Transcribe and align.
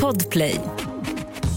Podplay. 0.00 0.60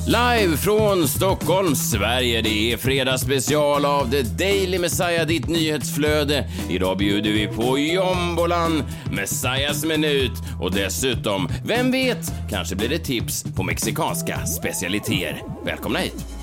Live 0.07 0.57
från 0.57 1.07
Stockholm, 1.07 1.75
Sverige. 1.75 2.41
Det 2.41 2.73
är 2.73 2.77
fredagsspecial 2.77 3.85
av 3.85 4.11
The 4.11 4.21
Daily 4.21 4.79
Messiah, 4.79 5.27
ditt 5.27 5.47
nyhetsflöde. 5.47 6.49
Idag 6.69 6.97
bjuder 6.97 7.31
vi 7.31 7.47
på 7.47 7.79
jombolan, 7.79 8.83
Messiahs 9.11 9.85
minut 9.85 10.31
och 10.61 10.71
dessutom, 10.71 11.49
vem 11.65 11.91
vet, 11.91 12.31
kanske 12.49 12.75
blir 12.75 12.89
det 12.89 12.99
tips 12.99 13.43
på 13.55 13.63
mexikanska 13.63 14.45
specialiteter. 14.45 15.43
Välkomna 15.65 15.99
hit! 15.99 16.34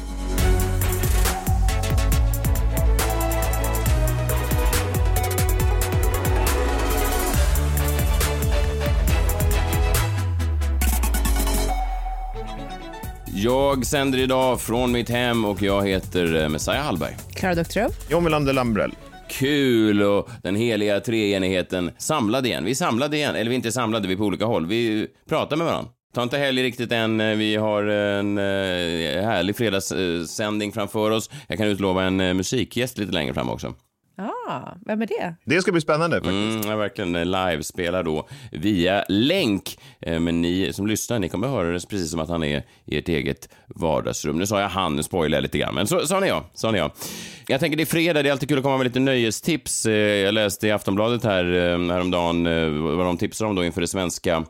Jag 13.45 13.87
sänder 13.87 14.19
idag 14.19 14.61
från 14.61 14.93
mitt 14.93 15.09
hem 15.09 15.45
och 15.45 15.63
jag 15.63 15.89
heter 15.89 16.43
eh, 16.43 16.49
Messiah 16.49 16.85
Hallberg. 16.85 17.17
Klara 17.35 17.55
Doktorow. 17.55 17.91
John 18.11 18.25
Melander 18.25 18.53
Lambrell. 18.53 18.95
Kul 19.29 20.03
och 20.03 20.29
den 20.43 20.57
heliga 20.57 21.01
treenigheten 21.01 21.91
samlade 21.99 22.49
igen. 22.49 22.65
Vi 22.65 22.75
samlade 22.75 23.17
igen, 23.17 23.35
eller 23.35 23.49
vi 23.49 23.55
inte 23.55 23.73
samlade, 23.73 24.09
vi 24.09 24.17
på 24.17 24.25
olika 24.25 24.45
håll. 24.45 24.67
Vi 24.67 25.07
pratar 25.29 25.57
med 25.57 25.67
varandra. 25.67 25.91
Ta 26.15 26.23
inte 26.23 26.39
helg 26.39 26.63
riktigt 26.63 26.93
än. 26.93 27.39
Vi 27.39 27.57
har 27.57 27.83
en 27.83 28.39
eh, 28.39 29.25
härlig 29.25 29.57
fredagssändning 29.57 30.73
framför 30.73 31.11
oss. 31.11 31.31
Jag 31.49 31.59
kan 31.59 31.67
utlova 31.67 32.05
en 32.05 32.21
eh, 32.21 32.35
musikgäst 32.35 32.99
lite 32.99 33.13
längre 33.13 33.35
fram 33.35 33.51
också. 33.51 33.75
Ah, 34.17 34.61
vem 34.87 35.03
är 35.03 35.07
det? 35.07 35.35
Det 35.45 35.63
ska 35.63 35.73
bli 35.73 35.81
spännande 35.81 36.17
faktiskt. 36.17 36.33
Mm, 36.33 36.71
jag 36.71 36.77
verkligen 36.77 37.13
livespelar 37.13 38.03
då 38.03 38.29
via 38.53 39.05
länk. 39.09 39.79
Eh, 40.01 40.21
Men 40.21 40.43
ni 40.43 40.73
som 40.73 40.87
lyssnar, 40.87 41.19
ni 41.19 41.29
kommer 41.29 41.49
höra 41.49 41.69
det 41.73 41.89
precis 41.89 42.11
som 42.11 42.21
att 42.21 42.29
han 42.29 42.43
är 42.45 42.63
i 42.87 42.99
ert 42.99 43.09
eget 43.09 43.49
vardagsrum. 43.67 44.39
Nu 44.39 44.47
sa 44.47 44.61
jag 44.61 44.69
han, 44.69 44.97
nu 44.97 45.03
spoilar 45.03 45.37
jag 45.37 45.43
lite 45.43 45.59
grann, 45.59 45.75
men 45.75 45.87
så 45.87 46.07
sa 46.07 46.21
ni 46.21 46.27
jag. 46.27 46.45
Sa 46.55 46.71
ni 46.71 46.79
jag. 46.79 46.91
Jag 47.49 47.61
tänker 47.61 47.77
det 47.77 47.83
är 47.83 47.87
fredag, 47.87 48.23
det 48.23 48.29
är 48.29 48.33
alltid 48.33 48.49
kul 48.49 48.59
att 48.59 48.65
komma 48.65 48.77
med 48.77 48.85
lite 48.87 49.01
nöjestips. 49.01 49.87
Eh, 49.87 49.93
Jag 49.95 50.35
läste 50.35 50.67
i 50.67 50.71
Aftonbladet 50.71 51.25
här 51.25 51.45
eh, 51.45 51.79
häromdagen 51.93 52.47
eh, 52.47 52.69
vad 52.97 53.07
de 53.07 53.17
tipsar 53.17 53.47
om 53.47 53.55
då 53.55 53.65
inför 53.65 53.81
det 53.81 53.87
svenska 53.89 54.45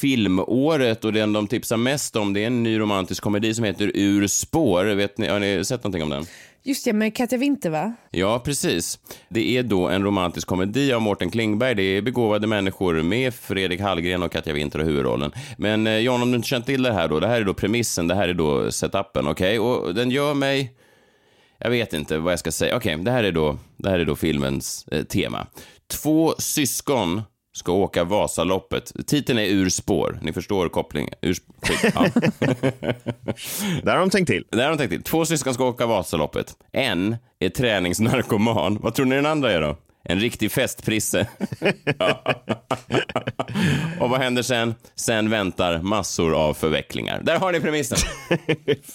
filmåret 0.00 1.04
och 1.04 1.12
den 1.12 1.32
de 1.32 1.46
tipsar 1.46 1.76
mest 1.76 2.16
om 2.16 2.32
det 2.32 2.42
är 2.42 2.46
en 2.46 2.62
ny 2.62 2.78
romantisk 2.78 3.22
komedi 3.22 3.54
som 3.54 3.64
heter 3.64 3.90
Ur 3.94 4.26
spår. 4.26 4.84
Vet 4.84 5.18
ni, 5.18 5.26
har 5.28 5.38
ni 5.40 5.64
sett 5.64 5.84
någonting 5.84 6.02
om 6.02 6.10
den? 6.10 6.26
Just 6.66 6.84
det, 6.84 6.92
med 6.92 7.16
Katja 7.16 7.38
Winter 7.38 7.70
va? 7.70 7.94
Ja, 8.10 8.38
precis. 8.38 8.98
Det 9.28 9.56
är 9.56 9.62
då 9.62 9.88
en 9.88 10.04
romantisk 10.04 10.48
komedi 10.48 10.92
av 10.92 11.02
Mårten 11.02 11.30
Klingberg. 11.30 11.74
Det 11.74 11.82
är 11.82 12.02
begåvade 12.02 12.46
människor 12.46 13.02
med 13.02 13.34
Fredrik 13.34 13.80
Hallgren 13.80 14.22
och 14.22 14.32
Katja 14.32 14.52
Winter 14.52 14.80
i 14.80 14.84
huvudrollen. 14.84 15.32
Men 15.58 15.86
eh, 15.86 15.98
John, 15.98 16.22
om 16.22 16.30
du 16.30 16.36
inte 16.36 16.48
känt 16.48 16.66
till 16.66 16.82
det 16.82 16.92
här 16.92 17.08
då, 17.08 17.20
det 17.20 17.26
här 17.26 17.40
är 17.40 17.44
då 17.44 17.54
premissen, 17.54 18.08
det 18.08 18.14
här 18.14 18.28
är 18.28 18.34
då 18.34 18.70
setupen, 18.72 19.28
okej? 19.28 19.58
Och 19.58 19.94
den 19.94 20.10
gör 20.10 20.34
mig... 20.34 20.74
Jag 21.58 21.70
vet 21.70 21.92
inte 21.92 22.18
vad 22.18 22.32
jag 22.32 22.38
ska 22.38 22.52
säga. 22.52 22.76
Okej, 22.76 22.96
det 22.96 23.10
här 23.10 23.24
är 23.24 23.32
då, 23.32 23.58
det 23.76 23.90
här 23.90 23.98
är 23.98 24.04
då 24.04 24.16
filmens 24.16 24.88
eh, 24.88 25.04
tema. 25.04 25.46
Två 25.86 26.34
syskon 26.38 27.22
ska 27.56 27.72
åka 27.72 28.04
Vasaloppet. 28.04 28.92
Titeln 29.06 29.38
är 29.38 29.44
Ur 29.44 29.68
spår. 29.68 30.18
Ni 30.22 30.32
förstår 30.32 30.68
kopplingen. 30.68 31.14
Ur, 31.20 31.36
ja. 31.82 32.06
Där 33.82 33.92
har 33.92 33.98
de 33.98 34.10
tänkt 34.10 34.28
till. 34.28 34.44
Det 34.50 34.62
har 34.62 34.70
de 34.70 34.78
tänkt 34.78 34.90
till. 34.90 35.02
Två 35.02 35.24
syskon 35.24 35.54
ska 35.54 35.64
åka 35.64 35.86
Vasaloppet. 35.86 36.56
En 36.72 37.16
är 37.38 37.48
träningsnarkoman. 37.48 38.78
Vad 38.80 38.94
tror 38.94 39.06
ni 39.06 39.16
den 39.16 39.26
andra 39.26 39.52
är 39.52 39.60
då? 39.60 39.76
En 40.02 40.20
riktig 40.20 40.52
festprisse. 40.52 41.28
och 44.00 44.10
vad 44.10 44.20
händer 44.20 44.42
sen? 44.42 44.74
Sen 44.94 45.30
väntar 45.30 45.82
massor 45.82 46.34
av 46.34 46.54
förvecklingar. 46.54 47.20
Där 47.22 47.38
har 47.38 47.52
ni 47.52 47.60
premissen. 47.60 47.98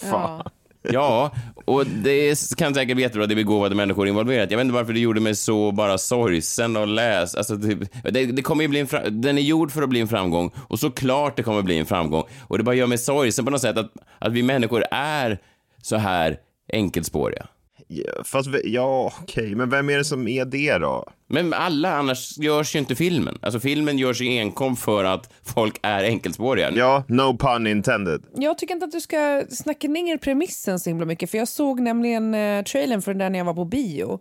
Ja. 0.10 0.44
Ja, 0.82 1.30
och 1.64 1.86
det 1.86 2.56
kan 2.56 2.74
säkert 2.74 2.94
bli 2.94 3.02
jättebra, 3.02 3.26
det 3.26 3.34
är 3.34 3.36
begåvade 3.36 3.74
människor 3.74 4.08
involverat. 4.08 4.50
Jag 4.50 4.58
vet 4.58 4.64
inte 4.64 4.74
varför 4.74 4.92
det 4.92 5.00
gjorde 5.00 5.20
mig 5.20 5.34
så 5.34 5.72
bara 5.72 5.98
sorgsen 5.98 6.76
att 6.76 6.88
läsa. 6.88 7.38
Alltså, 7.38 7.58
typ, 7.58 7.78
det, 8.04 8.26
det 8.26 8.42
kommer 8.42 8.62
ju 8.62 8.68
bli 8.68 8.80
en 8.80 9.20
den 9.20 9.38
är 9.38 9.42
gjord 9.42 9.72
för 9.72 9.82
att 9.82 9.88
bli 9.88 10.00
en 10.00 10.08
framgång 10.08 10.50
och 10.68 10.78
såklart 10.78 11.36
det 11.36 11.42
kommer 11.42 11.62
bli 11.62 11.78
en 11.78 11.86
framgång. 11.86 12.24
Och 12.48 12.58
det 12.58 12.64
bara 12.64 12.74
gör 12.74 12.86
mig 12.86 12.98
sorgsen 12.98 13.44
på 13.44 13.50
något 13.50 13.60
sätt 13.60 13.78
att, 13.78 13.92
att 14.18 14.32
vi 14.32 14.42
människor 14.42 14.84
är 14.90 15.38
så 15.82 15.96
här 15.96 16.38
enkelspåriga. 16.72 17.46
Ja, 17.92 18.24
fast, 18.24 18.48
ja, 18.64 19.12
okej, 19.22 19.54
men 19.54 19.70
vem 19.70 19.90
är 19.90 19.98
det 19.98 20.04
som 20.04 20.28
är 20.28 20.44
det 20.44 20.78
då? 20.78 21.04
Men 21.26 21.52
alla, 21.52 21.96
annars 21.96 22.38
görs 22.38 22.74
ju 22.74 22.78
inte 22.78 22.94
filmen. 22.94 23.38
Alltså 23.42 23.60
filmen 23.60 23.98
görs 23.98 24.20
ju 24.20 24.38
enkom 24.38 24.76
för 24.76 25.04
att 25.04 25.32
folk 25.42 25.78
är 25.82 26.04
enkelspåriga. 26.04 26.70
Ja, 26.74 27.04
no 27.08 27.36
pun 27.38 27.66
intended. 27.66 28.22
Jag 28.34 28.58
tycker 28.58 28.74
inte 28.74 28.86
att 28.86 28.92
du 28.92 29.00
ska 29.00 29.44
snacka 29.50 29.88
ner 29.88 30.16
premissen 30.16 30.80
så 30.80 30.90
himla 30.90 31.06
mycket 31.06 31.30
för 31.30 31.38
jag 31.38 31.48
såg 31.48 31.80
nämligen 31.80 32.34
eh, 32.34 32.64
trailern 32.64 33.02
för 33.02 33.10
den 33.10 33.18
där 33.18 33.30
när 33.30 33.38
jag 33.38 33.46
var 33.46 33.54
på 33.54 33.64
bio. 33.64 34.20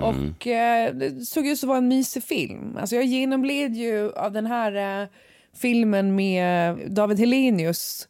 Och 0.00 0.46
eh, 0.46 0.94
det 0.94 1.26
såg 1.26 1.46
ut 1.46 1.58
att 1.58 1.68
vara 1.68 1.78
en 1.78 1.88
mysig 1.88 2.22
film. 2.22 2.76
Alltså 2.80 2.96
jag 2.96 3.04
genomled 3.04 3.76
ju 3.76 4.12
av 4.12 4.32
den 4.32 4.46
här 4.46 5.02
eh, 5.02 5.08
filmen 5.56 6.14
med 6.14 6.78
David 6.88 7.18
Helenius 7.18 8.08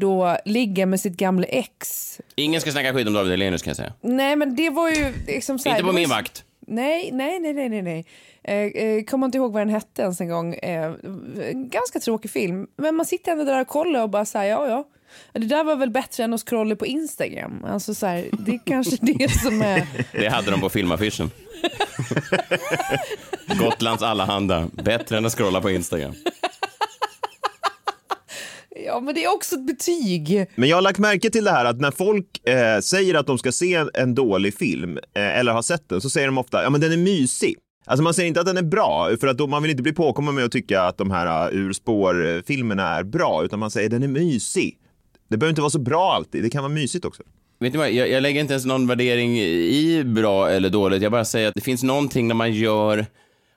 då 0.00 0.36
ligger 0.44 0.86
med 0.86 1.00
sitt 1.00 1.16
gamla 1.16 1.46
ex. 1.46 2.20
Ingen 2.34 2.60
ska 2.60 2.72
snacka 2.72 2.92
skit 2.92 3.06
om 3.06 3.12
David 3.12 3.30
Hellenius 3.30 3.62
kan 3.62 3.70
jag 3.70 3.76
säga. 3.76 3.92
Nej 4.00 4.36
men 4.36 4.56
det 4.56 4.70
var 4.70 4.88
ju 4.88 5.12
liksom 5.26 5.58
så 5.58 5.68
här, 5.68 5.76
Inte 5.76 5.86
på 5.86 5.92
min 5.92 6.08
vakt. 6.08 6.44
Nej, 6.66 7.10
nej, 7.12 7.40
nej, 7.40 7.52
nej, 7.52 7.68
nej. 7.68 7.82
nej. 7.82 8.04
Eh, 8.44 8.82
eh, 8.82 9.04
kommer 9.04 9.26
inte 9.26 9.38
ihåg 9.38 9.52
vad 9.52 9.60
den 9.60 9.68
hette 9.68 10.02
ens 10.02 10.20
en 10.20 10.28
gång. 10.28 10.54
Eh, 10.54 10.92
ganska 11.54 12.00
tråkig 12.00 12.30
film. 12.30 12.66
Men 12.76 12.94
man 12.94 13.06
sitter 13.06 13.32
ändå 13.32 13.44
där 13.44 13.60
och 13.60 13.68
kollar 13.68 14.02
och 14.02 14.10
bara 14.10 14.24
säger 14.24 14.50
ja, 14.52 14.68
ja. 14.68 14.88
Det 15.32 15.46
där 15.46 15.64
var 15.64 15.76
väl 15.76 15.90
bättre 15.90 16.24
än 16.24 16.34
att 16.34 16.40
scrolla 16.40 16.76
på 16.76 16.86
Instagram. 16.86 17.64
Alltså 17.64 17.94
så 17.94 18.06
här, 18.06 18.28
det 18.32 18.52
är 18.52 18.60
kanske 18.66 18.96
det 19.00 19.30
som 19.30 19.62
är... 19.62 19.86
Det 20.12 20.28
hade 20.28 20.50
de 20.50 20.60
på 20.60 20.68
filmaffischen. 20.68 21.30
Gotlands 23.58 24.02
allehanda. 24.02 24.68
Bättre 24.72 25.16
än 25.18 25.26
att 25.26 25.32
scrolla 25.32 25.60
på 25.60 25.70
Instagram. 25.70 26.14
Ja, 28.90 29.00
men 29.00 29.14
det 29.14 29.24
är 29.24 29.34
också 29.34 29.54
ett 29.54 29.66
betyg. 29.66 30.46
Men 30.54 30.68
jag 30.68 30.76
har 30.76 30.82
lagt 30.82 30.98
märke 30.98 31.30
till 31.30 31.44
det 31.44 31.50
här 31.50 31.64
att 31.64 31.80
när 31.80 31.90
folk 31.90 32.48
eh, 32.48 32.80
säger 32.80 33.14
att 33.14 33.26
de 33.26 33.38
ska 33.38 33.52
se 33.52 33.84
en 33.94 34.14
dålig 34.14 34.54
film 34.54 34.98
eh, 34.98 35.38
eller 35.38 35.52
har 35.52 35.62
sett 35.62 35.88
den 35.88 36.00
så 36.00 36.10
säger 36.10 36.26
de 36.26 36.38
ofta 36.38 36.62
ja 36.62 36.70
men 36.70 36.80
den 36.80 36.92
är 36.92 36.96
mysig. 36.96 37.56
Alltså 37.86 38.02
man 38.02 38.14
säger 38.14 38.28
inte 38.28 38.40
att 38.40 38.46
den 38.46 38.56
är 38.56 38.62
bra 38.62 39.10
för 39.20 39.26
att 39.26 39.38
då, 39.38 39.46
man 39.46 39.62
vill 39.62 39.70
inte 39.70 39.82
bli 39.82 39.92
påkommen 39.92 40.34
med 40.34 40.44
att 40.44 40.52
tycka 40.52 40.82
att 40.82 40.98
de 40.98 41.10
här 41.10 41.52
uh, 41.52 41.58
ur 41.58 41.72
spår-filmerna 41.72 42.88
är 42.88 43.02
bra 43.02 43.44
utan 43.44 43.58
man 43.58 43.70
säger 43.70 43.88
den 43.88 44.02
är 44.02 44.08
mysig. 44.08 44.78
Det 45.28 45.36
behöver 45.36 45.50
inte 45.50 45.60
vara 45.60 45.70
så 45.70 45.78
bra 45.78 46.14
alltid, 46.14 46.42
det 46.42 46.50
kan 46.50 46.62
vara 46.62 46.72
mysigt 46.72 47.04
också. 47.04 47.22
Vet 47.60 47.72
ni 47.72 47.78
vad, 47.78 47.92
jag, 47.92 48.10
jag 48.10 48.22
lägger 48.22 48.40
inte 48.40 48.52
ens 48.52 48.64
någon 48.64 48.86
värdering 48.86 49.40
i 49.40 50.02
bra 50.04 50.50
eller 50.50 50.70
dåligt. 50.70 51.02
Jag 51.02 51.12
bara 51.12 51.24
säger 51.24 51.48
att 51.48 51.54
det 51.54 51.60
finns 51.60 51.82
någonting 51.82 52.28
när 52.28 52.34
man 52.34 52.52
gör 52.52 53.06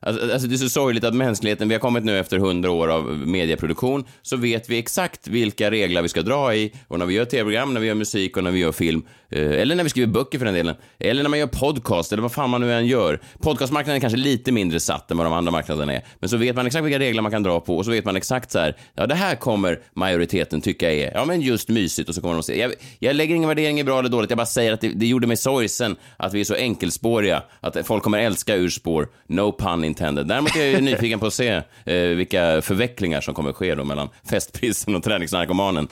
Alltså, 0.05 0.33
alltså 0.33 0.47
det 0.47 0.55
är 0.55 0.57
så 0.57 0.69
sorgligt 0.69 1.03
att 1.03 1.13
mänskligheten, 1.13 1.67
vi 1.67 1.75
har 1.75 1.79
kommit 1.79 2.03
nu 2.03 2.19
efter 2.19 2.37
hundra 2.37 2.71
år 2.71 2.87
av 2.87 3.17
medieproduktion, 3.27 4.05
så 4.21 4.37
vet 4.37 4.69
vi 4.69 4.77
exakt 4.77 5.27
vilka 5.27 5.71
regler 5.71 6.01
vi 6.01 6.09
ska 6.09 6.21
dra 6.21 6.55
i. 6.55 6.71
Och 6.87 6.99
när 6.99 7.05
vi 7.05 7.13
gör 7.13 7.25
tv-program, 7.25 7.73
när 7.73 7.81
vi 7.81 7.87
gör 7.87 7.95
musik 7.95 8.37
och 8.37 8.43
när 8.43 8.51
vi 8.51 8.59
gör 8.59 8.71
film, 8.71 9.05
eh, 9.29 9.51
eller 9.51 9.75
när 9.75 9.83
vi 9.83 9.89
skriver 9.89 10.13
böcker 10.13 10.37
för 10.37 10.45
den 10.45 10.53
delen, 10.53 10.75
eller 10.99 11.23
när 11.23 11.29
man 11.29 11.39
gör 11.39 11.47
podcast, 11.47 12.11
eller 12.11 12.21
vad 12.21 12.31
fan 12.31 12.49
man 12.49 12.61
nu 12.61 12.73
än 12.73 12.87
gör. 12.87 13.19
Podcastmarknaden 13.41 13.95
är 13.97 14.01
kanske 14.01 14.19
lite 14.19 14.51
mindre 14.51 14.79
satt 14.79 15.11
än 15.11 15.17
vad 15.17 15.25
de 15.25 15.33
andra 15.33 15.51
marknaderna 15.51 15.93
är. 15.93 16.05
Men 16.19 16.29
så 16.29 16.37
vet 16.37 16.55
man 16.55 16.67
exakt 16.67 16.85
vilka 16.85 16.99
regler 16.99 17.21
man 17.21 17.31
kan 17.31 17.43
dra 17.43 17.59
på 17.59 17.77
och 17.77 17.85
så 17.85 17.91
vet 17.91 18.05
man 18.05 18.15
exakt 18.15 18.51
så 18.51 18.59
här, 18.59 18.77
ja 18.93 19.07
det 19.07 19.15
här 19.15 19.35
kommer 19.35 19.79
majoriteten 19.93 20.61
tycka 20.61 20.91
är, 20.91 21.11
ja 21.13 21.25
men 21.25 21.41
just 21.41 21.69
mysigt 21.69 22.09
och 22.09 22.15
så 22.15 22.21
kommer 22.21 22.33
de 22.33 22.43
se. 22.43 22.59
Jag, 22.59 22.73
jag 22.99 23.15
lägger 23.15 23.35
ingen 23.35 23.49
värdering 23.49 23.79
i 23.79 23.83
bra 23.83 23.99
eller 23.99 24.09
dåligt, 24.09 24.31
jag 24.31 24.37
bara 24.37 24.45
säger 24.45 24.73
att 24.73 24.81
det, 24.81 24.89
det 24.89 25.05
gjorde 25.05 25.27
mig 25.27 25.37
sorgsen 25.37 25.95
att 26.17 26.33
vi 26.33 26.39
är 26.39 26.45
så 26.45 26.55
enkelspåriga, 26.55 27.43
att 27.59 27.87
folk 27.87 28.03
kommer 28.03 28.19
älska 28.19 28.55
urspår, 28.55 29.07
no 29.27 29.51
pun 29.59 29.83
intended. 29.93 30.27
Däremot 30.27 30.55
är 30.55 30.59
jag 30.59 30.69
ju 30.69 30.81
nyfiken 30.91 31.19
på 31.19 31.25
att 31.25 31.33
se 31.33 31.61
eh, 31.85 31.95
vilka 31.95 32.61
förvecklingar 32.61 33.21
som 33.21 33.33
kommer 33.33 33.53
ske 33.53 33.75
då 33.75 33.83
mellan 33.83 34.09
festprisen 34.29 34.95
och 34.95 35.03
träningsnarkomanen. 35.03 35.87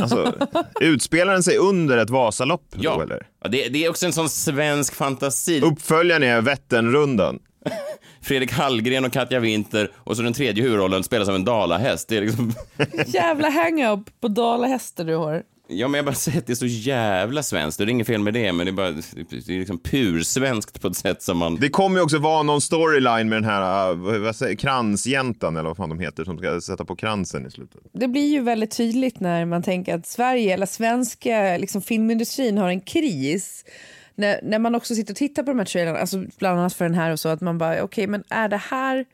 Alltså, 0.00 0.34
utspelar 0.80 1.32
den 1.32 1.42
sig 1.42 1.56
under 1.56 1.98
ett 1.98 2.10
Vasalopp 2.10 2.62
då, 2.70 2.80
Ja, 2.82 3.02
eller? 3.02 3.26
Ja, 3.42 3.48
det, 3.48 3.68
det 3.68 3.84
är 3.84 3.90
också 3.90 4.06
en 4.06 4.12
sån 4.12 4.28
svensk 4.28 4.94
fantasi. 4.94 5.60
Uppföljaren 5.60 6.22
är 6.22 6.40
Vätternrundan. 6.40 7.38
Fredrik 8.22 8.52
Hallgren 8.52 9.04
och 9.04 9.12
Katja 9.12 9.40
Winter 9.40 9.90
och 9.96 10.16
så 10.16 10.22
den 10.22 10.32
tredje 10.32 10.62
huvudrollen 10.62 11.04
spelas 11.04 11.28
av 11.28 11.34
en 11.34 11.44
dalahäst. 11.44 12.08
Det 12.08 12.16
är 12.16 12.20
liksom... 12.20 12.52
Jävla 13.06 13.48
hang-up 13.50 14.20
på 14.20 14.28
dalahästar 14.28 15.04
du 15.04 15.14
har. 15.16 15.42
Ja, 15.70 15.88
men 15.88 15.98
jag 15.98 16.04
bara 16.04 16.14
säger 16.14 16.38
att 16.38 16.46
det 16.46 16.52
är 16.52 16.54
så 16.54 16.66
jävla 16.66 17.42
svenskt. 17.42 17.78
Det 17.78 17.84
är 17.84 17.88
inget 17.88 18.06
fel 18.06 18.20
med 18.20 18.34
det, 18.34 18.52
men 18.52 18.66
det 18.66 18.70
är 18.70 18.72
bara 18.72 18.90
det 18.90 19.32
är 19.32 19.58
liksom 19.58 19.78
pursvenskt 19.78 20.80
på 20.80 20.88
ett 20.88 20.96
sätt 20.96 21.22
som 21.22 21.38
man... 21.38 21.56
Det 21.56 21.68
kommer 21.68 21.96
ju 21.96 22.02
också 22.02 22.18
vara 22.18 22.42
någon 22.42 22.60
storyline 22.60 23.28
med 23.28 23.36
den 23.36 23.50
här 23.50 23.90
uh, 23.90 24.18
vad 24.18 24.36
säger, 24.36 24.56
kransjäntan 24.56 25.56
eller 25.56 25.68
vad 25.68 25.76
fan 25.76 25.88
de 25.88 25.98
heter 25.98 26.24
som 26.24 26.38
ska 26.38 26.60
sätta 26.60 26.84
på 26.84 26.96
kransen 26.96 27.46
i 27.46 27.50
slutet. 27.50 27.80
Det 27.92 28.08
blir 28.08 28.26
ju 28.26 28.40
väldigt 28.40 28.76
tydligt 28.76 29.20
när 29.20 29.44
man 29.44 29.62
tänker 29.62 29.94
att 29.94 30.06
Sverige, 30.06 30.54
eller 30.54 30.66
svenska 30.66 31.56
liksom, 31.56 31.82
filmindustrin 31.82 32.58
har 32.58 32.68
en 32.68 32.80
kris. 32.80 33.64
När, 34.14 34.40
när 34.42 34.58
man 34.58 34.74
också 34.74 34.94
sitter 34.94 35.12
och 35.12 35.16
tittar 35.16 35.42
på 35.42 35.50
de 35.50 35.58
här 35.58 35.66
trailerna, 35.66 35.98
alltså 35.98 36.24
bland 36.38 36.58
annat 36.58 36.74
för 36.74 36.84
den 36.84 36.94
här 36.94 37.12
och 37.12 37.20
så, 37.20 37.28
att 37.28 37.40
man 37.40 37.58
bara, 37.58 37.82
okej, 37.82 38.06
men 38.06 38.24
är 38.28 38.48
det 38.48 38.56
här 38.56 39.04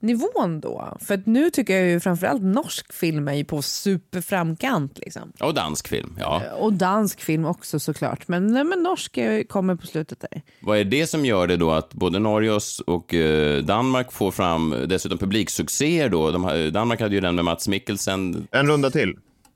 nivån 0.00 0.60
då? 0.60 0.96
För 1.00 1.14
att 1.14 1.26
nu 1.26 1.50
tycker 1.50 1.76
jag 1.80 1.88
ju 1.90 2.00
framförallt 2.00 2.42
norsk 2.42 2.92
film 2.92 3.28
är 3.28 3.34
ju 3.34 3.44
på 3.44 3.62
superframkant. 3.62 4.98
Liksom. 4.98 5.32
Och 5.40 5.54
dansk 5.54 5.88
film, 5.88 6.16
ja. 6.20 6.42
Och 6.58 6.72
dansk 6.72 7.20
film 7.20 7.44
också 7.44 7.80
såklart. 7.80 8.28
Men, 8.28 8.46
nej, 8.46 8.64
men 8.64 8.82
norsk 8.82 9.18
kommer 9.48 9.74
på 9.76 9.86
slutet 9.86 10.20
där. 10.30 10.42
Vad 10.60 10.78
är 10.78 10.84
det 10.84 11.06
som 11.06 11.24
gör 11.24 11.46
det 11.46 11.56
då 11.56 11.70
att 11.70 11.94
både 11.94 12.18
Norge 12.18 12.58
och, 12.86 13.14
eh, 13.14 13.62
Danmark 13.64 14.12
får 14.12 14.30
fram 14.30 14.74
dessutom 14.88 15.18
publiksuccéer 15.18 16.08
då? 16.08 16.30
De, 16.30 16.44
har- 16.44 16.70
Danmark 16.70 17.00
hade 17.00 17.14
ju 17.14 17.20
den 17.20 17.34
med 17.34 17.44
Mats 17.44 17.68
Mikkelsen, 17.68 18.46
En 18.50 18.66
runda 18.66 18.90
till. 18.90 19.14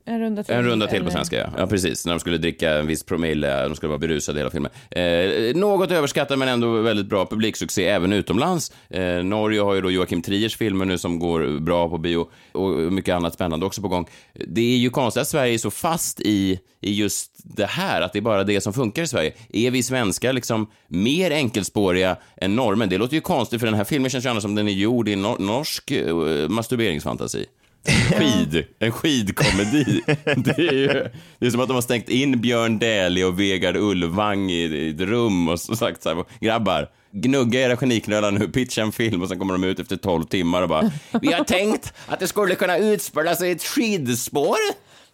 En 0.09 0.21
runda 0.21 0.45
till. 0.45 0.55
en 0.55 0.65
runda 0.65 0.87
till 0.87 1.05
på 1.05 1.11
svenska, 1.11 1.39
ja. 1.39 1.49
ja. 1.57 1.67
precis. 1.67 2.07
När 2.07 2.13
de 2.13 2.21
skulle 2.21 2.39
dricka 2.39 2.73
en 2.73 2.87
viss 2.87 3.03
promille, 3.03 3.63
de 3.69 3.77
skulle 3.77 3.89
vara 3.89 3.99
berusade 3.99 4.39
hela 4.39 4.51
filmen. 4.51 4.71
Eh, 4.91 5.57
något 5.57 5.91
överskattad 5.91 6.39
men 6.39 6.49
ändå 6.49 6.81
väldigt 6.81 7.07
bra 7.07 7.27
publiksuccé 7.27 7.87
även 7.89 8.13
utomlands. 8.13 8.73
Eh, 8.91 9.25
Norge 9.25 9.61
har 9.61 9.75
ju 9.75 9.81
då 9.81 9.91
Joakim 9.91 10.23
Triers 10.23 10.57
filmer 10.57 10.85
nu 10.85 10.99
som 10.99 11.19
går 11.19 11.61
bra 11.61 11.89
på 11.89 11.99
bio 11.99 12.29
och 12.53 12.93
mycket 12.93 13.15
annat 13.15 13.35
spännande 13.35 13.67
också 13.67 13.83
på 13.83 13.89
gång. 13.89 14.09
Det 14.47 14.61
är 14.61 14.77
ju 14.77 14.91
konstigt 14.91 15.21
att 15.21 15.29
Sverige 15.29 15.55
är 15.55 15.59
så 15.59 15.71
fast 15.71 16.21
i, 16.21 16.59
i 16.81 16.95
just 16.95 17.31
det 17.45 17.67
här, 17.67 18.03
att 18.03 18.13
det 18.13 18.19
är 18.19 18.21
bara 18.21 18.45
det 18.45 18.61
som 18.61 18.73
funkar 18.73 19.03
i 19.03 19.07
Sverige. 19.07 19.33
Är 19.53 19.71
vi 19.71 19.83
svenskar 19.83 20.33
liksom 20.33 20.71
mer 20.89 21.31
enkelspåriga 21.31 22.17
än 22.37 22.57
norrmän? 22.57 22.89
Det 22.89 22.99
låter 22.99 23.15
ju 23.15 23.21
konstigt 23.21 23.61
för 23.61 23.67
den 23.67 23.77
här 23.77 23.85
filmen 23.85 24.11
känns 24.11 24.25
ju 24.25 24.29
annars 24.29 24.43
som 24.43 24.55
den 24.55 24.69
är 24.69 24.73
gjord 24.73 25.09
i 25.09 25.15
nor- 25.17 25.39
norsk 25.39 25.91
eh, 25.91 26.49
masturberingsfantasi. 26.49 27.47
Skid, 27.87 28.65
en 28.79 28.93
skidkomedi. 28.93 30.03
Det 30.37 30.59
är, 30.59 30.73
ju, 30.73 31.09
det 31.39 31.47
är 31.47 31.51
som 31.51 31.61
att 31.61 31.69
de 31.69 31.75
har 31.75 31.81
stängt 31.83 32.09
in 32.09 32.41
Björn 32.41 32.79
Dählie 32.79 33.25
och 33.25 33.41
Vegard 33.41 33.77
Ulvang 33.77 34.51
i, 34.51 34.55
i 34.55 34.91
ett 34.91 35.01
rum 35.01 35.49
och 35.49 35.61
så 35.61 35.77
sagt 35.77 36.03
så 36.03 36.15
här, 36.15 36.25
grabbar, 36.41 36.89
gnugga 37.13 37.61
era 37.61 37.77
geniknölar 37.77 38.31
nu, 38.31 38.49
pitcha 38.49 38.83
en 38.83 38.93
film 38.93 39.23
och 39.23 39.29
sen 39.29 39.39
kommer 39.39 39.53
de 39.53 39.65
ut 39.65 39.81
efter 39.81 39.97
12 39.97 40.25
timmar 40.25 40.63
och 40.63 40.69
bara, 40.69 40.91
vi 41.23 41.33
har 41.33 41.45
tänkt 41.45 41.93
att 42.07 42.21
det 42.21 42.27
skulle 42.27 42.55
kunna 42.55 42.79
utspela 42.79 43.35
sig 43.35 43.51
ett 43.51 43.63
skidspår. 43.63 44.57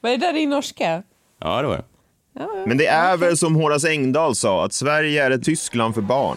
Vad 0.01 0.13
är 0.13 0.17
det 0.17 0.27
där 0.27 0.37
i 0.37 0.47
norska? 0.47 1.03
Ja, 1.41 1.63
det 1.63 1.69
var 1.69 1.77
det. 1.77 1.85
Men 2.67 2.79
det 2.79 2.87
är 2.87 3.17
väl 3.17 3.37
som 3.37 3.55
Horace 3.55 3.91
Engdahl 3.91 4.37
sa, 4.37 4.65
att 4.65 4.73
Sverige 4.73 5.25
är 5.25 5.31
ett 5.31 5.45
Tyskland 5.45 5.95
för 5.95 6.03
barn. 6.03 6.37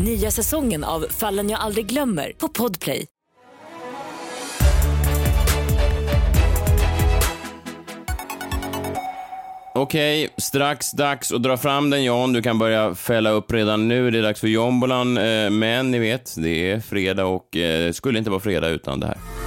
Nya 0.00 0.30
säsongen 0.30 0.84
av 0.84 1.06
Fallen 1.10 1.50
jag 1.50 1.60
aldrig 1.60 1.86
glömmer 1.86 2.32
på 2.38 2.48
Podplay. 2.48 3.06
Okej, 9.74 10.28
strax 10.36 10.92
dags 10.92 11.32
att 11.32 11.42
dra 11.42 11.56
fram 11.56 11.90
den 11.90 12.04
John. 12.04 12.32
Du 12.32 12.42
kan 12.42 12.58
börja 12.58 12.94
fälla 12.94 13.30
upp 13.30 13.52
redan 13.52 13.88
nu. 13.88 14.10
Det 14.10 14.18
är 14.18 14.22
dags 14.22 14.40
för 14.40 14.48
jombolan. 14.48 15.18
Eh, 15.18 15.50
men 15.50 15.90
ni 15.90 15.98
vet, 15.98 16.34
det 16.36 16.70
är 16.70 16.80
fredag 16.80 17.24
och 17.24 17.56
eh, 17.56 17.86
det 17.86 17.92
skulle 17.92 18.18
inte 18.18 18.30
vara 18.30 18.40
fredag 18.40 18.68
utan 18.68 19.00
det 19.00 19.06
här. 19.06 19.41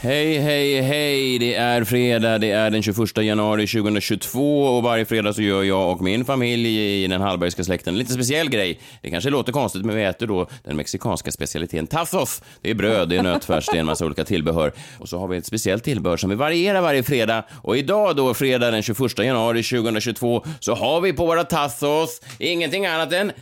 Hej, 0.00 0.38
hej, 0.38 0.80
hej! 0.80 1.38
Det 1.38 1.54
är 1.54 1.84
fredag, 1.84 2.38
det 2.38 2.50
är 2.50 2.70
den 2.70 2.82
21 2.82 3.16
januari 3.16 3.66
2022 3.66 4.62
och 4.62 4.82
varje 4.82 5.04
fredag 5.04 5.32
så 5.32 5.42
gör 5.42 5.62
jag 5.62 5.92
och 5.92 6.02
min 6.02 6.24
familj 6.24 7.02
i 7.04 7.06
den 7.06 7.20
Hallbergska 7.20 7.64
släkten 7.64 7.94
en 7.94 7.98
lite 7.98 8.12
speciell 8.12 8.50
grej. 8.50 8.80
Det 9.02 9.10
kanske 9.10 9.30
låter 9.30 9.52
konstigt, 9.52 9.84
men 9.84 9.96
vi 9.96 10.04
äter 10.04 10.26
då 10.26 10.46
den 10.64 10.76
mexikanska 10.76 11.32
specialiteten 11.32 11.86
tazos. 11.86 12.42
Det 12.60 12.70
är 12.70 12.74
bröd, 12.74 13.08
det 13.08 13.16
är 13.16 13.22
nötfärs, 13.22 13.66
det 13.66 13.76
är 13.76 13.80
en 13.80 13.86
massa 13.86 14.06
olika 14.06 14.24
tillbehör. 14.24 14.72
Och 14.98 15.08
så 15.08 15.18
har 15.18 15.28
vi 15.28 15.36
ett 15.36 15.46
speciellt 15.46 15.84
tillbehör 15.84 16.16
som 16.16 16.30
vi 16.30 16.36
varierar 16.36 16.80
varje 16.80 17.02
fredag. 17.02 17.44
Och 17.62 17.76
idag 17.76 18.16
då, 18.16 18.34
fredag 18.34 18.70
den 18.70 18.82
21 18.82 19.18
januari 19.18 19.62
2022, 19.62 20.44
så 20.60 20.74
har 20.74 21.00
vi 21.00 21.12
på 21.12 21.26
våra 21.26 21.44
tazos 21.44 22.20
ingenting 22.38 22.86
annat 22.86 23.12
än 23.12 23.32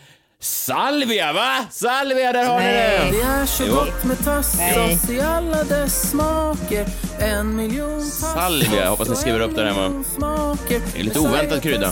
salvia, 0.41 1.33
va? 1.33 1.67
Salvia, 1.71 2.33
där 2.33 2.45
har 2.45 2.59
ni. 2.61 2.65
Det 2.67 3.19
det! 3.19 3.23
är 3.25 3.47
så 3.47 3.65
Jo. 3.69 3.75
gott 3.75 4.05
med 4.05 4.25
tassos 4.25 5.11
i 5.11 5.21
alla 5.21 5.65
dess 5.65 6.11
smaker 6.11 6.87
En 7.21 7.57
miljon 7.57 7.99
tassos 8.01 8.33
Salvia, 8.33 8.81
jag 8.83 8.91
hoppas 8.91 9.09
ni 9.09 9.17
skriver 9.17 9.41
upp 9.41 9.57
det 9.57 9.65
där 9.65 9.73
hemma. 9.73 10.05
smaker. 10.17 10.81
Det 10.95 11.01
är 11.01 11.05
lite 11.05 11.19
oväntat 11.19 11.63
krydda. 11.63 11.91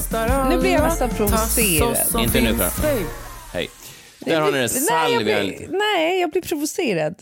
Nu 0.51 0.59
blir 0.61 0.73
jag 0.73 0.83
nästan 0.83 1.09
provocerad. 1.11 1.97
Inte 2.19 2.41
nu, 2.41 2.55
Fra. 2.55 2.89
hej! 2.89 2.99
Hej. 3.53 3.71
Där 4.19 4.41
har 4.41 4.53
ni 4.53 4.59
den, 4.59 4.69
Nej, 4.73 4.83
jag 4.89 5.11
salvia. 5.11 5.41
blir, 5.43 5.69
nej, 5.71 6.21
jag 6.21 6.31
blir 6.31 6.43
provocerad. 6.43 7.15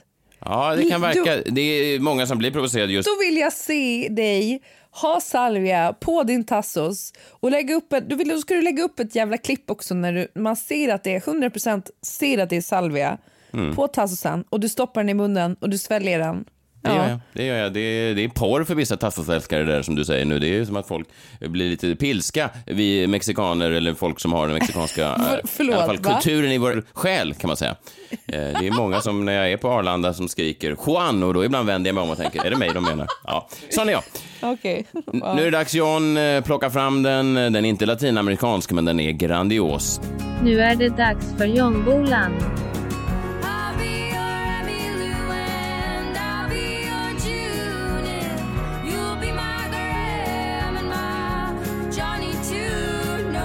Ja, 0.44 0.74
det 0.76 0.82
kan 0.90 1.00
Du- 1.00 1.06
verka. 1.06 1.50
Det 1.50 1.60
är 1.60 1.98
många 1.98 2.26
som 2.26 2.38
blir 2.38 2.50
provocerade 2.50 2.92
just 2.92 3.08
Då 3.08 3.16
vill 3.26 3.36
jag 3.36 3.52
se 3.52 4.08
dig 4.10 4.62
ha 4.90 5.20
salvia 5.20 5.92
på 6.00 6.22
din 6.22 6.44
tassos 6.44 7.12
och 7.30 7.50
lägga 7.50 7.74
upp 7.74 7.92
ett, 7.92 8.08
du 8.08 8.16
vill, 8.16 8.28
då 8.28 8.38
ska 8.38 8.54
du 8.54 8.62
lägga 8.62 8.82
upp 8.82 9.00
ett 9.00 9.14
jävla 9.14 9.36
klipp 9.36 9.70
också 9.70 9.94
när 9.94 10.12
du, 10.12 10.28
man 10.34 10.56
ser 10.56 10.94
att 10.94 11.04
det 11.04 11.14
är 11.14 11.20
100% 11.20 11.82
ser 12.02 12.38
att 12.38 12.50
det 12.50 12.56
är 12.56 12.60
salvia 12.60 13.18
Mm. 13.52 13.76
på 13.76 13.88
tassosen 13.88 14.44
och 14.50 14.60
du 14.60 14.68
stoppar 14.68 15.00
den 15.00 15.08
i 15.08 15.14
munnen 15.14 15.56
och 15.60 15.70
du 15.70 15.78
sväljer 15.78 16.18
den. 16.18 16.44
Det 16.82 16.90
gör 16.94 17.08
jag. 17.08 17.20
Det, 17.32 17.44
gör 17.46 17.56
jag. 17.56 17.72
Det, 17.72 17.80
är, 17.80 18.14
det 18.14 18.24
är 18.24 18.28
porr 18.28 18.64
för 18.64 18.74
vissa 18.74 18.96
tassasälskare 18.96 19.64
där 19.64 19.82
som 19.82 19.94
du 19.94 20.04
säger 20.04 20.24
nu. 20.24 20.38
Det 20.38 20.46
är 20.46 20.52
ju 20.52 20.66
som 20.66 20.76
att 20.76 20.88
folk 20.88 21.08
blir 21.40 21.70
lite 21.70 21.96
pilska, 21.96 22.50
vi 22.66 23.06
mexikaner 23.06 23.70
eller 23.70 23.94
folk 23.94 24.20
som 24.20 24.32
har 24.32 24.46
den 24.46 24.54
mexikanska 24.54 25.02
eh, 25.08 25.16
förlåt, 25.44 25.74
i 25.74 25.76
alla 25.76 25.86
fall 25.86 25.98
kulturen 25.98 26.52
i 26.52 26.58
vår 26.58 26.84
själ 26.92 27.34
kan 27.34 27.48
man 27.48 27.56
säga. 27.56 27.76
Eh, 28.10 28.16
Det 28.26 28.66
är 28.66 28.76
många 28.76 29.00
som 29.00 29.24
när 29.24 29.32
jag 29.32 29.52
är 29.52 29.56
på 29.56 29.68
Arlanda 29.70 30.12
som 30.14 30.28
skriker 30.28 30.76
Juan 30.86 31.22
och 31.22 31.34
då 31.34 31.44
ibland 31.44 31.66
vänder 31.66 31.88
jag 31.88 31.94
mig 31.94 32.04
om 32.04 32.10
och 32.10 32.16
tänker, 32.18 32.44
är 32.44 32.50
det 32.50 32.56
mig 32.56 32.70
de 32.74 32.84
menar? 32.84 33.06
Ja, 33.24 33.48
sån 33.70 33.88
är 33.88 33.92
jag. 33.92 34.02
Okej. 34.40 34.86
Nu 35.12 35.40
är 35.40 35.44
det 35.44 35.50
dags 35.50 35.74
John, 35.74 36.16
eh, 36.16 36.40
plocka 36.44 36.70
fram 36.70 37.02
den. 37.02 37.34
Den 37.34 37.56
är 37.56 37.64
inte 37.64 37.86
latinamerikansk 37.86 38.72
men 38.72 38.84
den 38.84 39.00
är 39.00 39.12
grandios. 39.12 40.00
Nu 40.42 40.60
är 40.60 40.74
det 40.74 40.88
dags 40.88 41.26
för 41.38 41.44
Jombolan. 41.44 42.32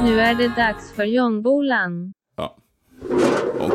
Nu 0.06 0.20
är 0.22 0.36
det 0.36 0.48
dags 0.48 0.92
för 0.96 1.04
Jombolan. 1.04 2.14
Ja. 2.38 2.56
Och, 3.60 3.72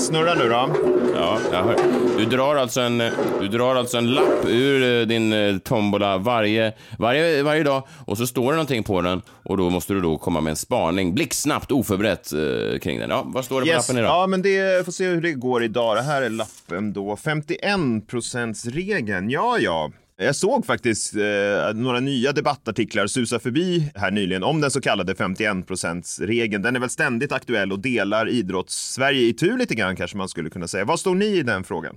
Snurra 0.00 0.34
nu 0.34 0.48
då. 0.48 0.68
Ja, 1.14 1.38
jag 1.52 1.62
hör. 1.62 1.76
Du 2.18 2.24
drar 2.24 2.56
alltså 2.56 2.80
en, 2.80 2.98
du 3.40 3.48
drar 3.48 3.74
alltså 3.76 3.98
en 3.98 4.10
lapp 4.14 4.44
ur 4.48 5.00
eh, 5.00 5.06
din 5.06 5.32
eh, 5.32 5.58
tombola 5.58 6.18
varje, 6.18 6.72
varje, 6.98 7.42
varje 7.42 7.62
dag 7.62 7.82
och 8.06 8.18
så 8.18 8.26
står 8.26 8.44
det 8.52 8.56
någonting 8.56 8.82
på 8.82 9.00
den 9.00 9.22
och 9.42 9.56
då 9.56 9.70
måste 9.70 9.92
du 9.94 10.00
då 10.00 10.18
komma 10.18 10.40
med 10.40 10.50
en 10.50 10.56
spaning 10.56 11.14
blixtsnabbt 11.14 11.72
oförberett 11.72 12.32
eh, 12.32 12.78
kring 12.78 12.98
den. 12.98 13.10
Ja, 13.10 13.22
vad 13.26 13.44
står 13.44 13.60
det 13.60 13.66
på 13.66 13.72
Yes. 13.72 13.88
lappen 13.88 13.98
idag? 14.04 14.10
Ja, 14.22 14.26
men 14.26 14.42
det 14.42 14.84
får 14.84 14.92
se 14.92 15.06
hur 15.06 15.20
det 15.20 15.32
går 15.32 15.64
idag. 15.64 15.96
Det 15.96 16.02
här 16.02 16.22
är 16.22 16.30
lappen 16.30 16.92
då. 16.92 17.14
51-procentsregeln. 17.14 19.30
Ja, 19.30 19.56
ja. 19.60 19.90
Jag 20.16 20.36
såg 20.36 20.66
faktiskt 20.66 21.14
eh, 21.16 21.74
några 21.74 22.00
nya 22.00 22.32
debattartiklar 22.32 23.06
susa 23.06 23.38
förbi 23.38 23.90
här 23.94 24.10
nyligen 24.10 24.42
om 24.42 24.60
den 24.60 24.70
så 24.70 24.80
kallade 24.80 25.14
51-procentsregeln. 25.14 26.62
Den 26.62 26.76
är 26.76 26.80
väl 26.80 26.90
ständigt 26.90 27.32
aktuell 27.32 27.72
och 27.72 27.78
delar 27.78 28.28
idrotts-Sverige 28.28 29.20
i 29.20 29.32
tur 29.32 29.58
lite 29.58 29.74
grann 29.74 29.96
kanske 29.96 30.16
man 30.16 30.28
skulle 30.28 30.50
kunna 30.50 30.68
säga. 30.68 30.84
Vad 30.84 31.00
står 31.00 31.14
ni 31.14 31.26
i 31.26 31.42
den 31.42 31.64
frågan? 31.64 31.96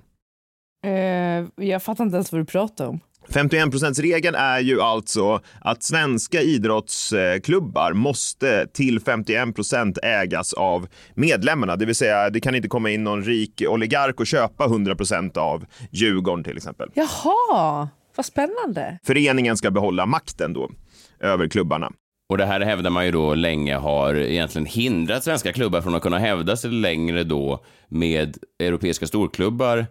Eh, 0.84 1.66
jag 1.66 1.82
fattar 1.82 2.04
inte 2.04 2.16
ens 2.16 2.32
vad 2.32 2.40
du 2.40 2.44
pratar 2.44 2.86
om. 2.86 3.00
51%-regeln 3.28 4.34
är 4.34 4.60
ju 4.60 4.80
alltså 4.80 5.40
att 5.60 5.82
svenska 5.82 6.40
idrottsklubbar 6.40 7.92
måste 7.92 8.66
till 8.66 9.00
51% 9.00 9.98
ägas 10.02 10.52
av 10.52 10.88
medlemmarna. 11.14 11.76
Det 11.76 11.86
vill 11.86 11.94
säga, 11.94 12.30
det 12.30 12.40
kan 12.40 12.54
inte 12.54 12.68
komma 12.68 12.90
in 12.90 13.04
någon 13.04 13.24
rik 13.24 13.62
oligark 13.68 14.20
och 14.20 14.26
köpa 14.26 14.66
100% 14.66 15.38
av 15.38 15.64
Djurgården 15.90 16.44
till 16.44 16.56
exempel. 16.56 16.88
Jaha, 16.94 17.88
vad 18.18 18.26
spännande. 18.26 18.98
Föreningen 19.04 19.56
ska 19.56 19.70
behålla 19.70 20.06
makten 20.06 20.52
då 20.52 20.70
över 21.20 21.48
klubbarna. 21.48 21.92
Och 22.28 22.38
det 22.38 22.46
här 22.46 22.60
hävdar 22.60 22.90
man 22.90 23.04
ju 23.04 23.10
då 23.10 23.34
länge 23.34 23.76
har 23.76 24.14
egentligen 24.14 24.66
hindrat 24.66 25.24
svenska 25.24 25.52
klubbar 25.52 25.80
från 25.80 25.94
att 25.94 26.02
kunna 26.02 26.18
hävda 26.18 26.56
sig 26.56 26.70
längre 26.70 27.24
då 27.24 27.64
med 27.88 28.36
europeiska 28.58 29.06
storklubbar 29.06 29.86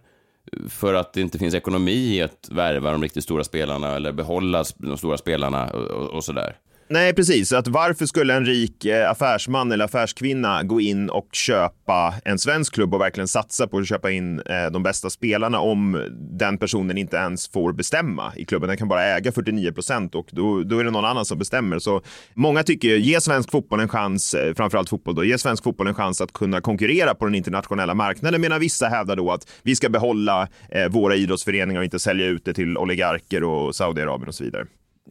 för 0.70 0.94
att 0.94 1.14
det 1.14 1.22
inte 1.22 1.40
finns 1.40 1.54
ekonomi 1.54 1.92
i 1.92 2.22
att 2.22 2.50
värva 2.52 2.92
de 2.92 3.02
riktigt 3.02 3.24
stora 3.24 3.44
spelarna 3.44 3.96
eller 3.96 4.12
behålla 4.12 4.64
de 4.78 4.98
stora 4.98 5.18
spelarna 5.18 5.68
och, 5.68 5.84
och, 5.84 6.10
och 6.10 6.24
sådär. 6.24 6.56
Nej, 6.90 7.14
precis. 7.14 7.54
Att 7.54 7.68
varför 7.68 8.06
skulle 8.06 8.34
en 8.34 8.46
rik 8.46 8.86
eh, 8.86 9.12
affärsman 9.12 9.72
eller 9.72 9.86
affärskvinna 9.86 10.64
gå 10.64 10.82
in 10.82 11.10
och 11.10 11.30
köpa 11.32 12.14
en 12.26 12.40
svensk 12.40 12.74
klubb 12.74 12.94
och 12.94 13.02
verkligen 13.02 13.28
satsa 13.28 13.68
på 13.68 13.78
att 13.78 13.88
köpa 13.88 14.12
in 14.12 14.40
eh, 14.40 14.72
de 14.72 14.84
bästa 14.84 15.10
spelarna 15.10 15.60
om 15.60 16.08
den 16.40 16.58
personen 16.58 16.98
inte 16.98 17.18
ens 17.18 17.48
får 17.48 17.74
bestämma 17.74 18.34
i 18.36 18.46
klubben? 18.46 18.68
Den 18.68 18.78
kan 18.78 18.88
bara 18.88 19.04
äga 19.04 19.32
49 19.32 19.72
procent 19.72 20.16
och 20.16 20.28
då, 20.32 20.64
då 20.64 20.80
är 20.80 20.84
det 20.84 20.92
någon 20.92 21.06
annan 21.06 21.26
som 21.26 21.40
bestämmer. 21.40 21.80
Så 21.80 22.02
många 22.34 22.64
tycker 22.64 22.88
ge 22.88 23.22
svensk 23.22 23.52
fotboll 23.52 23.80
en 23.80 23.90
chans, 23.90 24.34
eh, 24.34 24.54
framförallt 24.54 24.90
fotboll 24.90 25.16
då, 25.16 25.24
ge 25.24 25.38
svensk 25.38 25.64
fotboll 25.64 25.88
en 25.88 25.96
chans 25.96 26.22
att 26.22 26.34
kunna 26.34 26.62
konkurrera 26.62 27.16
på 27.16 27.26
den 27.26 27.36
internationella 27.36 27.94
marknaden 27.94 28.42
medan 28.42 28.60
vissa 28.60 28.88
hävdar 28.88 29.16
då 29.16 29.32
att 29.32 29.48
vi 29.64 29.76
ska 29.76 29.90
behålla 29.90 30.48
våra 30.90 31.16
idrottsföreningar 31.16 31.80
och 31.80 31.86
inte 31.86 32.00
sälja 32.00 32.26
ut 32.26 32.46
det 32.46 32.54
till 32.54 32.78
oligarker 32.78 33.44
och 33.44 33.76
Saudiarabien 33.76 34.28
och 34.28 34.36
så 34.36 34.44
vidare. 34.44 34.66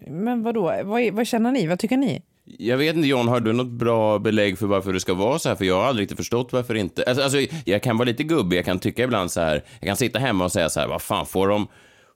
Men 0.07 0.43
vadå? 0.43 0.63
Vad, 0.85 1.01
är- 1.01 1.11
vad 1.11 1.27
känner 1.27 1.53
ni? 1.53 1.67
Vad 1.67 1.79
tycker 1.79 1.97
ni? 1.97 2.23
Jag 2.59 2.77
vet 2.77 2.97
inte, 2.97 3.09
John, 3.09 3.29
har 3.29 3.41
du 3.41 3.53
något 3.53 3.67
bra 3.71 4.19
belägg 4.19 4.59
för 4.59 4.67
varför 4.67 4.93
det 4.93 5.01
ska 5.01 5.15
vara 5.15 5.39
så 5.39 5.49
här? 5.49 5.57
För 5.57 5.65
jag 5.65 5.75
har 5.75 5.85
aldrig 5.85 6.03
riktigt 6.03 6.17
förstått 6.19 6.53
varför 6.53 6.75
inte. 6.75 7.03
Alltså, 7.05 7.23
alltså, 7.25 7.39
jag 7.65 7.83
kan 7.83 7.97
vara 7.99 8.07
lite 8.07 8.23
gubbig, 8.23 8.59
jag 8.59 8.65
kan 8.65 8.79
tycka 8.79 9.05
ibland 9.05 9.31
så 9.31 9.41
här, 9.41 9.65
jag 9.81 9.87
kan 9.89 9.97
sitta 9.97 10.19
hemma 10.19 10.45
och 10.45 10.53
säga 10.53 10.69
så 10.69 10.81
här, 10.81 10.89
vad 10.89 11.03
fan, 11.03 11.27
får 11.27 11.49
de, 11.49 11.67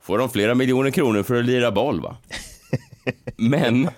får 0.03 0.19
de 0.19 0.29
flera 0.31 0.55
miljoner 0.55 0.91
kronor 0.91 1.23
för 1.23 1.37
att 1.39 1.45
lira 1.45 1.71
boll, 1.71 2.01
va? 2.01 2.17
Men 3.37 3.91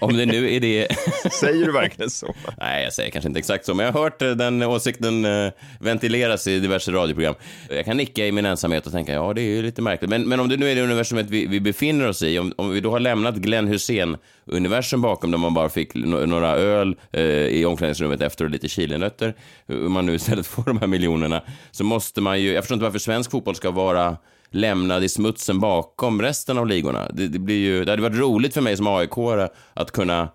om 0.00 0.16
det 0.16 0.26
nu 0.26 0.54
är 0.54 0.60
det... 0.60 0.88
Säger 1.32 1.66
du 1.66 1.72
verkligen 1.72 2.10
så? 2.10 2.34
Nej, 2.58 2.84
jag 2.84 2.92
säger 2.92 3.10
kanske 3.10 3.28
inte 3.28 3.38
exakt 3.38 3.66
så, 3.66 3.74
men 3.74 3.86
jag 3.86 3.92
har 3.92 4.02
hört 4.02 4.22
eh, 4.22 4.30
den 4.30 4.62
åsikten 4.62 5.24
eh, 5.24 5.52
ventileras 5.80 6.46
i 6.46 6.60
diverse 6.60 6.92
radioprogram. 6.92 7.34
Jag 7.70 7.84
kan 7.84 7.96
nicka 7.96 8.26
i 8.26 8.32
min 8.32 8.46
ensamhet 8.46 8.86
och 8.86 8.92
tänka, 8.92 9.12
ja, 9.12 9.32
det 9.32 9.40
är 9.42 9.44
ju 9.44 9.62
lite 9.62 9.82
märkligt. 9.82 10.10
Men, 10.10 10.28
men 10.28 10.40
om 10.40 10.48
det 10.48 10.56
nu 10.56 10.70
är 10.70 10.74
det 10.74 10.82
universumet 10.82 11.30
vi, 11.30 11.46
vi 11.46 11.60
befinner 11.60 12.08
oss 12.08 12.22
i, 12.22 12.38
om, 12.38 12.52
om 12.56 12.70
vi 12.70 12.80
då 12.80 12.90
har 12.90 13.00
lämnat 13.00 13.36
Glenn 13.36 13.68
Hussein-universum 13.68 15.02
bakom, 15.02 15.30
där 15.30 15.38
man 15.38 15.54
bara 15.54 15.68
fick 15.68 15.94
no 15.94 16.26
några 16.26 16.56
öl 16.56 16.96
eh, 17.12 17.22
i 17.22 17.64
omklädningsrummet 17.64 18.20
efter 18.20 18.44
och 18.44 18.50
lite 18.50 18.68
chilinötter, 18.68 19.34
om 19.68 19.92
man 19.92 20.06
nu 20.06 20.14
istället 20.14 20.46
får 20.46 20.62
de 20.62 20.78
här 20.78 20.86
miljonerna, 20.86 21.42
så 21.70 21.84
måste 21.84 22.20
man 22.20 22.40
ju, 22.40 22.52
jag 22.52 22.64
förstår 22.64 22.74
inte 22.74 22.84
varför 22.84 22.98
svensk 22.98 23.30
fotboll 23.30 23.54
ska 23.54 23.70
vara 23.70 24.16
lämnad 24.50 25.04
i 25.04 25.08
smutsen 25.08 25.60
bakom 25.60 26.22
resten 26.22 26.58
av 26.58 26.66
ligorna. 26.66 27.10
Det, 27.12 27.28
det, 27.28 27.38
blir 27.38 27.58
ju, 27.58 27.84
det 27.84 27.92
hade 27.92 28.02
varit 28.02 28.18
roligt 28.18 28.54
för 28.54 28.60
mig 28.60 28.76
som 28.76 28.86
aik 28.86 29.10
att 29.74 29.90
kunna 29.90 30.28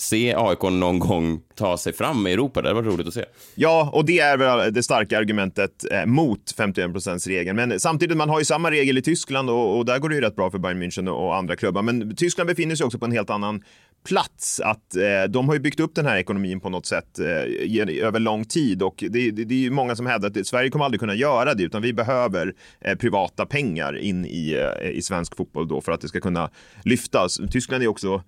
se 0.00 0.34
AIK 0.34 0.62
någon 0.62 0.98
gång 0.98 1.40
ta 1.54 1.78
sig 1.78 1.92
fram 1.92 2.26
i 2.26 2.32
Europa. 2.32 2.62
Det 2.62 2.68
hade 2.68 2.80
varit 2.80 2.94
roligt 2.94 3.08
att 3.08 3.14
se. 3.14 3.24
Ja, 3.54 3.90
och 3.92 4.04
det 4.04 4.18
är 4.18 4.36
väl 4.36 4.72
det 4.72 4.82
starka 4.82 5.18
argumentet 5.18 5.84
eh, 5.92 6.06
mot 6.06 6.54
51 6.56 7.26
regeln. 7.26 7.56
Men 7.56 7.80
samtidigt, 7.80 8.16
man 8.16 8.28
har 8.28 8.38
ju 8.38 8.44
samma 8.44 8.70
regel 8.70 8.98
i 8.98 9.02
Tyskland 9.02 9.50
och, 9.50 9.78
och 9.78 9.84
där 9.84 9.98
går 9.98 10.08
det 10.08 10.14
ju 10.14 10.20
rätt 10.20 10.36
bra 10.36 10.50
för 10.50 10.58
Bayern 10.58 10.82
München 10.82 11.08
och 11.08 11.36
andra 11.36 11.56
klubbar. 11.56 11.82
Men 11.82 12.16
Tyskland 12.16 12.48
befinner 12.48 12.74
sig 12.74 12.86
också 12.86 12.98
på 12.98 13.04
en 13.04 13.12
helt 13.12 13.30
annan 13.30 13.62
plats. 14.04 14.60
Att 14.60 14.96
eh, 14.96 15.30
de 15.30 15.46
har 15.48 15.54
ju 15.54 15.60
byggt 15.60 15.80
upp 15.80 15.94
den 15.94 16.06
här 16.06 16.16
ekonomin 16.16 16.60
på 16.60 16.68
något 16.68 16.86
sätt 16.86 17.18
eh, 17.18 18.04
över 18.04 18.18
lång 18.20 18.44
tid 18.44 18.82
och 18.82 18.94
det, 19.10 19.30
det, 19.30 19.44
det 19.44 19.54
är 19.54 19.58
ju 19.58 19.70
många 19.70 19.96
som 19.96 20.06
hävdar 20.06 20.28
att 20.28 20.34
det- 20.34 20.44
Sverige 20.44 20.70
kommer 20.70 20.84
aldrig 20.84 21.00
kunna 21.00 21.14
göra 21.14 21.54
det 21.54 21.62
utan 21.62 21.82
vi 21.82 21.92
behöver 21.92 22.54
eh, 22.80 22.94
privata 22.94 23.46
pengar 23.46 23.96
in 23.98 24.24
i, 24.26 24.52
eh, 24.82 24.90
i 24.90 25.02
svensk 25.02 25.36
fotboll 25.36 25.68
då 25.68 25.80
för 25.80 25.92
att 25.92 26.00
det 26.00 26.08
ska 26.08 26.20
kunna 26.20 26.50
lyftas. 26.84 27.40
Tyskland 27.50 27.82
är 27.82 27.88
också 27.88 28.22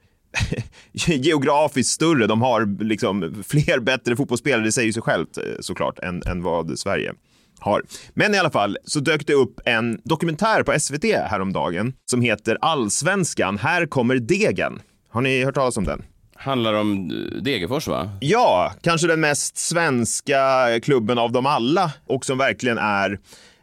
geografiskt 1.06 1.90
större. 1.90 2.26
De 2.26 2.42
har 2.42 2.84
liksom 2.84 3.42
fler 3.48 3.80
bättre 3.80 4.16
fotbollsspelare, 4.16 4.64
det 4.64 4.72
säger 4.72 4.92
sig 4.92 5.02
självt 5.02 5.36
eh, 5.38 5.42
såklart, 5.60 5.98
än, 5.98 6.22
än 6.26 6.42
vad 6.42 6.78
Sverige 6.78 7.12
har. 7.60 7.82
Men 8.14 8.34
i 8.34 8.38
alla 8.38 8.50
fall 8.50 8.76
så 8.84 9.00
dök 9.00 9.26
det 9.26 9.34
upp 9.34 9.60
en 9.64 10.00
dokumentär 10.04 10.62
på 10.62 10.80
SVT 10.80 11.04
häromdagen 11.04 11.92
som 12.10 12.20
heter 12.20 12.58
Allsvenskan, 12.60 13.58
här 13.58 13.86
kommer 13.86 14.14
degen. 14.16 14.80
Har 15.10 15.20
ni 15.20 15.44
hört 15.44 15.54
talas 15.54 15.76
om 15.76 15.84
den? 15.84 16.02
Handlar 16.36 16.74
om 16.74 17.10
eh, 17.10 17.42
Degerfors, 17.42 17.88
va? 17.88 18.10
Ja, 18.20 18.72
kanske 18.82 19.06
den 19.06 19.20
mest 19.20 19.58
svenska 19.58 20.66
klubben 20.82 21.18
av 21.18 21.32
dem 21.32 21.46
alla 21.46 21.92
och 22.06 22.24
som 22.24 22.38
verkligen 22.38 22.78
är 22.78 23.18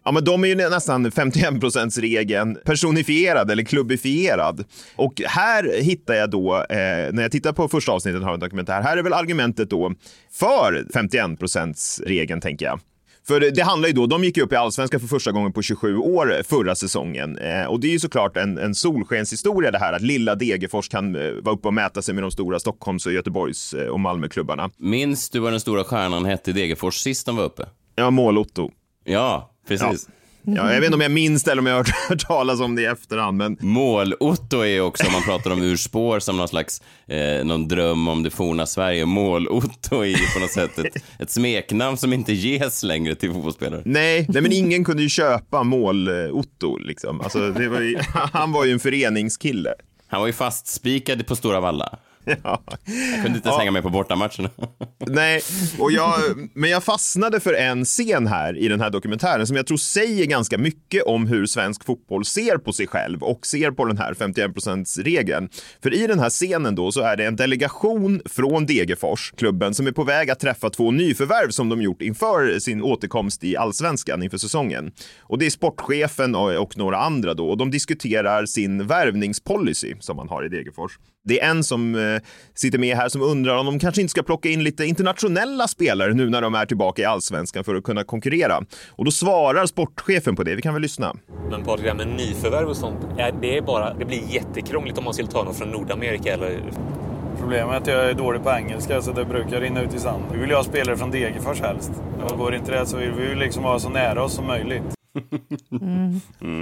Ja, 0.08 0.12
men 0.12 0.24
de 0.24 0.44
är 0.44 0.48
ju 0.48 0.56
nästan 0.56 1.12
51% 1.12 2.01
regeln 2.01 2.58
personifierad 2.66 3.51
eller 3.51 3.63
klubbifierad. 3.63 4.63
Och 4.96 5.22
här 5.25 5.82
hittar 5.82 6.13
jag 6.13 6.30
då, 6.30 6.56
eh, 6.56 7.13
när 7.13 7.22
jag 7.22 7.32
tittar 7.32 7.54
på 7.54 7.68
första 7.68 7.92
avsnittet 7.92 8.24
av 8.24 8.34
en 8.34 8.39
dokumentär, 8.39 8.82
här 8.82 8.98
är 8.98 9.04
väl 9.04 9.13
argumentet 9.13 9.70
då 9.70 9.94
för 10.34 10.86
51% 10.94 12.01
regeln 12.06 12.42
tänker 12.42 12.66
jag. 12.66 12.80
För 13.27 13.39
det, 13.39 13.62
handlar 13.62 13.88
ju 13.88 13.93
då, 13.93 14.05
de 14.05 14.24
gick 14.24 14.38
ju 14.38 14.43
upp 14.43 14.53
i 14.53 14.55
allsvenskan 14.55 15.00
för 15.00 15.07
första 15.07 15.31
gången 15.31 15.53
på 15.53 15.62
27 15.62 15.98
år 15.98 16.41
förra 16.43 16.75
säsongen. 16.75 17.38
Eh, 17.38 17.65
och 17.65 17.79
det 17.79 17.88
är 17.88 17.91
ju 17.91 18.00
såklart 18.00 18.38
en, 18.38 18.57
en 18.57 18.75
solskenshistoria 18.75 19.72
det 19.72 19.77
här 19.77 19.93
att 19.93 20.01
lilla 20.01 20.36
Degerfors 20.36 20.89
kan 20.89 21.15
eh, 21.15 21.31
vara 21.31 21.55
uppe 21.55 21.67
och 21.67 21.74
mäta 21.74 22.01
sig 22.01 22.13
med 22.13 22.24
de 22.24 22.31
stora 22.31 22.60
Stockholms 22.60 23.05
och 23.05 23.13
Göteborgs 23.13 23.74
eh, 23.74 23.88
och 23.88 24.00
Malmöklubbarna. 24.00 24.69
Minns 24.77 25.29
du 25.29 25.39
vad 25.39 25.53
den 25.53 25.60
stora 25.60 25.84
stjärnan 25.84 26.25
hette 26.25 26.50
i 26.50 26.53
Degerfors 26.53 26.96
sist 26.96 27.25
de 27.25 27.36
var 27.36 27.43
uppe? 27.43 27.65
Ja, 27.96 28.10
mål-Otto. 28.10 28.72
Ja, 29.03 29.51
precis. 29.67 30.07
Ja, 30.07 30.13
jag 30.56 30.68
vet 30.68 30.84
inte 30.84 30.96
om 30.96 31.01
jag 31.01 31.12
minns 31.12 31.44
det 31.44 31.51
eller 31.51 31.62
om 31.62 31.66
jag 31.66 31.75
har 31.75 32.10
hört, 32.10 32.20
talas 32.27 32.60
om 32.60 32.75
det 32.75 32.82
i 32.82 32.86
efterhand, 32.86 33.38
men 33.38 33.58
Mål-Otto 33.60 34.66
är 34.66 34.82
också, 34.82 35.08
om 35.08 35.13
man 35.13 35.24
pratar 35.24 35.51
om 35.51 35.62
urspår, 35.62 36.20
som 36.20 36.38
någon 36.38 36.48
slags 36.48 36.82
eh, 37.08 37.46
någon 37.46 37.68
dröm 37.68 38.08
om 38.08 38.24
det 38.24 38.30
forna 38.30 38.66
Sverige. 38.66 39.06
Mål-Otto 39.06 40.06
är 40.06 40.34
på 40.34 40.39
något 40.39 40.51
sätt 40.51 40.77
ett, 40.77 41.04
ett 41.20 41.32
smeknamn 41.32 41.98
som 41.98 42.13
inte 42.13 42.34
ges 42.34 42.84
längre 42.84 43.16
till 43.16 43.34
fotbollsspelare. 43.34 43.82
nej, 43.86 44.25
nej 44.30 44.42
men 44.42 44.51
ingen 44.51 44.84
kunde 44.86 45.04
ju 45.04 45.10
köpa 45.10 45.63
mål-Otto. 45.63 46.77
Liksom. 46.77 47.22
Alltså, 47.22 47.50
det 47.50 47.68
var 47.68 47.82
ju, 47.82 47.98
han 48.34 48.51
var 48.51 48.66
ju 48.66 48.72
en 48.72 48.80
föreningskille. 48.80 49.74
Han 50.08 50.20
var 50.20 50.27
ju 50.27 50.34
fastspikad 50.34 51.27
på 51.27 51.36
Stora 51.36 51.60
Valla. 51.60 52.00
Ja. 52.43 52.63
Jag 53.13 53.24
kunde 53.24 53.38
inte 53.38 53.50
ens 53.50 53.60
hänga 53.60 53.72
med 53.72 53.84
på 53.84 53.89
bortamatcherna. 53.89 54.50
Nej, 55.07 55.41
och 55.79 55.91
jag, 55.91 56.13
men 56.53 56.69
jag 56.69 56.84
fastnade 56.84 57.39
för 57.39 57.53
en 57.53 57.86
scen 57.86 58.27
här 58.27 58.57
i 58.57 58.67
den 58.67 58.81
här 58.81 58.89
dokumentären 58.89 59.48
som 59.48 59.55
jag 59.55 59.67
tror 59.67 59.77
säger 59.77 60.25
ganska 60.25 60.57
mycket 60.57 61.03
om 61.03 61.27
hur 61.27 61.46
svensk 61.46 61.86
fotboll 61.86 62.25
ser 62.25 62.57
på 62.57 62.74
sig 62.74 62.88
själv 62.88 63.24
och 63.24 63.46
ser 63.46 63.72
på 63.72 63.86
den 63.86 63.98
här 63.98 64.13
51%-regeln. 64.13 65.50
För 65.84 65.93
i 65.93 66.07
den 66.07 66.19
här 66.19 66.29
scenen 66.29 66.75
då 66.75 66.91
så 66.91 67.01
är 67.01 67.17
det 67.17 67.25
en 67.25 67.36
delegation 67.36 68.22
från 68.25 68.65
Degerfors, 68.65 69.34
klubben, 69.38 69.74
som 69.74 69.88
är 69.88 69.91
på 69.91 70.03
väg 70.03 70.29
att 70.29 70.39
träffa 70.39 70.69
två 70.69 70.91
nyförvärv 70.91 71.50
som 71.50 71.69
de 71.69 71.81
gjort 71.81 72.01
inför 72.01 72.60
sin 72.60 72.81
återkomst 72.81 73.43
i 73.43 73.57
allsvenskan 73.57 74.24
inför 74.24 74.38
säsongen. 74.38 74.91
Och 75.19 75.38
det 75.38 75.46
är 75.46 75.50
sportchefen 75.50 76.36
och, 76.36 76.55
och 76.55 76.77
några 76.77 76.98
andra 76.98 77.34
då 77.34 77.50
och 77.50 77.57
de 77.57 77.72
diskuterar 77.72 78.46
sin 78.46 78.88
värvningspolicy 78.88 79.96
som 80.00 80.17
man 80.17 80.29
har 80.29 80.46
i 80.46 80.50
Degerfors. 80.50 81.00
Det 81.27 81.41
är 81.41 81.50
en 81.50 81.63
som 81.63 81.96
eh, 81.96 82.22
sitter 82.53 82.79
med 82.79 82.98
här 82.98 83.10
som 83.10 83.22
undrar 83.22 83.57
om 83.57 83.65
de 83.65 83.79
kanske 83.79 84.01
inte 84.01 84.12
ska 84.12 84.24
plocka 84.24 84.50
in 84.50 84.63
lite 84.63 84.86
internationella 84.86 85.67
spelare 85.67 86.13
nu 86.13 86.29
när 86.29 86.41
de 86.41 86.55
är 86.55 86.65
tillbaka 86.65 87.01
i 87.01 87.05
allsvenskan 87.05 87.63
för 87.63 87.75
att 87.75 87.84
kunna 87.84 88.03
konkurrera. 88.03 88.62
Och 88.89 89.05
då 89.05 89.12
svarar 89.12 89.65
sportchefen 89.65 90.36
på 90.36 90.43
det. 90.43 90.55
Vi 90.55 90.62
kan 90.62 90.74
väl 90.74 90.81
lyssna. 90.81 91.15
Men 91.50 91.63
Patrik, 91.63 91.84
det 91.84 91.89
här 91.89 91.98
med 91.98 92.07
nyförvärv 92.07 92.69
och 92.69 92.77
sånt, 92.77 93.00
är 93.17 93.31
det, 93.41 93.57
är 93.57 93.62
bara, 93.62 93.93
det 93.93 94.05
blir 94.05 94.34
jättekrångligt 94.34 94.98
om 94.98 95.03
man 95.03 95.13
skulle 95.13 95.29
ta 95.29 95.43
någon 95.43 95.55
från 95.55 95.69
Nordamerika 95.69 96.34
eller... 96.34 96.60
Problemet 97.39 97.74
är 97.74 97.77
att 97.77 97.88
jag 97.88 98.10
är 98.10 98.13
dålig 98.13 98.43
på 98.43 98.50
engelska 98.50 99.01
så 99.01 99.12
det 99.12 99.25
brukar 99.25 99.62
rinna 99.62 99.81
ut 99.81 99.93
i 99.93 100.00
sand. 100.00 100.24
Vi 100.34 100.39
vill 100.39 100.50
ju 100.50 100.55
ha 100.55 100.63
spelare 100.63 100.98
från 100.98 101.12
Degerfors 101.12 101.62
helst. 101.62 101.91
Och 102.24 102.38
går 102.38 102.55
inte 102.55 102.72
det 102.72 102.86
så 102.86 102.98
vill 102.98 103.12
vi 103.12 103.24
ju 103.24 103.36
liksom 103.36 103.63
vara 103.63 103.79
så 103.79 103.89
nära 103.89 104.24
oss 104.24 104.34
som 104.34 104.48
möjligt. 104.48 104.97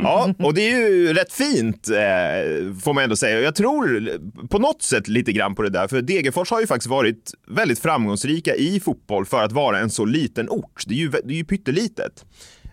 Ja, 0.03 0.33
och 0.39 0.53
det 0.53 0.71
är 0.71 0.89
ju 0.89 1.13
rätt 1.13 1.33
fint 1.33 1.89
eh, 1.89 2.75
får 2.81 2.93
man 2.93 3.03
ändå 3.03 3.15
säga. 3.15 3.41
Jag 3.41 3.55
tror 3.55 4.12
på 4.47 4.59
något 4.59 4.81
sätt 4.81 5.07
lite 5.07 5.31
grann 5.31 5.55
på 5.55 5.62
det 5.62 5.69
där, 5.69 5.88
för 5.88 6.01
Degerfors 6.01 6.51
har 6.51 6.62
ju 6.62 6.67
faktiskt 6.67 6.89
varit 6.89 7.31
väldigt 7.47 7.79
framgångsrika 7.79 8.55
i 8.55 8.79
fotboll 8.79 9.25
för 9.25 9.43
att 9.43 9.51
vara 9.51 9.79
en 9.79 9.89
så 9.89 10.05
liten 10.05 10.50
ort. 10.50 10.83
Det 10.88 10.93
är 10.93 10.97
ju, 10.97 11.09
det 11.09 11.33
är 11.33 11.38
ju 11.38 11.45
pyttelitet 11.45 12.25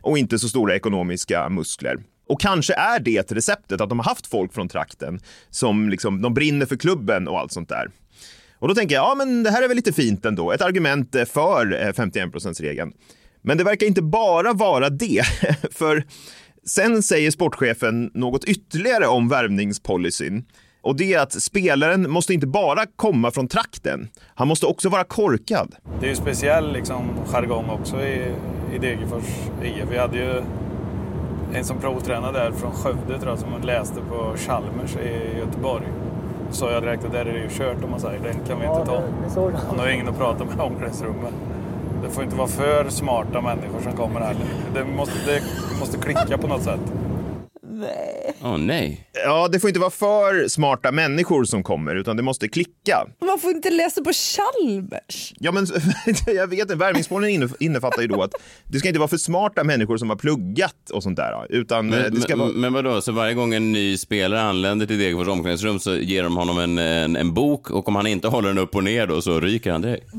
och 0.02 0.18
inte 0.18 0.38
så 0.38 0.48
stora 0.48 0.76
ekonomiska 0.76 1.48
muskler. 1.48 1.96
Och 2.28 2.40
kanske 2.40 2.74
är 2.74 3.00
det 3.00 3.32
receptet 3.32 3.80
att 3.80 3.88
de 3.88 3.98
har 3.98 4.04
haft 4.06 4.26
folk 4.26 4.54
från 4.54 4.68
trakten 4.68 5.20
som 5.50 5.88
liksom, 5.88 6.22
de 6.22 6.34
brinner 6.34 6.66
för 6.66 6.76
klubben 6.76 7.28
och 7.28 7.38
allt 7.38 7.52
sånt 7.52 7.68
där. 7.68 7.90
Och 8.58 8.68
då 8.68 8.74
tänker 8.74 8.94
jag, 8.94 9.04
ja 9.04 9.14
men 9.14 9.42
det 9.42 9.50
här 9.50 9.62
är 9.62 9.68
väl 9.68 9.76
lite 9.76 9.92
fint 9.92 10.24
ändå. 10.24 10.52
Ett 10.52 10.62
argument 10.62 11.16
för 11.26 11.72
eh, 11.72 11.92
51%-regeln. 11.92 12.92
Men 13.42 13.58
det 13.58 13.64
verkar 13.64 13.86
inte 13.86 14.02
bara 14.02 14.52
vara 14.52 14.90
det, 14.90 15.22
för 15.70 16.04
sen 16.66 17.02
säger 17.02 17.30
sportchefen 17.30 18.10
något 18.14 18.44
ytterligare 18.44 19.06
om 19.06 19.28
värvningspolicyn. 19.28 20.44
Och 20.82 20.96
det 20.96 21.14
är 21.14 21.18
att 21.18 21.42
spelaren 21.42 22.10
måste 22.10 22.34
inte 22.34 22.46
bara 22.46 22.86
komma 22.96 23.30
från 23.30 23.48
trakten, 23.48 24.08
han 24.34 24.48
måste 24.48 24.66
också 24.66 24.88
vara 24.88 25.04
korkad. 25.04 25.74
Det 26.00 26.06
är 26.06 26.10
ju 26.10 26.16
speciell 26.16 26.72
liksom, 26.72 27.10
jargong 27.26 27.70
också 27.70 28.00
i, 28.00 28.34
i 28.74 28.78
Degerfors 28.78 29.24
IF. 29.62 29.84
Vi 29.90 29.98
hade 29.98 30.18
ju 30.18 30.42
en 31.54 31.64
som 31.64 31.78
provtränade 31.78 32.38
där 32.38 32.52
från 32.52 32.72
Skövde 32.72 33.18
tror 33.18 33.28
jag, 33.28 33.38
som 33.38 33.62
läste 33.62 34.00
på 34.08 34.34
Chalmers 34.36 34.96
i 34.96 35.38
Göteborg. 35.38 35.84
sa 36.50 36.72
jag 36.72 36.82
direkt 36.82 37.04
att 37.04 37.12
där 37.12 37.26
är 37.26 37.32
det 37.32 37.38
ju 37.38 37.48
kört 37.50 37.84
om 37.84 37.90
man 37.90 38.00
säger. 38.00 38.20
Den 38.20 38.34
kan 38.46 38.60
vi 38.60 38.66
inte 38.66 38.86
ta. 38.86 39.02
Han 39.68 39.78
har 39.78 39.86
ju 39.86 39.94
ingen 39.94 40.08
att 40.08 40.18
prata 40.18 40.44
med 40.44 40.56
i 40.56 40.60
omklädningsrummet. 40.60 41.34
Det 42.02 42.10
får 42.10 42.24
inte 42.24 42.36
vara 42.36 42.48
för 42.48 42.90
smarta 42.90 43.40
människor 43.40 43.80
som 43.82 43.92
kommer 43.92 44.20
heller. 44.20 44.46
Det 44.74 44.84
måste, 44.84 45.14
det 45.26 45.78
måste 45.80 45.98
klicka 45.98 46.38
på 46.38 46.46
något 46.46 46.62
sätt. 46.62 46.80
Åh 48.42 48.58
nej. 48.58 49.08
Ja, 49.24 49.48
det 49.48 49.60
får 49.60 49.68
inte 49.70 49.80
vara 49.80 49.90
för 49.90 50.48
smarta 50.48 50.92
människor 50.92 51.44
som 51.44 51.62
kommer, 51.62 51.94
utan 51.94 52.16
det 52.16 52.22
måste 52.22 52.48
klicka. 52.48 53.06
Man 53.26 53.38
får 53.38 53.50
inte 53.50 53.70
läsa 53.70 54.02
på 54.04 54.10
Chalmers. 54.12 55.32
Ja, 55.38 55.52
men 55.52 55.66
jag 56.26 56.46
vet 56.46 56.58
inte. 56.60 56.74
Värvningsmålen 56.74 57.30
inne- 57.30 57.56
innefattar 57.60 58.02
ju 58.02 58.08
då 58.08 58.22
att 58.22 58.30
det 58.64 58.78
ska 58.78 58.88
inte 58.88 59.00
vara 59.00 59.08
för 59.08 59.16
smarta 59.16 59.64
människor 59.64 59.96
som 59.96 60.10
har 60.10 60.16
pluggat 60.16 60.90
och 60.92 61.02
sånt 61.02 61.16
där, 61.16 61.46
utan 61.50 61.92
eh, 61.92 61.98
Men, 62.00 62.14
det 62.14 62.20
ska 62.20 62.36
men, 62.36 62.46
vara... 62.46 62.56
men 62.56 62.72
vadå, 62.72 63.00
så 63.00 63.12
varje 63.12 63.34
gång 63.34 63.54
en 63.54 63.72
ny 63.72 63.96
spelare 63.96 64.40
anländer 64.40 64.86
till 64.86 64.98
Degerfors 64.98 65.28
omklädningsrum 65.28 65.78
så 65.78 65.94
ger 65.96 66.22
de 66.22 66.36
honom 66.36 66.58
en, 66.58 66.78
en, 66.78 67.16
en 67.16 67.34
bok 67.34 67.70
och 67.70 67.88
om 67.88 67.96
han 67.96 68.06
inte 68.06 68.28
håller 68.28 68.48
den 68.48 68.58
upp 68.58 68.74
och 68.76 68.84
ner 68.84 69.06
då 69.06 69.22
så 69.22 69.40
ryker 69.40 69.72
han 69.72 69.82
direkt. 69.82 70.06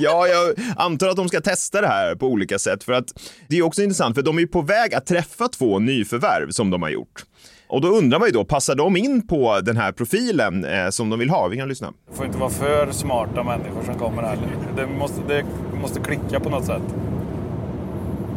Ja, 0.00 0.26
jag 0.26 0.54
antar 0.76 1.08
att 1.08 1.16
de 1.16 1.28
ska 1.28 1.40
testa 1.40 1.80
det 1.80 1.86
här 1.86 2.14
på 2.14 2.26
olika 2.26 2.58
sätt 2.58 2.84
för 2.84 2.92
att 2.92 3.06
det 3.48 3.58
är 3.58 3.62
också 3.62 3.82
intressant 3.82 4.14
för 4.14 4.22
de 4.22 4.36
är 4.36 4.40
ju 4.40 4.46
på 4.46 4.62
väg 4.62 4.94
att 4.94 5.06
träffa 5.06 5.48
två 5.48 5.78
nyförvärv 5.78 6.50
som 6.50 6.65
de 6.70 6.82
har 6.82 6.90
gjort. 6.90 7.24
Och 7.68 7.80
då 7.80 7.88
undrar 7.88 8.18
man 8.18 8.28
ju 8.28 8.32
då, 8.32 8.44
passar 8.44 8.74
de 8.74 8.96
in 8.96 9.26
på 9.26 9.60
den 9.60 9.76
här 9.76 9.92
profilen 9.92 10.64
eh, 10.64 10.88
som 10.88 11.10
de 11.10 11.18
vill 11.18 11.30
ha? 11.30 11.48
Vi 11.48 11.56
kan 11.56 11.68
lyssna. 11.68 11.92
Det 12.10 12.16
får 12.16 12.26
inte 12.26 12.38
vara 12.38 12.50
för 12.50 12.92
smarta 12.92 13.42
människor 13.42 13.82
som 13.84 13.94
kommer 13.94 14.22
heller. 14.22 14.48
Det 14.76 14.86
måste, 14.86 15.20
det 15.28 15.44
måste 15.80 16.00
klicka 16.00 16.40
på 16.40 16.50
något 16.50 16.64
sätt. 16.64 16.82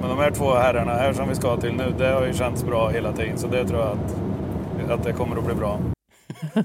Men 0.01 0.09
de 0.09 0.17
här 0.17 0.31
två 0.31 0.53
herrarna 0.53 0.91
här 0.91 1.13
som 1.13 1.29
vi 1.29 1.35
ska 1.35 1.57
till 1.57 1.73
nu, 1.73 1.93
det 1.97 2.07
har 2.07 2.25
ju 2.25 2.33
känts 2.33 2.63
bra 2.63 2.89
hela 2.89 3.13
tiden. 3.13 3.37
Så 3.37 3.47
det 3.47 3.67
tror 3.67 3.79
jag 3.79 3.89
att, 3.89 4.91
att 4.91 5.03
det 5.03 5.13
kommer 5.13 5.37
att 5.37 5.45
bli 5.45 5.55
bra. 5.55 5.79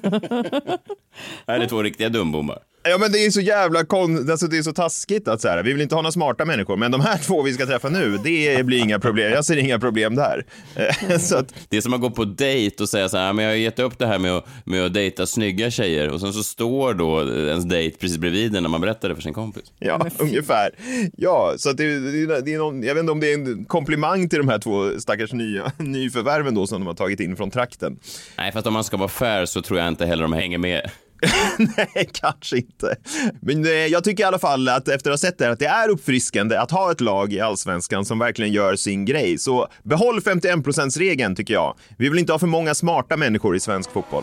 Här 1.46 1.60
är 1.60 1.66
två 1.66 1.82
riktiga 1.82 2.08
dumbommar. 2.08 2.58
Ja, 2.88 2.98
men 2.98 3.12
det 3.12 3.26
är 3.26 3.30
så 3.30 3.40
jävla 3.40 3.84
kon... 3.84 4.30
alltså, 4.30 4.46
det 4.46 4.58
är 4.58 4.62
så 4.62 4.72
taskigt 4.72 5.28
att 5.28 5.40
så 5.40 5.48
här, 5.48 5.62
vi 5.62 5.72
vill 5.72 5.82
inte 5.82 5.94
ha 5.94 6.02
några 6.02 6.12
smarta 6.12 6.44
människor, 6.44 6.76
men 6.76 6.90
de 6.90 7.00
här 7.00 7.18
två 7.18 7.42
vi 7.42 7.52
ska 7.52 7.66
träffa 7.66 7.88
nu, 7.88 8.18
det 8.24 8.66
blir 8.66 8.78
inga 8.78 8.98
problem. 8.98 9.32
Jag 9.32 9.44
ser 9.44 9.56
inga 9.56 9.78
problem 9.78 10.14
där. 10.14 10.44
Eh, 10.76 11.18
så 11.18 11.36
att, 11.36 11.54
Det 11.68 11.76
är 11.76 11.80
som 11.80 11.94
att 11.94 12.00
gå 12.00 12.10
på 12.10 12.24
dejt 12.24 12.82
och 12.82 12.88
säga 12.88 13.08
så 13.08 13.16
här, 13.16 13.32
men 13.32 13.44
jag 13.44 13.52
har 13.52 13.56
gett 13.56 13.78
upp 13.78 13.98
det 13.98 14.06
här 14.06 14.18
med 14.18 14.32
att, 14.32 14.46
med 14.64 14.86
att 14.86 14.94
dejta 14.94 15.26
snygga 15.26 15.70
tjejer 15.70 16.08
och 16.08 16.20
sen 16.20 16.32
så 16.32 16.42
står 16.42 16.94
då 16.94 17.22
ens 17.22 17.64
dejt 17.64 17.98
precis 17.98 18.18
bredvid 18.18 18.56
en 18.56 18.62
när 18.62 18.70
man 18.70 18.80
berättar 18.80 19.08
det 19.08 19.14
för 19.14 19.22
sin 19.22 19.34
kompis. 19.34 19.64
Ja, 19.78 20.06
ungefär. 20.18 20.70
Ja, 21.16 21.54
så 21.56 21.70
att 21.70 21.76
det, 21.76 21.98
det, 21.98 22.40
det 22.40 22.54
är 22.54 22.58
någon, 22.58 22.82
jag 22.82 22.94
vet 22.94 23.00
inte 23.00 23.12
om 23.12 23.20
det 23.20 23.32
är 23.32 23.34
en 23.34 23.64
komplimang 23.64 24.28
till 24.28 24.38
de 24.38 24.48
här 24.48 24.58
två 24.58 25.00
stackars 25.00 25.32
nya, 25.32 25.72
nyförvärven 25.78 26.54
då 26.54 26.66
som 26.66 26.80
de 26.80 26.86
har 26.86 26.94
tagit 26.94 27.20
in 27.20 27.36
från 27.36 27.50
trakten. 27.50 27.98
Nej, 28.36 28.52
fast 28.52 28.66
om 28.66 28.72
man 28.72 28.84
ska 28.84 28.96
vara 28.96 29.08
fair 29.08 29.46
så 29.46 29.62
tror 29.62 29.78
jag 29.78 29.88
inte 29.88 30.06
heller 30.06 30.22
de 30.22 30.32
hänger 30.32 30.58
med. 30.58 30.90
Nej, 31.76 32.10
kanske 32.12 32.56
inte. 32.56 32.96
Men 33.40 33.64
eh, 33.64 33.70
jag 33.70 34.04
tycker 34.04 34.22
i 34.22 34.26
alla 34.26 34.38
fall 34.38 34.68
att 34.68 34.88
efter 34.88 35.10
att 35.10 35.12
ha 35.12 35.18
sett 35.28 35.38
det 35.38 35.44
här 35.44 35.52
att 35.52 35.58
det 35.58 35.66
är 35.66 35.88
uppfriskande 35.88 36.56
att 36.56 36.70
ha 36.70 36.92
ett 36.92 37.00
lag 37.00 37.32
i 37.32 37.40
allsvenskan 37.40 38.04
som 38.04 38.18
verkligen 38.18 38.52
gör 38.52 38.76
sin 38.76 39.04
grej. 39.04 39.38
Så 39.38 39.68
behåll 39.82 40.20
51 40.20 40.96
regeln 40.96 41.36
tycker 41.36 41.54
jag. 41.54 41.76
Vi 41.98 42.08
vill 42.08 42.18
inte 42.18 42.32
ha 42.32 42.38
för 42.38 42.46
många 42.46 42.74
smarta 42.74 43.16
människor 43.16 43.56
i 43.56 43.60
svensk 43.60 43.90
fotboll. 43.92 44.22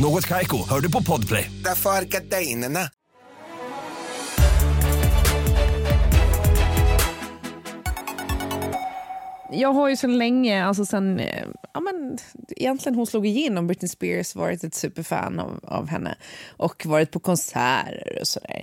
Något 0.00 0.26
Kaiko, 0.26 0.68
hör 0.68 0.80
du 0.80 0.92
på 0.92 1.02
Podplay. 1.02 1.50
Därför 1.64 1.90
är 1.90 2.04
gardinerna. 2.04 2.80
Jag 9.52 9.72
har 9.72 9.88
ju 9.88 9.96
så 9.96 10.06
länge, 10.06 10.64
alltså 10.64 10.84
sen, 10.84 11.20
eh, 11.20 11.44
ja 11.74 11.80
men 11.80 12.18
egentligen 12.56 12.96
hon 12.96 13.06
slog 13.06 13.26
igenom 13.26 13.66
Britney 13.66 13.88
Spears, 13.88 14.34
varit 14.34 14.64
ett 14.64 14.74
superfan 14.74 15.38
av, 15.38 15.60
av 15.62 15.88
henne 15.88 16.14
och 16.56 16.86
varit 16.86 17.10
på 17.10 17.20
konserter 17.20 18.18
och 18.20 18.26
sådär. 18.26 18.62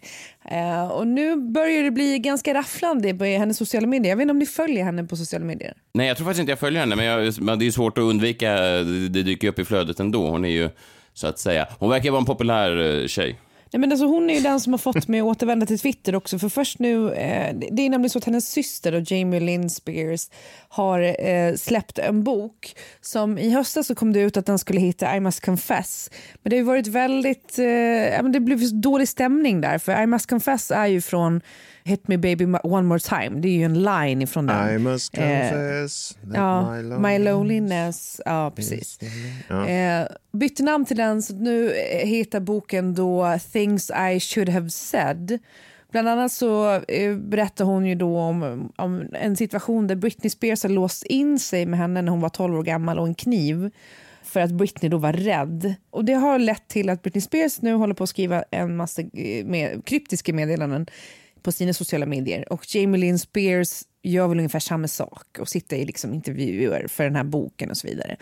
Eh, 0.52 0.88
och 0.88 1.08
nu 1.08 1.36
börjar 1.36 1.84
det 1.84 1.92
bli 1.92 2.20
ganska 2.20 2.54
rafflande 2.54 3.14
på 3.14 3.24
hennes 3.24 3.58
sociala 3.58 3.88
medier. 3.88 4.10
Jag 4.10 4.18
vet 4.18 4.22
inte 4.22 4.32
om 4.32 4.40
ni 4.40 4.46
följer 4.46 4.84
henne 4.84 5.04
på 5.04 5.16
sociala 5.16 5.46
medier? 5.46 5.74
Nej, 5.94 6.08
jag 6.08 6.18
tror 6.18 6.26
faktiskt 6.26 6.40
inte 6.40 6.52
jag 6.52 6.60
följer 6.60 6.80
henne, 6.80 6.96
men, 6.96 7.06
jag, 7.06 7.42
men 7.42 7.60
det 7.60 7.68
är 7.68 7.72
svårt 7.72 7.98
att 7.98 8.04
undvika. 8.04 8.52
Det, 8.52 9.10
det 9.10 9.24
dyker 9.24 9.48
upp 9.48 9.60
i 9.60 9.66
flödet 9.66 10.00
ändå. 10.00 10.30
Hon 10.30 10.46
är 10.46 10.50
ju, 10.50 10.70
så 11.16 11.28
att 11.28 11.40
säga, 11.40 11.68
hon 11.80 11.90
verkar 11.90 12.12
vara 12.12 12.20
en 12.20 12.26
populär 12.26 13.02
eh, 13.02 13.08
tjej. 13.08 13.40
Nej, 13.76 13.80
men 13.80 13.92
alltså 13.92 14.06
hon 14.06 14.30
är 14.30 14.34
ju 14.34 14.40
den 14.40 14.60
som 14.60 14.74
har 14.74 14.78
fått 14.78 15.08
mig 15.08 15.20
att 15.20 15.26
återvända 15.26 15.66
till 15.66 15.80
Twitter 15.80 16.16
också. 16.16 16.40
För 16.40 16.50
först 16.50 16.80
nu, 16.80 17.14
eh, 17.14 17.56
det 17.72 17.82
är 17.82 17.90
nämligen 17.90 18.10
så 18.10 18.18
att 18.18 18.26
hennes 18.26 18.50
syster 18.50 18.92
då, 18.92 19.16
Jamie 19.16 19.40
Lynn 19.40 19.70
Spears 19.70 20.30
har 20.70 21.28
eh, 21.30 21.56
släppt 21.56 22.00
en 22.00 22.24
bok 22.24 22.76
som 23.02 23.38
i 23.38 23.50
höstas 23.50 23.88
så 23.88 23.96
kom 23.96 24.14
det 24.14 24.20
ut 24.20 24.38
att 24.38 24.46
den 24.46 24.60
skulle 24.60 24.80
heta 24.80 25.16
I 25.16 25.20
must 25.20 25.46
confess. 25.46 26.10
Men 26.44 26.50
det 26.50 26.56
har 26.56 26.60
ju 26.60 26.66
varit 26.66 26.88
väldigt, 26.88 27.60
eh, 27.60 28.24
det 28.24 28.40
blev 28.40 28.82
dålig 28.82 29.08
stämning 29.08 29.62
där 29.62 29.78
för 29.78 30.02
I 30.02 30.06
must 30.06 30.30
confess 30.30 30.72
är 30.72 30.88
ju 30.88 31.02
från 31.02 31.42
Hit 31.88 32.08
me 32.08 32.18
baby 32.18 32.46
one 32.64 32.88
more 32.88 33.00
time. 33.00 33.42
Det 33.42 33.48
är 33.48 33.58
ju 33.58 33.64
en 33.64 33.84
line 33.84 34.22
ifrån 34.22 34.46
den. 34.46 34.76
I 34.76 34.78
must 34.78 35.16
confess 35.16 36.18
that 36.22 36.36
ja, 36.36 36.72
my 36.72 36.84
my 36.84 37.20
loneliness 37.20 37.26
loneliness. 37.26 38.22
Ja, 38.26 38.52
precis. 38.56 39.00
Ja. 39.48 39.68
Eh, 39.68 40.08
bytte 40.32 40.64
namn 40.64 40.86
till 40.86 40.98
den, 40.98 41.22
så 41.22 41.36
nu 41.36 41.72
eh, 41.72 42.08
heter 42.08 42.40
boken 42.40 42.94
då 42.94 43.38
Things 43.52 43.92
I 44.14 44.20
should 44.20 44.50
have 44.50 44.70
said. 44.70 45.40
Bland 45.92 46.08
annat 46.08 46.32
så 46.32 46.74
eh, 46.74 47.16
berättar 47.16 47.66
hon 47.66 47.86
ju 47.86 47.96
då 47.96 48.18
om, 48.18 48.72
om 48.76 49.04
en 49.14 49.36
situation 49.36 49.88
där 49.88 49.96
Britney 49.96 50.30
Spears 50.30 50.64
har 50.64 50.70
låst 50.70 51.04
in 51.04 51.40
sig 51.40 51.66
med 51.66 51.80
henne 51.80 52.02
när 52.02 52.12
hon 52.12 52.22
var 52.22 52.30
12 52.30 52.56
år 52.56 52.64
gammal 52.64 53.00
och 53.00 53.08
en 53.08 53.16
kniv 53.16 53.72
för 54.24 54.40
att 54.40 54.52
Britney 54.52 54.90
då 54.90 54.98
var 54.98 55.14
rädd. 55.14 55.76
Och 55.90 56.06
Det 56.06 56.14
har 56.14 56.40
lett 56.40 56.68
till 56.68 56.90
att 56.90 57.02
Britney 57.02 57.22
Spears 57.22 57.62
nu 57.62 57.74
håller 57.74 57.94
på 57.94 58.04
att 58.04 58.10
skriva 58.10 58.44
en 58.52 58.76
massa 58.76 59.02
eh, 59.02 59.46
med, 59.46 59.86
kryptiska 59.86 60.34
meddelanden 60.34 60.86
på 61.46 61.52
sina 61.52 61.74
sociala 61.74 62.06
medier. 62.06 62.54
Och 62.54 62.76
Jamie 62.76 63.02
Lynn 63.02 63.20
Spears 63.20 63.84
gör 64.04 64.28
väl 64.28 64.38
ungefär 64.38 64.60
samma 64.60 64.88
sak 64.88 65.40
och 65.40 65.50
sitter 65.50 65.78
i 65.78 65.86
liksom 65.86 66.14
intervjuer 66.14 66.88
för 66.88 67.04
den 67.04 67.16
här 67.16 67.24
boken 67.24 67.70
och 67.70 67.78
så 67.78 67.88
vidare. 67.88 68.16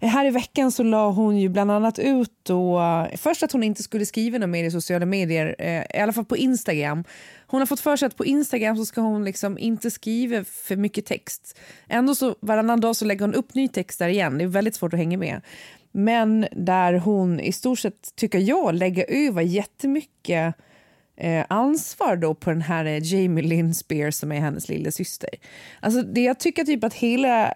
Här 0.00 0.26
i 0.26 0.30
veckan 0.30 0.72
så 0.72 0.82
la 0.82 1.10
hon 1.10 1.38
ju 1.38 1.48
bland 1.48 1.70
annat 1.70 1.98
ut 1.98 2.32
då, 2.42 2.80
först 3.16 3.42
att 3.42 3.52
hon 3.52 3.62
inte 3.62 3.82
skulle 3.82 4.06
skriva 4.06 4.38
något 4.38 4.48
mer 4.48 4.64
i 4.64 4.70
sociala 4.70 5.06
medier, 5.06 5.56
eh, 5.58 5.82
i 5.94 5.98
alla 5.98 6.12
fall 6.12 6.24
på 6.24 6.36
Instagram. 6.36 7.04
Hon 7.46 7.60
har 7.60 7.66
fått 7.66 7.80
för 7.80 7.96
sig 7.96 8.06
att 8.06 8.16
på 8.16 8.24
Instagram 8.24 8.76
så 8.76 8.86
ska 8.86 9.00
hon 9.00 9.24
liksom 9.24 9.58
inte 9.58 9.90
skriva 9.90 10.44
för 10.44 10.76
mycket 10.76 11.06
text. 11.06 11.58
Ändå 11.88 12.14
så 12.14 12.36
varannan 12.40 12.80
dag 12.80 12.96
så 12.96 13.04
lägger 13.04 13.20
hon 13.20 13.34
upp 13.34 13.54
ny 13.54 13.68
text 13.68 13.98
där 13.98 14.08
igen. 14.08 14.38
Det 14.38 14.44
är 14.44 14.48
väldigt 14.48 14.74
svårt 14.74 14.92
att 14.92 14.98
hänga 14.98 15.18
med. 15.18 15.40
Men 15.92 16.46
där 16.52 16.94
hon 16.94 17.40
i 17.40 17.52
stort 17.52 17.78
sett, 17.78 18.16
tycker 18.16 18.38
jag, 18.38 18.74
lägger 18.74 19.04
över 19.08 19.42
jättemycket 19.42 20.54
eh, 21.16 21.44
ansvar 21.48 22.16
då 22.16 22.34
på 22.34 22.50
den 22.50 22.62
här 22.62 22.84
eh, 22.84 22.98
Jamie 23.02 23.44
Lynn 23.44 23.74
Spears 23.74 24.14
som 24.14 24.32
är 24.32 24.40
hennes 24.40 24.68
lilla 24.68 24.90
syster. 24.90 25.30
Alltså 25.80 26.02
det 26.02 26.20
jag 26.20 26.40
tycker 26.40 26.64
typ 26.64 26.84
att 26.84 26.94
hela 26.94 27.54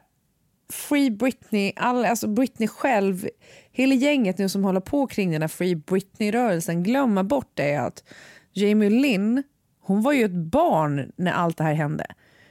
Free 0.73 1.11
Britney, 1.11 1.73
all, 1.77 2.05
alltså 2.05 2.29
Britney 2.29 2.69
själv, 2.69 3.29
hela 3.73 3.95
gänget 3.95 4.39
nu 4.39 4.49
som 4.49 4.65
håller 4.65 4.81
på 4.81 5.07
kring 5.07 5.31
den 5.31 5.41
här 5.41 5.49
Free 5.49 5.77
Britney-rörelsen 5.77 6.83
glömmer 6.83 7.23
bort 7.23 7.51
det 7.55 7.77
att 7.77 8.05
Jamie 8.53 8.91
Lynn, 8.91 9.43
hon 9.81 10.03
var 10.03 10.13
ju 10.13 10.25
ett 10.25 10.31
barn 10.31 11.13
när 11.17 11.33
allt 11.33 11.57
det 11.57 11.65
här 11.65 11.75
hände. 11.75 12.07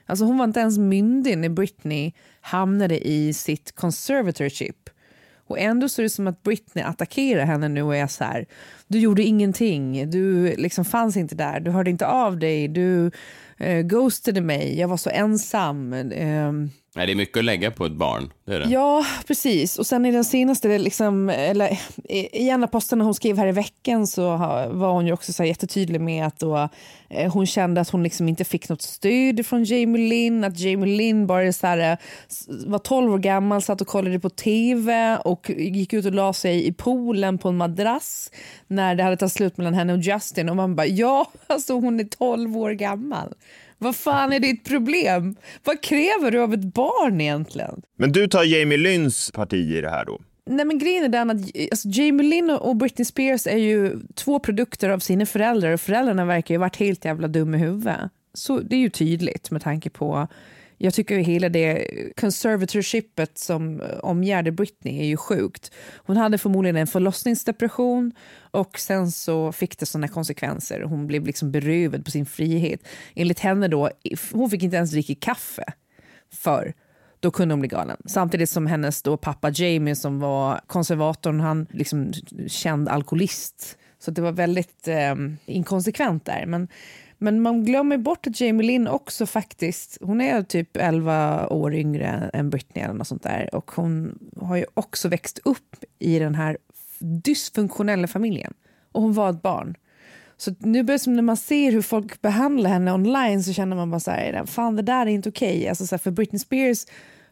Alltså 0.05 0.25
hon 0.25 0.37
var 0.37 0.45
inte 0.45 0.59
ens 0.59 0.77
myndig 0.77 1.37
när 1.37 1.49
Britney 1.49 2.11
hamnade 2.41 3.07
i 3.07 3.33
sitt 3.33 3.75
conservatorship. 3.75 4.89
Och 5.49 5.59
ändå 5.59 5.89
så 5.89 6.01
är 6.01 6.03
det 6.03 6.09
som 6.09 6.27
att 6.27 6.43
Britney 6.43 6.83
attackerar 6.83 7.45
henne 7.45 7.67
nu 7.67 7.81
och 7.81 7.95
är 7.95 8.07
så 8.07 8.23
här, 8.23 8.45
du 8.88 8.99
gjorde 8.99 9.23
ingenting, 9.23 10.09
du 10.09 10.55
liksom 10.55 10.85
fanns 10.85 11.17
inte 11.17 11.35
där, 11.35 11.59
du 11.59 11.71
hörde 11.71 11.89
inte 11.89 12.07
av 12.07 12.39
dig, 12.39 12.67
du 12.67 13.12
eh, 13.57 13.81
ghostade 13.81 14.41
mig, 14.41 14.79
jag 14.79 14.88
var 14.88 14.97
så 14.97 15.09
ensam. 15.09 15.93
Eh, 15.93 16.51
Nej, 16.99 17.05
det 17.05 17.13
är 17.13 17.15
mycket 17.15 17.38
att 17.38 17.45
lägga 17.45 17.71
på 17.71 17.85
ett 17.85 17.91
barn. 17.91 18.33
Det 18.45 18.55
är 18.55 18.59
det. 18.59 18.69
Ja, 18.69 19.05
precis. 19.27 19.79
Och 19.79 19.88
sen 19.88 20.05
i 20.05 20.12
den 20.12 20.23
senaste, 20.23 20.77
liksom, 20.77 21.29
eller 21.29 21.79
i 22.09 22.49
en 22.49 22.63
av 22.63 22.67
posterna 22.67 23.03
hon 23.03 23.13
skrev 23.13 23.38
här 23.38 23.47
i 23.47 23.51
veckan 23.51 24.07
så 24.07 24.38
var 24.71 24.91
hon 24.91 25.07
ju 25.07 25.13
också 25.13 25.33
så 25.33 25.43
här 25.43 25.47
jättetydlig 25.47 26.01
med 26.01 26.25
att 26.25 26.39
då, 26.39 26.69
eh, 27.09 27.33
hon 27.33 27.45
kände 27.45 27.81
att 27.81 27.89
hon 27.89 28.03
liksom 28.03 28.29
inte 28.29 28.43
fick 28.43 28.69
något 28.69 28.81
stöd 28.81 29.45
från 29.45 29.63
Jamie 29.63 30.09
Lynn, 30.09 30.43
att 30.43 30.59
Jamie 30.59 30.97
Lynn 30.97 31.27
bara 31.27 31.53
så 31.53 31.67
här, 31.67 31.91
eh, 31.91 31.97
var 32.47 32.79
12 32.79 33.13
år 33.13 33.17
gammal, 33.17 33.62
satt 33.62 33.81
och 33.81 33.88
kollade 33.88 34.19
på 34.19 34.29
tv 34.29 35.17
och 35.17 35.49
gick 35.49 35.93
ut 35.93 36.05
och 36.05 36.13
la 36.13 36.33
sig 36.33 36.67
i 36.67 36.73
poolen 36.73 37.38
på 37.38 37.49
en 37.49 37.57
madrass 37.57 38.31
när 38.67 38.95
det 38.95 39.03
hade 39.03 39.17
tagit 39.17 39.33
slut 39.33 39.57
mellan 39.57 39.73
henne 39.73 39.93
och 39.93 39.99
Justin 39.99 40.49
och 40.49 40.55
man 40.55 40.75
bara 40.75 40.88
ja, 40.88 41.31
alltså 41.47 41.73
hon 41.73 41.99
är 41.99 42.03
12 42.03 42.57
år 42.57 42.71
gammal. 42.71 43.33
Vad 43.81 43.95
fan 43.95 44.33
är 44.33 44.39
ditt 44.39 44.63
problem? 44.63 45.35
Vad 45.63 45.81
kräver 45.81 46.31
du 46.31 46.39
av 46.41 46.53
ett 46.53 46.73
barn 46.73 47.21
egentligen? 47.21 47.81
Men 47.97 48.11
du 48.11 48.27
tar 48.27 48.43
Jamie 48.43 48.77
Lynns 48.77 49.31
parti 49.31 49.53
i 49.77 49.81
det 49.81 49.89
här 49.89 50.05
då? 50.05 50.19
Nej 50.45 50.65
men 50.65 50.79
grejen 50.79 51.03
är 51.03 51.09
den 51.09 51.29
att 51.29 51.37
alltså, 51.71 51.87
Jamie 51.87 52.29
Lynn 52.29 52.49
och 52.49 52.75
Britney 52.75 53.05
Spears 53.05 53.47
är 53.47 53.57
ju 53.57 53.99
två 54.15 54.39
produkter 54.39 54.89
av 54.89 54.99
sina 54.99 55.25
föräldrar 55.25 55.71
och 55.71 55.81
föräldrarna 55.81 56.25
verkar 56.25 56.55
ju 56.55 56.59
varit 56.59 56.75
helt 56.75 57.05
jävla 57.05 57.27
dum 57.27 57.55
i 57.55 57.57
huvudet. 57.57 58.11
Så 58.33 58.59
det 58.59 58.75
är 58.75 58.79
ju 58.79 58.89
tydligt 58.89 59.51
med 59.51 59.61
tanke 59.61 59.89
på 59.89 60.27
jag 60.81 60.93
tycker 60.93 61.15
ju 61.15 61.21
hela 61.21 61.49
det 61.49 61.87
conservatorshipet 62.17 63.37
som 63.37 63.81
eh, 63.81 63.97
omgärdar 63.99 64.51
Britney 64.51 64.99
är 64.99 65.05
ju 65.05 65.17
sjukt. 65.17 65.71
Hon 65.97 66.17
hade 66.17 66.37
förmodligen 66.37 66.75
en 66.75 66.87
förlossningsdepression 66.87 68.11
och 68.51 68.79
sen 68.79 69.11
så 69.11 69.51
fick 69.51 69.79
det 69.79 69.85
sådana 69.85 70.07
konsekvenser. 70.07 70.81
Hon 70.81 71.07
blev 71.07 71.25
liksom 71.25 71.51
berövad 71.51 72.05
på 72.05 72.11
sin 72.11 72.25
frihet. 72.25 72.87
Enligt 73.15 73.39
henne 73.39 73.67
då, 73.67 73.89
hon 74.31 74.49
fick 74.49 74.63
inte 74.63 74.77
ens 74.77 74.91
dricka 74.91 75.15
kaffe 75.15 75.63
för 76.33 76.73
då 77.19 77.31
kunde 77.31 77.53
hon 77.53 77.59
bli 77.59 77.69
galen. 77.69 77.97
Samtidigt 78.05 78.49
som 78.49 78.67
hennes 78.67 79.01
då 79.01 79.17
pappa 79.17 79.49
Jamie 79.49 79.95
som 79.95 80.19
var 80.19 80.61
konservatorn, 80.67 81.39
han 81.39 81.67
liksom 81.71 82.13
känd 82.47 82.89
alkoholist. 82.89 83.77
Så 83.99 84.12
det 84.12 84.21
var 84.21 84.31
väldigt 84.31 84.88
eh, 84.88 85.15
inkonsekvent 85.45 86.25
där. 86.25 86.45
Men, 86.45 86.67
men 87.17 87.41
man 87.41 87.65
glömmer 87.65 87.97
bort 87.97 88.27
att 88.27 88.41
Jamie 88.41 88.67
Lynn 88.67 88.88
också 88.88 89.25
faktiskt, 89.25 89.97
hon 90.01 90.21
är 90.21 90.43
typ 90.43 90.77
11 90.77 91.47
år 91.47 91.73
yngre 91.75 92.29
än 92.33 92.49
Britney 92.49 92.83
eller 92.83 92.93
något 92.93 93.07
sånt 93.07 93.23
där. 93.23 93.55
Och 93.55 93.71
hon 93.71 94.19
har 94.41 94.57
ju 94.57 94.65
också 94.73 95.07
växt 95.07 95.39
upp 95.43 95.75
i 95.99 96.19
den 96.19 96.35
här 96.35 96.57
dysfunktionella 96.99 98.07
familjen. 98.07 98.53
Och 98.91 99.01
hon 99.01 99.13
var 99.13 99.29
ett 99.29 99.41
barn. 99.41 99.75
Så 100.38 100.55
nu 100.59 100.83
börjar 100.83 100.97
som 100.97 101.15
när 101.15 101.21
man 101.21 101.38
ser 101.38 101.71
hur 101.71 101.81
folk 101.81 102.21
behandlar 102.21 102.69
henne 102.69 102.93
online 102.93 103.43
så 103.43 103.53
känner 103.53 103.75
man 103.75 103.91
bara 103.91 103.99
så 103.99 104.12
här, 104.12 104.45
fan 104.45 104.75
det 104.75 104.81
där 104.81 105.01
är 105.05 105.09
inte 105.09 105.29
okej. 105.29 105.57
Okay. 105.57 105.67
Alltså 105.67 105.88
så 105.88 105.95
här, 105.95 105.99
för 105.99 106.12
Britney 106.12 106.39
Spears, 106.39 106.85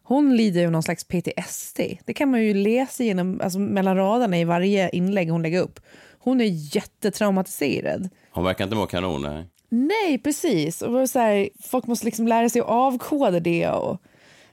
hon 0.03 0.37
lider 0.37 0.59
ju 0.59 0.65
av 0.65 0.71
någon 0.71 0.83
slags 0.83 1.03
PTSD. 1.03 1.79
Det 2.05 2.13
kan 2.13 2.31
man 2.31 2.43
ju 2.43 2.53
läsa 2.53 3.03
genom, 3.03 3.41
alltså 3.41 3.59
mellan 3.59 3.97
raderna 3.97 4.39
i 4.39 4.43
varje 4.43 4.89
inlägg 4.89 5.29
hon 5.29 5.41
lägger 5.41 5.61
upp. 5.61 5.79
Hon 6.27 6.41
är 6.41 6.75
jättetraumatiserad. 6.75 8.09
Hon 8.31 8.43
verkar 8.43 8.63
inte 8.63 8.75
må 8.75 8.85
kanon. 8.85 9.21
Nej. 9.21 9.45
Nej, 9.69 10.17
precis. 10.17 10.81
Och 10.81 11.09
så 11.09 11.19
här, 11.19 11.49
folk 11.63 11.87
måste 11.87 12.05
liksom 12.05 12.27
lära 12.27 12.49
sig 12.49 12.61
att 12.61 12.67
avkoda 12.67 13.39
det. 13.39 13.69
Och, 13.69 14.01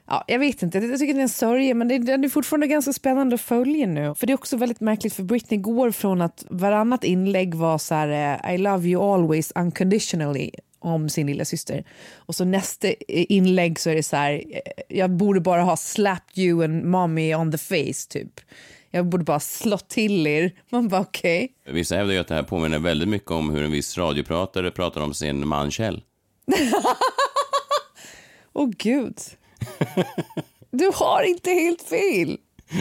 ja, 0.07 0.23
jag 0.27 0.39
vet 0.39 0.63
inte, 0.63 0.77
jag 0.77 0.99
tycker 0.99 1.13
det 1.13 1.19
är 1.19 1.21
en 1.21 1.29
sörja 1.29 1.75
men 1.75 1.87
det, 1.87 1.97
den 1.97 2.23
är 2.23 2.29
fortfarande 2.29 2.67
ganska 2.67 2.93
spännande 2.93 3.35
att 3.35 3.41
följa 3.41 3.87
nu. 3.87 4.15
För 4.15 4.27
det 4.27 4.33
är 4.33 4.35
också 4.35 4.57
väldigt 4.57 4.81
märkligt 4.81 5.13
för 5.13 5.23
Britney 5.23 5.59
går 5.59 5.91
från 5.91 6.21
att 6.21 6.45
varannat 6.49 7.03
inlägg 7.03 7.55
var 7.55 7.77
så 7.77 7.95
här 7.95 8.39
eh, 8.45 8.55
I 8.55 8.57
love 8.57 8.87
you 8.87 9.13
always 9.13 9.51
unconditionally 9.55 10.51
om 10.79 11.09
sin 11.09 11.27
lilla 11.27 11.45
syster. 11.45 11.83
Och 12.15 12.35
så 12.35 12.45
nästa 12.45 12.87
inlägg 13.07 13.79
så 13.79 13.89
är 13.89 13.95
det 13.95 14.03
så 14.03 14.15
här 14.15 14.33
eh, 14.33 14.97
jag 14.97 15.09
borde 15.09 15.39
bara 15.39 15.61
ha 15.61 15.77
slapped 15.77 16.37
you 16.37 16.63
and 16.63 16.85
mommy 16.85 17.35
on 17.35 17.51
the 17.51 17.57
face 17.57 18.09
typ. 18.09 18.39
Jag 18.95 19.05
borde 19.05 19.23
bara 19.23 19.39
slått 19.39 19.87
till 19.87 20.27
er. 20.27 20.51
Man 20.69 20.87
bara 20.87 21.01
okej. 21.01 21.53
Vissa 21.65 21.95
hävdar 21.95 22.13
ju 22.13 22.19
att 22.19 22.27
det 22.27 22.35
här 22.35 22.43
påminner 22.43 22.79
väldigt 22.79 23.09
mycket 23.09 23.31
om 23.31 23.49
hur 23.49 23.63
en 23.63 23.71
viss 23.71 23.97
radiopratare 23.97 24.71
pratar 24.71 25.01
om 25.01 25.13
sin 25.13 25.47
man 25.47 25.71
Kjell. 25.71 26.03
Åh 28.53 28.69
gud. 28.77 29.17
Du 30.71 30.91
har 30.93 31.23
inte 31.23 31.49
helt 31.49 31.81
fel. 31.81 32.37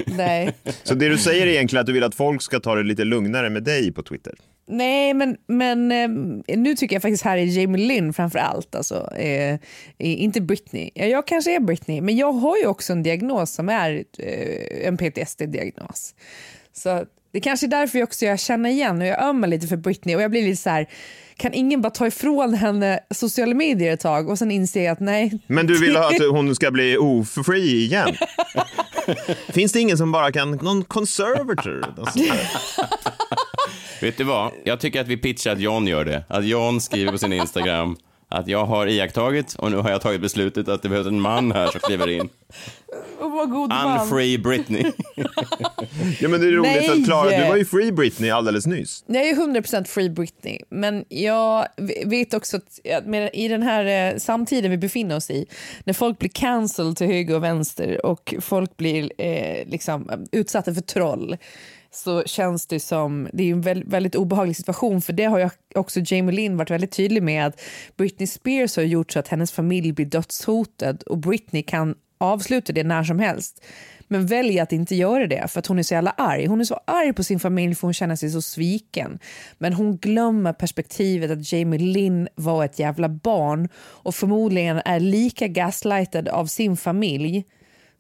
Nej. 0.06 0.54
Så 0.82 0.94
det 0.94 1.08
du 1.08 1.18
säger 1.18 1.46
är 1.46 1.50
egentligen 1.50 1.80
att 1.80 1.86
du 1.86 1.92
vill 1.92 2.04
att 2.04 2.14
folk 2.14 2.42
ska 2.42 2.60
ta 2.60 2.74
det 2.74 2.82
lite 2.82 3.04
lugnare 3.04 3.50
med 3.50 3.62
dig 3.62 3.92
på 3.92 4.02
Twitter? 4.02 4.34
Nej, 4.66 5.14
men, 5.14 5.36
men 5.46 5.92
eh, 5.92 6.58
nu 6.58 6.74
tycker 6.74 6.96
jag 6.96 7.02
faktiskt 7.02 7.24
här 7.24 7.36
är 7.36 7.44
Jamie 7.44 7.86
Lynn 7.86 8.12
framför 8.12 8.38
allt. 8.38 8.74
Alltså, 8.74 9.16
eh, 9.16 9.58
inte 9.98 10.40
Britney. 10.40 10.90
Ja, 10.94 11.04
jag 11.04 11.26
kanske 11.26 11.56
är 11.56 11.60
Britney, 11.60 12.00
men 12.00 12.16
jag 12.16 12.32
har 12.32 12.56
ju 12.56 12.66
också 12.66 12.92
en 12.92 13.02
diagnos 13.02 13.50
som 13.50 13.68
är 13.68 14.04
eh, 14.18 14.88
en 14.88 14.96
PTSD-diagnos. 14.96 16.14
Så 16.72 17.04
det 17.32 17.40
kanske 17.40 17.66
är 17.66 17.68
därför 17.68 17.98
jag 17.98 18.06
också 18.06 18.24
jag 18.24 18.40
känner 18.40 18.70
igen 18.70 19.00
och 19.00 19.06
jag 19.06 19.22
ömmar 19.22 19.48
lite 19.48 19.66
för 19.66 19.76
Britney 19.76 20.16
och 20.16 20.22
jag 20.22 20.30
blir 20.30 20.42
lite 20.42 20.62
så 20.62 20.70
här, 20.70 20.88
kan 21.36 21.52
ingen 21.52 21.80
bara 21.80 21.90
ta 21.90 22.06
ifrån 22.06 22.54
henne 22.54 23.00
sociala 23.10 23.54
medier 23.54 23.92
ett 23.92 24.00
tag 24.00 24.28
och 24.28 24.38
sen 24.38 24.50
inse 24.50 24.92
att 24.92 25.00
nej. 25.00 25.38
Men 25.46 25.66
du 25.66 25.80
vill 25.80 25.96
att 25.96 26.18
hon 26.30 26.54
ska 26.54 26.70
bli 26.70 26.96
ofri 26.96 27.82
igen? 27.84 28.16
Finns 29.48 29.72
det 29.72 29.80
ingen 29.80 29.98
som 29.98 30.12
bara 30.12 30.32
kan, 30.32 30.50
någon 30.50 30.84
conservator? 30.84 31.84
Vet 34.00 34.16
du 34.16 34.24
vad? 34.24 34.52
Jag 34.64 34.80
tycker 34.80 35.00
att 35.00 35.08
vi 35.08 35.16
pitchar 35.16 35.52
att 35.52 35.60
John 35.60 35.86
gör 35.86 36.04
det. 36.04 36.24
Att 36.28 36.44
John 36.44 36.80
skriver 36.80 37.12
på 37.12 37.18
sin 37.18 37.32
Instagram 37.32 37.96
att 38.28 38.48
jag 38.48 38.66
har 38.66 38.86
iakttagit 38.86 39.54
och 39.54 39.70
nu 39.70 39.76
har 39.76 39.90
jag 39.90 40.00
tagit 40.00 40.20
beslutet 40.20 40.68
att 40.68 40.82
det 40.82 40.88
behövs 40.88 41.06
en 41.06 41.20
man 41.20 41.52
här 41.52 41.66
som 41.66 41.80
kliver 41.80 42.08
in. 42.08 42.28
Och 43.18 43.30
vad 43.30 43.50
god 43.50 43.68
man. 43.68 44.00
Unfree 44.00 44.38
Britney. 44.38 44.82
ja, 46.20 46.28
men 46.28 46.40
det 46.40 46.46
är 46.46 46.52
roligt 46.52 46.72
Nej. 46.72 46.90
att 46.90 47.04
Klara, 47.04 47.30
du 47.30 47.48
var 47.48 47.56
ju 47.56 47.64
free 47.64 47.92
Britney 47.92 48.30
alldeles 48.30 48.66
nyss. 48.66 49.04
Jag 49.06 49.28
är 49.28 49.34
100% 49.34 49.84
free 49.84 50.10
Britney, 50.10 50.58
men 50.68 51.04
jag 51.08 51.66
vet 52.04 52.34
också 52.34 52.56
att 52.56 52.80
att 52.96 53.06
med, 53.06 53.30
i 53.32 53.48
den 53.48 53.62
här 53.62 54.12
eh, 54.12 54.18
samtiden 54.18 54.70
vi 54.70 54.78
befinner 54.78 55.16
oss 55.16 55.30
i, 55.30 55.46
när 55.84 55.94
folk 55.94 56.18
blir 56.18 56.30
cancelled 56.30 56.96
till 56.96 57.06
höger 57.06 57.34
och 57.34 57.44
vänster 57.44 58.06
och 58.06 58.34
folk 58.40 58.76
blir 58.76 59.12
eh, 59.18 59.68
liksom, 59.68 60.26
utsatta 60.32 60.74
för 60.74 60.80
troll, 60.80 61.36
så 61.96 62.22
känns 62.22 62.66
det 62.66 62.80
som, 62.80 63.28
det 63.32 63.44
är 63.44 63.52
en 63.52 63.60
väldigt, 63.60 63.88
väldigt 63.88 64.14
obehaglig 64.14 64.56
situation 64.56 65.02
för 65.02 65.12
det 65.12 65.24
har 65.24 65.38
ju 65.38 65.50
också 65.74 66.00
Jamie 66.04 66.34
Lynn 66.34 66.56
varit 66.56 66.70
väldigt 66.70 66.92
tydlig 66.92 67.22
med 67.22 67.46
att 67.46 67.60
Britney 67.96 68.26
Spears 68.26 68.76
har 68.76 68.82
gjort 68.82 69.12
så 69.12 69.18
att 69.18 69.28
hennes 69.28 69.52
familj 69.52 69.92
blir 69.92 70.06
dödshotad 70.06 71.02
och 71.06 71.18
Britney 71.18 71.62
kan 71.62 71.94
avsluta 72.18 72.72
det 72.72 72.84
när 72.84 73.04
som 73.04 73.18
helst. 73.18 73.64
Men 74.08 74.26
väljer 74.26 74.62
att 74.62 74.72
inte 74.72 74.94
göra 74.94 75.26
det 75.26 75.48
för 75.48 75.58
att 75.58 75.66
hon 75.66 75.78
är 75.78 75.82
så 75.82 75.94
jävla 75.94 76.10
arg. 76.10 76.46
Hon 76.46 76.60
är 76.60 76.64
så 76.64 76.80
arg 76.84 77.12
på 77.12 77.24
sin 77.24 77.40
familj 77.40 77.74
för 77.74 77.86
hon 77.86 77.94
känner 77.94 78.16
sig 78.16 78.30
så 78.30 78.42
sviken. 78.42 79.18
Men 79.58 79.72
hon 79.72 79.96
glömmer 79.96 80.52
perspektivet 80.52 81.30
att 81.30 81.52
Jamie 81.52 81.80
Lynn 81.80 82.28
var 82.34 82.64
ett 82.64 82.78
jävla 82.78 83.08
barn 83.08 83.68
och 83.76 84.14
förmodligen 84.14 84.82
är 84.84 85.00
lika 85.00 85.48
gaslightad 85.48 86.28
av 86.28 86.46
sin 86.46 86.76
familj 86.76 87.44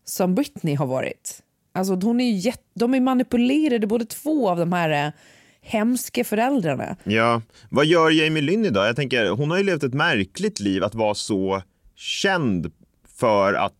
som 0.04 0.34
Britney 0.34 0.74
har 0.74 0.86
varit. 0.86 1.42
Alltså 1.74 1.94
hon 1.94 2.20
är 2.20 2.24
ju 2.24 2.36
jätte, 2.36 2.62
de 2.74 2.94
är 2.94 3.00
manipulerade 3.00 3.86
båda 3.86 4.04
två 4.04 4.50
av 4.50 4.58
de 4.58 4.72
här 4.72 5.06
eh, 5.06 5.12
hemska 5.60 6.24
föräldrarna. 6.24 6.96
Ja, 7.04 7.42
vad 7.68 7.86
gör 7.86 8.10
Jamie 8.10 8.42
Lynn 8.42 8.64
idag? 8.64 8.88
Jag 8.88 8.96
tänker, 8.96 9.30
hon 9.30 9.50
har 9.50 9.58
ju 9.58 9.64
levt 9.64 9.82
ett 9.82 9.94
märkligt 9.94 10.60
liv 10.60 10.84
att 10.84 10.94
vara 10.94 11.14
så 11.14 11.62
känd 11.96 12.72
för 13.18 13.54
att 13.54 13.72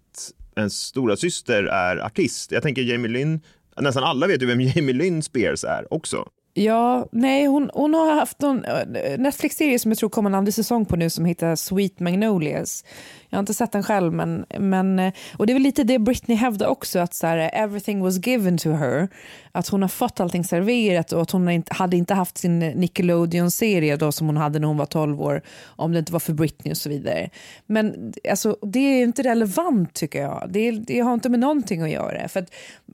ens 0.57 0.79
stora 0.81 1.17
syster 1.17 1.63
är 1.65 1.97
artist. 1.97 2.53
Jag 2.53 2.63
tänker 2.63 2.83
Jamie 2.83 3.11
Lynn, 3.11 3.41
nästan 3.81 4.05
alla 4.05 4.27
vet 4.27 4.43
ju 4.43 4.47
vem 4.47 4.61
Jamie 4.75 4.95
Lynn 4.95 5.23
Spears 5.23 5.65
är 5.65 5.95
också. 5.95 6.29
Ja, 6.57 7.07
nej, 7.12 7.47
hon, 7.47 7.71
hon 7.75 7.95
har 7.95 8.14
haft 8.14 8.43
en 8.43 8.64
eh, 8.64 9.19
Netflix-serie 9.19 9.79
som 9.79 9.90
jag 9.90 9.99
tror 9.99 10.09
kommer 10.09 10.31
en 10.31 10.35
andra 10.35 10.53
säsong 10.53 10.85
på 10.87 10.97
nu 10.97 11.11
som 11.11 11.25
heter 11.25 11.57
Sweet 11.57 12.01
Magnolias. 12.01 12.85
Jag 13.29 13.37
har 13.37 13.40
inte 13.40 13.55
sett 13.55 13.73
den 13.73 13.83
själv, 13.83 14.12
men, 14.12 14.45
men 14.59 14.99
eh, 14.99 15.12
och 15.37 15.47
det 15.47 15.53
är 15.53 15.55
väl 15.55 15.62
lite 15.62 15.85
det 15.85 15.99
Britney 15.99 16.37
hävdar 16.37 16.67
också, 16.67 16.99
att 16.99 17.14
så 17.14 17.27
här, 17.27 17.51
everything 17.53 18.03
was 18.03 18.27
given 18.27 18.59
to 18.59 18.71
her. 18.71 19.09
Att 19.53 19.69
hon 19.69 19.83
har 19.83 19.88
fått 19.88 20.21
allting 20.21 20.45
serverat 20.45 21.12
och 21.12 21.23
att 21.23 21.31
hon 21.31 21.64
hade 21.71 21.97
inte 21.97 22.14
haft 22.14 22.38
sin 22.38 22.59
Nickelodeon-serie 22.59 23.97
då 23.97 24.12
som 24.12 24.27
hon 24.27 24.37
hade 24.37 24.59
när 24.59 24.69
hon 24.69 24.77
var 24.77 24.87
12 24.87 25.23
år 25.23 25.43
om 25.64 25.93
det 25.93 25.99
inte 25.99 26.12
var 26.12 26.21
för 26.21 26.33
Britney 26.33 26.73
och 26.73 26.79
så 26.79 26.88
vidare. 26.88 27.31
Men 27.67 28.12
alltså, 28.31 28.57
det 28.62 28.79
är 28.79 29.03
inte 29.03 29.23
relevant 29.23 29.95
tycker 29.95 30.23
jag. 30.23 30.47
Det, 30.51 30.71
det 30.71 31.01
har 31.01 31.14
inte 31.14 31.29
med 31.29 31.40
någonting 31.40 31.83
att 31.83 31.90
göra. 31.90 32.29
För 32.29 32.40
att 32.40 32.51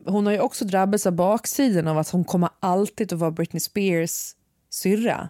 hon 0.06 0.26
har 0.26 0.32
ju 0.32 0.40
också 0.40 0.64
drabbats 0.64 1.06
av 1.06 1.12
baksidan 1.12 1.88
av 1.88 1.98
att 1.98 2.10
hon 2.10 2.24
kommer 2.24 2.50
alltid 2.60 3.12
att 3.12 3.18
vara 3.18 3.30
Britney 3.30 3.60
Spears 3.60 4.34
syrra. 4.70 5.28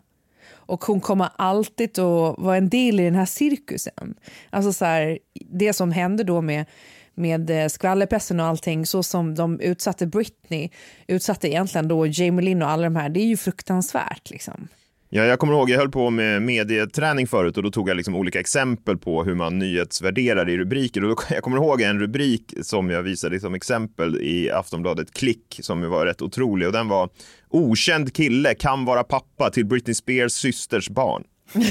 Och 0.53 0.85
hon 0.85 1.01
kommer 1.01 1.29
alltid 1.37 1.99
att 1.99 2.39
vara 2.39 2.57
en 2.57 2.69
del 2.69 3.01
i 3.01 3.05
den 3.05 3.15
här 3.15 3.27
cirkusen. 3.27 4.15
Alltså 4.51 4.73
så 4.73 4.85
här, 4.85 5.19
det 5.35 5.73
som 5.73 5.93
hände 5.93 6.25
då 6.25 6.41
med, 6.41 6.67
med 7.15 7.51
eh, 7.51 7.69
skvallerpressen 7.69 8.41
och 8.41 8.47
allting, 8.47 8.87
så 8.87 9.03
som 9.03 9.35
de 9.35 9.61
utsatte 9.61 10.07
Britney, 10.07 10.71
utsatte 11.07 11.49
egentligen 11.49 11.89
då 11.89 12.07
Jamie 12.07 12.45
Lynn 12.45 12.63
och 12.63 12.71
alla 12.71 12.83
de 12.83 12.97
här, 12.97 13.09
det 13.09 13.21
är 13.21 13.27
ju 13.27 13.37
fruktansvärt 13.37 14.31
liksom. 14.31 14.69
Ja, 15.13 15.25
jag 15.25 15.39
kommer 15.39 15.55
ihåg, 15.55 15.71
jag 15.71 15.79
höll 15.79 15.91
på 15.91 16.11
med 16.11 16.43
medieträning 16.43 17.27
förut 17.27 17.57
och 17.57 17.63
då 17.63 17.71
tog 17.71 17.89
jag 17.89 17.97
liksom 17.97 18.15
olika 18.15 18.41
exempel 18.41 18.99
på 18.99 19.25
hur 19.25 19.35
man 19.35 19.59
nyhetsvärderar 19.59 20.49
i 20.49 20.59
rubriker. 20.59 21.05
Och 21.05 21.09
då, 21.17 21.23
jag 21.35 21.43
kommer 21.43 21.57
ihåg 21.57 21.83
en 21.83 22.01
rubrik 22.01 22.55
som 22.63 22.91
jag 22.91 23.03
visade 23.03 23.41
som 23.41 23.55
exempel 23.55 24.23
i 24.23 24.51
Aftonbladet 24.51 25.15
Klick 25.15 25.61
som 25.63 25.91
var 25.91 26.07
rätt 26.07 26.23
otrolig 26.23 26.67
och 26.67 26.73
den 26.73 26.89
var 26.89 27.09
Okänd 27.49 28.15
kille 28.15 28.55
kan 28.55 28.85
vara 28.85 29.05
pappa 29.05 29.51
till 29.51 29.67
Britney 29.67 29.95
Spears 29.95 30.33
systers 30.33 30.89
barn. 30.89 31.25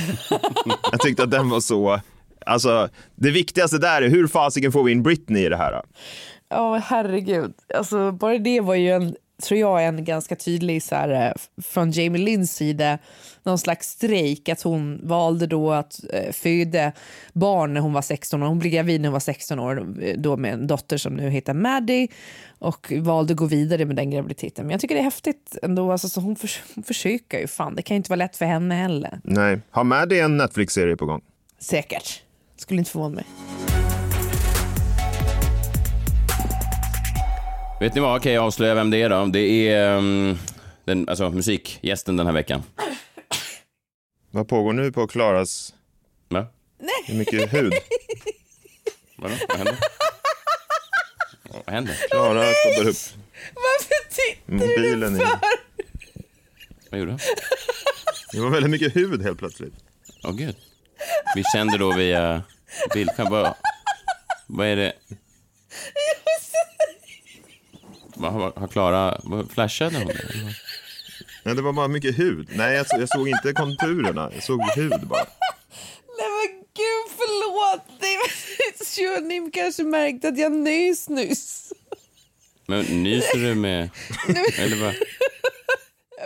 jag 0.92 1.00
tyckte 1.00 1.24
att 1.24 1.32
den 1.32 1.50
var 1.50 1.60
så, 1.60 2.00
alltså 2.46 2.90
det 3.16 3.32
viktigaste 3.32 3.78
där 3.78 4.02
är 4.02 4.10
hur 4.10 4.28
fasiken 4.28 4.72
får 4.72 4.84
vi 4.84 4.92
in 4.92 5.04
Britney 5.04 5.46
i 5.46 5.50
det 5.50 5.58
här? 5.58 5.82
Ja, 6.50 6.76
herregud. 6.76 7.54
Alltså, 7.76 8.12
bara 8.12 8.38
det 8.38 8.62
var 8.62 8.76
ju 8.76 8.90
en, 8.90 9.16
tror 9.42 9.60
jag, 9.60 9.86
en 9.86 10.04
ganska 10.04 10.36
tydlig 10.36 10.84
så 10.84 10.96
här, 10.96 11.28
eh, 11.28 11.32
från 11.64 11.92
Jamie 11.92 12.22
Lynns 12.22 12.56
sida, 12.56 12.98
någon 13.44 13.58
slags 13.58 13.90
strejk 13.90 14.50
att 14.50 14.62
hon 14.62 15.00
valde 15.04 15.48
då 15.48 15.72
att 15.72 16.00
eh, 16.14 16.32
föda 16.32 16.92
barn 17.34 17.74
när 17.74 17.82
hon 17.82 17.94
var 17.94 18.02
16 18.02 18.44
år. 18.44 18.48
Hon 18.48 18.60
blev 18.60 18.74
gravid 18.74 19.02
när 19.02 19.10
hon 19.10 19.14
var 19.14 19.20
16 19.20 19.60
år 19.60 19.96
eh, 20.02 20.18
då 20.18 20.38
med 20.38 20.54
en 20.54 20.68
dotter 20.68 20.98
som 20.98 21.14
nu 21.14 21.30
heter 21.30 21.54
Maddie 21.54 22.08
och 22.60 22.94
valde 22.98 23.34
att 23.34 23.38
gå 23.38 23.46
vidare 23.46 23.86
med 23.86 23.96
den 23.96 24.10
graviditeten. 24.12 24.66
Men 24.66 24.72
jag 24.72 24.82
tycker 24.82 24.96
det 24.96 25.02
är 25.02 25.04
häftigt 25.04 25.58
ändå. 25.64 25.92
Alltså, 25.92 26.10
så 26.10 26.22
hon, 26.22 26.36
förs 26.36 26.62
hon 26.76 26.84
försöker 26.84 27.40
ju. 27.40 27.48
Fan, 27.48 27.76
det 27.76 27.82
kan 27.82 27.96
ju 27.96 27.98
inte 27.98 28.10
vara 28.10 28.18
lätt 28.18 28.38
för 28.38 28.46
henne 28.46 28.76
heller. 28.76 29.20
Nej, 29.24 29.60
har 29.72 29.84
Maddie 29.84 30.20
en 30.20 30.38
Netflix-serie 30.38 30.96
på 30.96 31.06
gång? 31.06 31.22
Säkert. 31.60 32.24
Skulle 32.58 32.80
inte 32.80 32.92
förvåna 32.92 33.16
mig. 33.16 33.26
Vet 37.80 37.96
ni 37.96 38.02
vad, 38.02 38.24
kan 38.24 38.32
jag 38.32 38.46
avslöja 38.46 38.76
vem 38.76 38.90
det 38.90 39.02
är 39.02 39.10
då? 39.10 39.26
Det 39.26 39.70
är 39.70 39.98
um, 39.98 40.38
den, 40.86 41.10
alltså, 41.10 41.30
musikgästen 41.30 42.18
den 42.18 42.26
här 42.26 42.34
veckan. 42.34 42.64
Vad 44.32 44.48
pågår 44.48 44.74
nu 44.74 44.92
på 44.92 45.08
Klaras... 45.08 45.74
Va? 46.30 46.48
Hur 47.08 47.16
mycket 47.16 47.54
hud? 47.54 47.74
Vadå? 49.18 49.36
Vad 49.48 49.58
händer? 49.58 49.78
Vad 51.44 51.74
händer? 51.74 51.96
Klara 52.10 52.54
stoppar 52.54 52.90
upp 52.90 52.96
Varför 53.54 54.10
tittar 54.10 54.54
mobilen 54.54 55.14
du 55.14 55.20
i... 55.20 55.26
för? 55.26 55.40
Vad 56.92 57.00
gjorde 57.00 57.12
du? 57.12 57.18
Det 58.32 58.40
var 58.40 58.50
väldigt 58.50 58.72
mycket 58.72 58.96
hud 58.96 59.24
helt 59.24 59.40
plötsligt. 59.40 59.74
Åh 60.24 60.32
gud. 60.32 60.56
Vi 61.36 61.44
kände 61.54 61.78
då 61.78 61.94
via 61.94 62.44
bildskärm. 62.94 63.30
Vad, 63.30 63.56
vad 64.48 64.68
är 64.68 64.76
det? 64.76 64.94
Har, 68.20 68.54
har 68.60 68.68
Klara... 68.68 69.22
Flashade 69.54 69.98
hon? 69.98 70.08
det? 70.08 70.14
Nej, 71.44 71.56
det 71.56 71.62
var 71.62 71.74
bara 71.74 71.88
mycket 71.88 72.20
hud. 72.20 72.50
Nej, 72.54 72.76
jag, 72.76 72.86
jag 73.00 73.10
såg 73.10 73.30
inte 73.30 73.54
konturerna. 73.54 74.32
Jag 74.34 74.44
såg 74.44 74.62
hud 74.76 75.08
bara. 75.08 75.26
Nej 76.18 76.30
men 76.30 76.58
gud 76.58 77.18
förlåt. 77.18 77.90
Ni 79.30 79.52
kanske 79.52 79.84
märkte 79.84 80.28
att 80.28 80.38
jag 80.38 80.52
nys 80.52 81.10
nyss. 81.10 81.74
Men 82.66 83.04
nyser 83.04 83.38
du 83.38 83.56
med... 83.56 83.90
Eller 84.58 84.76
vad? 84.76 84.96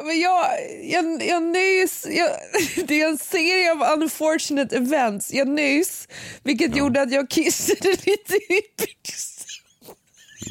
Men 0.05 0.19
jag, 0.19 0.45
jag, 0.83 1.23
jag 1.27 1.43
nys, 1.43 2.07
jag, 2.09 2.29
det 2.87 3.01
är 3.01 3.07
en 3.07 3.17
serie 3.17 3.71
av 3.71 4.01
unfortunate 4.01 4.75
events. 4.75 5.33
Jag 5.33 5.47
nys, 5.47 6.07
vilket 6.43 6.75
gjorde 6.75 7.01
att 7.01 7.11
jag 7.11 7.29
kissade 7.29 7.89
lite 8.05 8.35
i 8.35 8.61
byxan. 8.77 9.47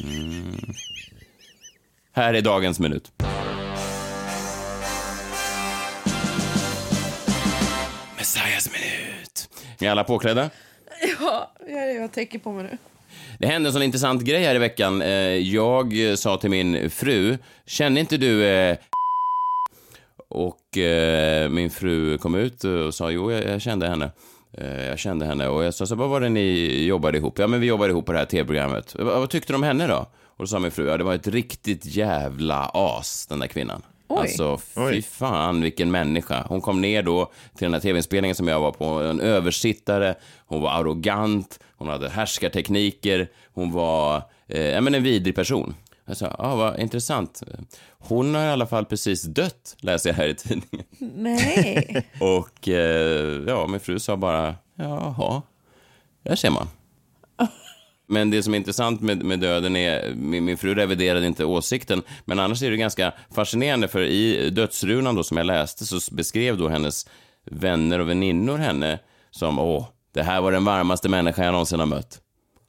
Mm. 0.03 0.73
Här 2.15 2.33
är 2.33 2.41
dagens 2.41 2.79
minut. 2.79 3.11
Messias 8.17 8.69
minut. 8.73 9.49
Är 9.79 9.89
alla 9.91 10.03
påklädda? 10.03 10.49
Ja, 11.19 11.51
jag, 11.67 11.95
jag 11.95 12.11
tänker 12.11 12.39
på 12.39 12.51
mig 12.51 12.63
nu. 12.63 12.77
Det 13.39 13.47
hände 13.47 13.69
en 13.69 13.73
sån 13.73 13.81
intressant 13.83 14.21
grej 14.21 14.43
här 14.43 14.55
i 14.55 14.59
veckan. 14.59 15.01
Eh, 15.01 15.07
Jag 15.37 15.93
sa 16.17 16.37
till 16.37 16.49
min 16.49 16.89
fru, 16.89 17.37
känner 17.65 18.01
inte 18.01 18.17
du 18.17 18.45
eh, 18.45 18.77
Och 20.29 20.77
eh, 20.77 21.49
min 21.49 21.69
fru 21.69 22.17
kom 22.17 22.35
ut 22.35 22.63
och 22.63 22.93
sa, 22.93 23.11
jo, 23.11 23.31
jag, 23.31 23.43
jag 23.45 23.61
kände 23.61 23.87
henne. 23.87 24.11
Eh, 24.57 24.83
Jag 24.83 24.99
kände 24.99 25.25
henne 25.25 25.47
och 25.47 25.63
jag 25.63 25.73
sa, 25.73 25.85
så, 25.85 25.95
vad 25.95 26.09
var 26.09 26.21
det 26.21 26.29
ni 26.29 26.83
jobbade 26.85 27.17
ihop? 27.17 27.39
Ja, 27.39 27.47
men 27.47 27.59
vi 27.61 27.67
jobbade 27.67 27.91
ihop 27.91 28.05
på 28.05 28.11
det 28.11 28.17
här 28.19 28.25
tv-programmet. 28.25 28.95
Vad, 28.99 29.19
vad 29.19 29.29
tyckte 29.29 29.53
du 29.53 29.55
om 29.57 29.63
henne 29.63 29.87
då? 29.87 30.07
Och 30.37 30.43
då 30.43 30.47
sa 30.47 30.59
min 30.59 30.71
fru, 30.71 30.87
ja, 30.87 30.97
det 30.97 31.03
var 31.03 31.15
ett 31.15 31.27
riktigt 31.27 31.85
jävla 31.85 32.71
as, 32.73 33.27
den 33.27 33.39
där 33.39 33.47
kvinnan. 33.47 33.81
Oj. 34.07 34.19
Alltså, 34.19 34.57
fy 34.57 34.81
Oj. 34.81 35.01
fan 35.01 35.61
vilken 35.61 35.91
människa. 35.91 36.45
Hon 36.49 36.61
kom 36.61 36.81
ner 36.81 37.03
då 37.03 37.31
till 37.55 37.65
den 37.65 37.73
här 37.73 37.79
tv-inspelningen 37.81 38.35
som 38.35 38.47
jag 38.47 38.59
var 38.59 38.71
på, 38.71 38.85
en 38.85 39.21
översittare, 39.21 40.15
hon 40.45 40.61
var 40.61 40.71
arrogant, 40.71 41.59
hon 41.77 41.87
hade 41.87 42.09
härskartekniker, 42.09 43.29
hon 43.53 43.71
var 43.71 44.21
eh, 44.47 44.61
ja, 44.61 44.81
men 44.81 44.95
en 44.95 45.03
vidrig 45.03 45.35
person. 45.35 45.75
Jag 46.05 46.17
sa, 46.17 46.35
ja, 46.37 46.55
vad 46.55 46.79
intressant. 46.79 47.43
Hon 47.89 48.35
har 48.35 48.45
i 48.45 48.49
alla 48.49 48.65
fall 48.65 48.85
precis 48.85 49.23
dött, 49.23 49.75
läser 49.79 50.09
jag 50.09 50.17
här 50.17 50.27
i 50.27 50.35
tidningen. 50.35 50.85
Nej. 50.97 52.07
Och 52.19 52.67
eh, 52.67 53.43
ja, 53.47 53.67
min 53.67 53.79
fru 53.79 53.99
sa 53.99 54.17
bara, 54.17 54.55
jaha, 54.75 55.41
där 56.23 56.35
ser 56.35 56.49
man. 56.49 56.67
Men 58.07 58.29
det 58.29 58.43
som 58.43 58.53
är 58.53 58.57
intressant 58.57 59.01
med, 59.01 59.23
med 59.23 59.39
döden 59.39 59.75
är, 59.75 60.13
min, 60.15 60.45
min 60.45 60.57
fru 60.57 60.75
reviderade 60.75 61.27
inte 61.27 61.45
åsikten, 61.45 62.01
men 62.25 62.39
annars 62.39 62.63
är 62.63 62.71
det 62.71 62.77
ganska 62.77 63.13
fascinerande 63.35 63.87
för 63.87 64.01
i 64.01 64.49
dödsrunan 64.49 65.15
då 65.15 65.23
som 65.23 65.37
jag 65.37 65.45
läste 65.45 65.85
så 65.85 66.15
beskrev 66.15 66.57
då 66.57 66.67
hennes 66.67 67.07
vänner 67.45 67.99
och 67.99 68.09
väninnor 68.09 68.57
henne 68.57 68.99
som, 69.31 69.59
åh, 69.59 69.87
det 70.13 70.23
här 70.23 70.41
var 70.41 70.51
den 70.51 70.65
varmaste 70.65 71.09
människa 71.09 71.43
jag 71.43 71.51
någonsin 71.51 71.79
har 71.79 71.85
mött. 71.85 72.19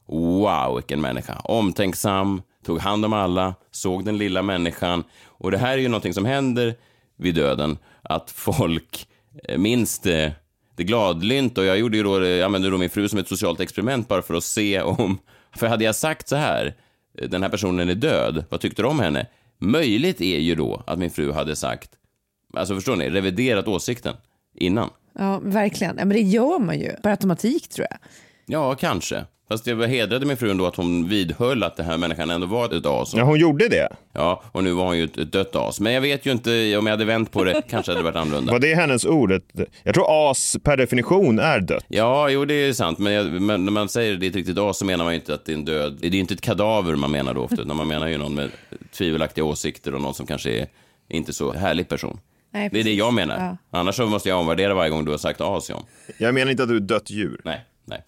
Wow, 0.07 0.75
vilken 0.75 1.01
människa. 1.01 1.41
Omtänksam, 1.45 2.43
tog 2.65 2.79
hand 2.79 3.05
om 3.05 3.13
alla, 3.13 3.55
såg 3.71 4.05
den 4.05 4.19
lilla 4.19 4.43
människan. 4.43 5.05
Och 5.27 5.51
det 5.51 5.59
här 5.59 5.73
är 5.73 5.83
ju 5.83 5.89
någonting 5.89 6.15
som 6.15 6.25
händer 6.25 6.75
vid 7.17 7.35
döden, 7.35 7.79
att 8.03 8.31
folk 8.31 9.09
eh, 9.49 9.59
minns 9.59 9.99
det, 9.99 10.33
det 10.77 10.85
gladlynt. 10.85 11.59
Och 11.59 11.65
jag 11.65 11.79
gjorde 11.79 11.97
ju 11.97 12.03
då, 12.03 12.27
jag 12.27 12.43
använde 12.43 12.71
då 12.71 12.79
min 12.79 12.91
fru 12.91 13.09
som 13.09 13.19
ett 13.19 13.29
socialt 13.29 13.61
experiment 13.61 14.09
bara 14.09 14.23
för 14.23 14.35
att 14.35 14.45
se 14.45 14.81
om... 14.81 15.19
För 15.57 15.67
hade 15.67 15.85
jag 15.85 15.95
sagt 15.95 16.29
så 16.29 16.37
här, 16.37 16.75
eh, 17.19 17.29
den 17.29 17.43
här 17.43 17.51
personen 17.51 17.89
är 17.89 17.95
död, 17.95 18.45
vad 18.49 18.61
tyckte 18.61 18.83
du 18.83 18.89
om 18.89 19.01
henne? 19.01 19.27
Möjligt 19.59 20.21
är 20.21 20.39
ju 20.39 20.55
då 20.55 20.83
att 20.87 20.99
min 20.99 21.11
fru 21.11 21.33
hade 21.33 21.57
sagt, 21.57 21.91
alltså 22.55 22.75
förstår 22.75 22.97
ni, 22.97 23.11
reviderat 23.11 23.69
åsikten 23.69 24.15
innan. 24.55 24.91
Ja, 25.19 25.41
verkligen. 25.45 25.97
Ja, 25.99 26.05
men 26.05 26.17
det 26.17 26.23
gör 26.23 26.59
man 26.59 26.79
ju 26.79 26.93
per 27.03 27.11
automatik 27.11 27.69
tror 27.69 27.87
jag. 27.91 27.99
Ja, 28.47 28.75
kanske. 28.75 29.25
Fast 29.49 29.67
jag 29.67 29.89
hedrade 29.89 30.27
min 30.27 30.37
fru 30.37 30.51
ändå 30.51 30.67
att 30.67 30.77
hon 30.77 31.09
vidhöll 31.09 31.63
att 31.63 31.77
den 31.77 31.87
här 31.87 31.97
människan 31.97 32.31
ändå 32.31 32.47
var 32.47 32.75
ett 32.77 32.87
as. 32.87 33.15
Ja, 33.15 33.23
hon 33.23 33.39
gjorde 33.39 33.69
det. 33.69 33.89
Ja, 34.13 34.43
och 34.53 34.65
nu 34.65 34.73
var 34.73 34.85
hon 34.85 34.99
ju 34.99 35.05
ett, 35.05 35.19
ett 35.19 35.33
dött 35.33 35.57
as. 35.57 35.81
Men 35.81 35.93
jag 35.93 36.01
vet 36.01 36.27
ju 36.27 36.33
inte 36.33 36.77
om 36.77 36.87
jag 36.87 36.93
hade 36.93 37.05
vänt 37.05 37.33
på 37.33 37.45
det, 37.45 37.63
kanske 37.71 37.93
hade 37.93 38.01
det 38.01 38.05
varit 38.05 38.17
annorlunda. 38.17 38.53
Var 38.53 38.59
det 38.59 38.75
hennes 38.75 39.05
ord? 39.07 39.43
Jag 39.83 39.95
tror 39.95 40.31
as 40.31 40.57
per 40.65 40.77
definition 40.77 41.39
är 41.39 41.61
dött. 41.61 41.85
Ja, 41.89 42.29
jo 42.29 42.45
det 42.45 42.55
är 42.55 42.73
sant, 42.73 42.99
men, 42.99 43.13
jag, 43.13 43.27
men 43.27 43.65
när 43.65 43.73
man 43.73 43.89
säger 43.89 44.17
det 44.17 44.27
är 44.27 44.31
ett 44.31 44.37
riktigt 44.37 44.59
as 44.59 44.79
så 44.79 44.85
menar 44.85 45.05
man 45.05 45.13
ju 45.15 45.21
inte 45.21 45.35
att 45.35 45.45
det 45.45 45.53
är 45.53 45.57
en 45.57 45.65
död. 45.65 45.99
Det 46.01 46.07
är 46.07 46.11
ju 46.11 46.19
inte 46.19 46.35
ett 46.35 46.41
kadaver 46.41 46.95
man 46.95 47.11
menar 47.11 47.35
då 47.35 47.41
ofta, 47.41 47.63
utan 47.63 47.77
man 47.77 47.89
menar 47.89 48.07
ju 48.07 48.19
någon 48.19 48.35
med 48.35 48.51
tvivelaktiga 48.93 49.45
åsikter 49.45 49.95
och 49.95 50.01
någon 50.01 50.15
som 50.15 50.27
kanske 50.27 50.51
är 50.51 50.67
inte 51.09 51.33
så 51.33 51.53
härlig 51.53 51.89
person. 51.89 52.19
Nej, 52.53 52.69
Det 52.73 52.81
är 52.81 52.85
det 52.85 52.95
jag 52.95 53.15
menar. 53.15 53.39
Ja. 53.71 53.79
Annars 53.79 53.95
så 53.95 54.07
måste 54.07 54.29
jag 54.29 54.41
omvärdera 54.41 54.75
varje 54.75 54.91
gång 54.91 55.05
du 55.05 55.11
har 55.11 55.19
sagt 55.19 55.41
as, 55.41 55.71
John. 55.71 55.83
Jag 56.19 56.35
menar 56.35 56.51
inte 56.51 56.63
att 56.63 56.69
du 56.69 56.77
är 56.77 56.81
ett 56.81 56.89
dött 56.89 57.11
djur. 57.11 57.41
Nej, 57.45 57.65
nej. 57.85 58.05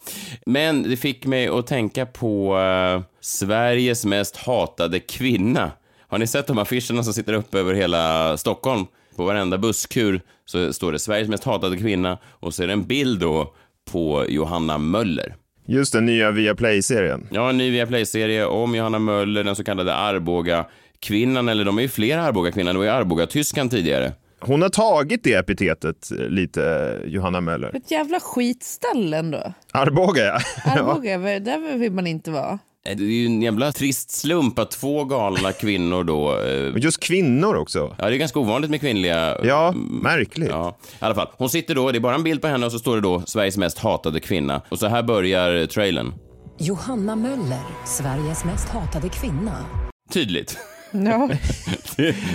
Men 0.47 0.83
det 0.83 0.97
fick 0.97 1.27
mig 1.27 1.49
att 1.49 1.67
tänka 1.67 2.07
på 2.07 2.59
eh, 2.59 3.03
Sveriges 3.21 4.05
mest 4.05 4.37
hatade 4.37 5.01
kvinna. 5.01 5.71
Har 6.09 6.19
ni 6.19 6.27
sett 6.27 6.47
de 6.47 6.59
affischerna 6.59 7.03
som 7.03 7.15
sitter 7.15 7.33
uppe 7.33 7.59
över 7.59 7.75
hela 7.75 8.37
Stockholm? 8.37 8.87
På 9.17 9.25
varenda 9.25 9.59
busskur 9.59 10.21
så 10.45 10.73
står 10.73 10.93
det 10.93 10.99
Sveriges 10.99 11.29
mest 11.29 11.45
hatade 11.45 11.77
kvinna 11.77 12.19
och 12.25 12.55
så 12.55 12.63
är 12.63 12.67
det 12.67 12.73
en 12.73 12.87
bild 12.87 13.21
då 13.21 13.55
på 13.91 14.25
Johanna 14.29 14.79
Möller. 14.79 15.35
Just 15.67 15.93
den 15.93 16.07
nya 16.07 16.31
Viaplay-serien. 16.31 17.29
Ja, 17.31 17.51
en 17.51 17.59
ny 17.59 17.71
Viaplay-serie 17.71 18.47
om 18.47 18.75
Johanna 18.75 18.99
Möller, 18.99 19.45
den 19.45 19.57
så 19.57 19.65
kallade 19.65 19.95
Arboga-kvinnan, 19.95 21.49
eller 21.49 21.65
de 21.65 21.79
är 21.79 21.83
ju 21.83 21.89
flera 21.89 22.23
Arboga-kvinnor, 22.23 22.73
det 22.73 22.79
var 22.79 22.85
ju 22.85 22.91
Arboga-tyskan 22.91 23.69
tidigare. 23.71 24.13
Hon 24.41 24.63
har 24.63 24.69
tagit 24.69 25.25
det 25.25 25.33
epitetet 25.35 26.11
eh, 26.13 26.19
lite, 26.29 26.97
Johanna 27.07 27.41
Möller. 27.41 27.77
Ett 27.77 27.91
jävla 27.91 28.21
skitställe 28.21 29.17
ändå. 29.17 29.53
Arboga, 29.73 30.25
ja. 30.25 30.39
Arboga, 30.73 31.19
där 31.19 31.79
vill 31.79 31.93
man 31.93 32.07
inte 32.07 32.31
vara. 32.31 32.59
Eh, 32.89 32.97
Det 32.97 33.05
är 33.05 33.09
ju 33.09 33.27
en 33.27 33.43
jävla 33.43 33.73
trist 33.73 34.11
slump 34.11 34.59
att 34.59 34.71
två 34.71 35.05
galna 35.05 35.53
kvinnor 35.53 36.05
då... 36.05 36.39
eh, 36.41 36.73
Just 36.77 37.01
kvinnor 37.01 37.55
också. 37.57 37.97
Ja, 37.99 38.09
det 38.09 38.15
är 38.15 38.19
ganska 38.19 38.39
ovanligt 38.39 38.71
med 38.71 38.81
kvinnliga... 38.81 39.37
Ja, 39.45 39.73
märkligt. 40.03 40.49
Ja, 40.51 40.77
i 40.93 41.05
alla 41.05 41.15
fall. 41.15 41.29
Hon 41.39 41.51
sitter 41.51 41.75
då, 41.75 41.93
det 41.93 41.99
är 41.99 42.01
bara 42.01 42.15
en 42.15 42.23
bild 42.25 42.43
på 42.43 42.49
henne 42.49 42.67
och 42.67 42.73
så 42.73 42.79
står 42.79 42.95
det 42.97 43.03
då 43.03 43.23
Sveriges 43.27 43.57
mest 43.57 43.79
hatade 43.79 44.21
kvinna. 44.21 44.63
Och 44.69 44.79
så 44.79 44.87
här 44.87 45.03
börjar 45.03 45.67
trailern. 45.67 46.15
Johanna 46.59 47.17
Möller, 47.17 47.61
Sveriges 47.85 48.45
mest 48.45 48.69
hatade 48.69 49.09
kvinna. 49.09 49.65
Tydligt. 50.13 50.59
Ja. 51.05 51.29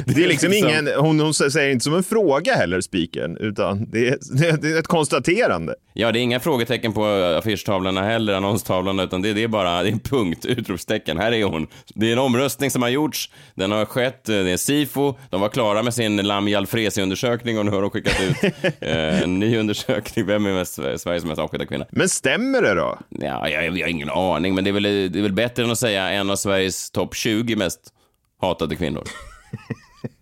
Det 0.05 0.23
är 0.23 0.27
liksom 0.27 0.53
ingen, 0.53 0.87
hon, 0.97 1.19
hon 1.19 1.33
säger 1.33 1.69
inte 1.69 1.83
som 1.83 1.93
en 1.93 2.03
fråga 2.03 2.55
heller, 2.55 2.81
spiken, 2.81 3.37
utan 3.37 3.89
det 3.91 4.07
är, 4.07 4.17
det 4.57 4.71
är 4.71 4.79
ett 4.79 4.87
konstaterande. 4.87 5.75
Ja, 5.93 6.11
det 6.11 6.19
är 6.19 6.21
inga 6.21 6.39
frågetecken 6.39 6.93
på 6.93 7.05
affischtavlorna 7.37 8.01
heller, 8.01 8.33
annonstavlorna, 8.33 9.03
utan 9.03 9.21
det, 9.21 9.33
det 9.33 9.43
är 9.43 9.47
bara 9.47 9.83
det 9.83 9.89
är 9.89 9.91
en 9.91 9.99
punkt, 9.99 10.45
utropstecken. 10.45 11.17
Här 11.17 11.31
är 11.31 11.43
hon. 11.43 11.67
Det 11.95 12.07
är 12.07 12.11
en 12.11 12.19
omröstning 12.19 12.71
som 12.71 12.81
har 12.81 12.89
gjorts, 12.89 13.31
den 13.55 13.71
har 13.71 13.85
skett, 13.85 14.23
det 14.23 14.51
är 14.51 14.57
Sifo, 14.57 15.15
de 15.29 15.41
var 15.41 15.49
klara 15.49 15.83
med 15.83 15.93
sin 15.93 16.17
Lamia 16.17 16.57
Alfresi-undersökning 16.57 17.59
och 17.59 17.65
nu 17.65 17.71
har 17.71 17.81
de 17.81 17.89
skickat 17.91 18.21
ut 18.21 18.53
eh, 18.79 19.21
en 19.21 19.39
ny 19.39 19.57
undersökning. 19.57 20.25
Vem 20.25 20.45
är 20.45 20.53
mest, 20.53 20.73
Sveriges 20.73 21.25
mest 21.25 21.39
avskedade 21.39 21.67
kvinna? 21.67 21.85
Men 21.89 22.09
stämmer 22.09 22.61
det 22.61 22.73
då? 22.73 22.99
Ja, 23.09 23.49
jag, 23.49 23.77
jag 23.77 23.85
har 23.85 23.89
ingen 23.91 24.09
aning, 24.09 24.55
men 24.55 24.63
det 24.63 24.69
är, 24.69 24.73
väl, 24.73 24.83
det 24.83 25.19
är 25.19 25.23
väl 25.23 25.33
bättre 25.33 25.63
än 25.63 25.71
att 25.71 25.79
säga 25.79 26.09
en 26.09 26.29
av 26.29 26.35
Sveriges 26.35 26.91
topp 26.91 27.15
20 27.15 27.55
mest 27.55 27.93
hatade 28.41 28.75
kvinnor. 28.75 29.03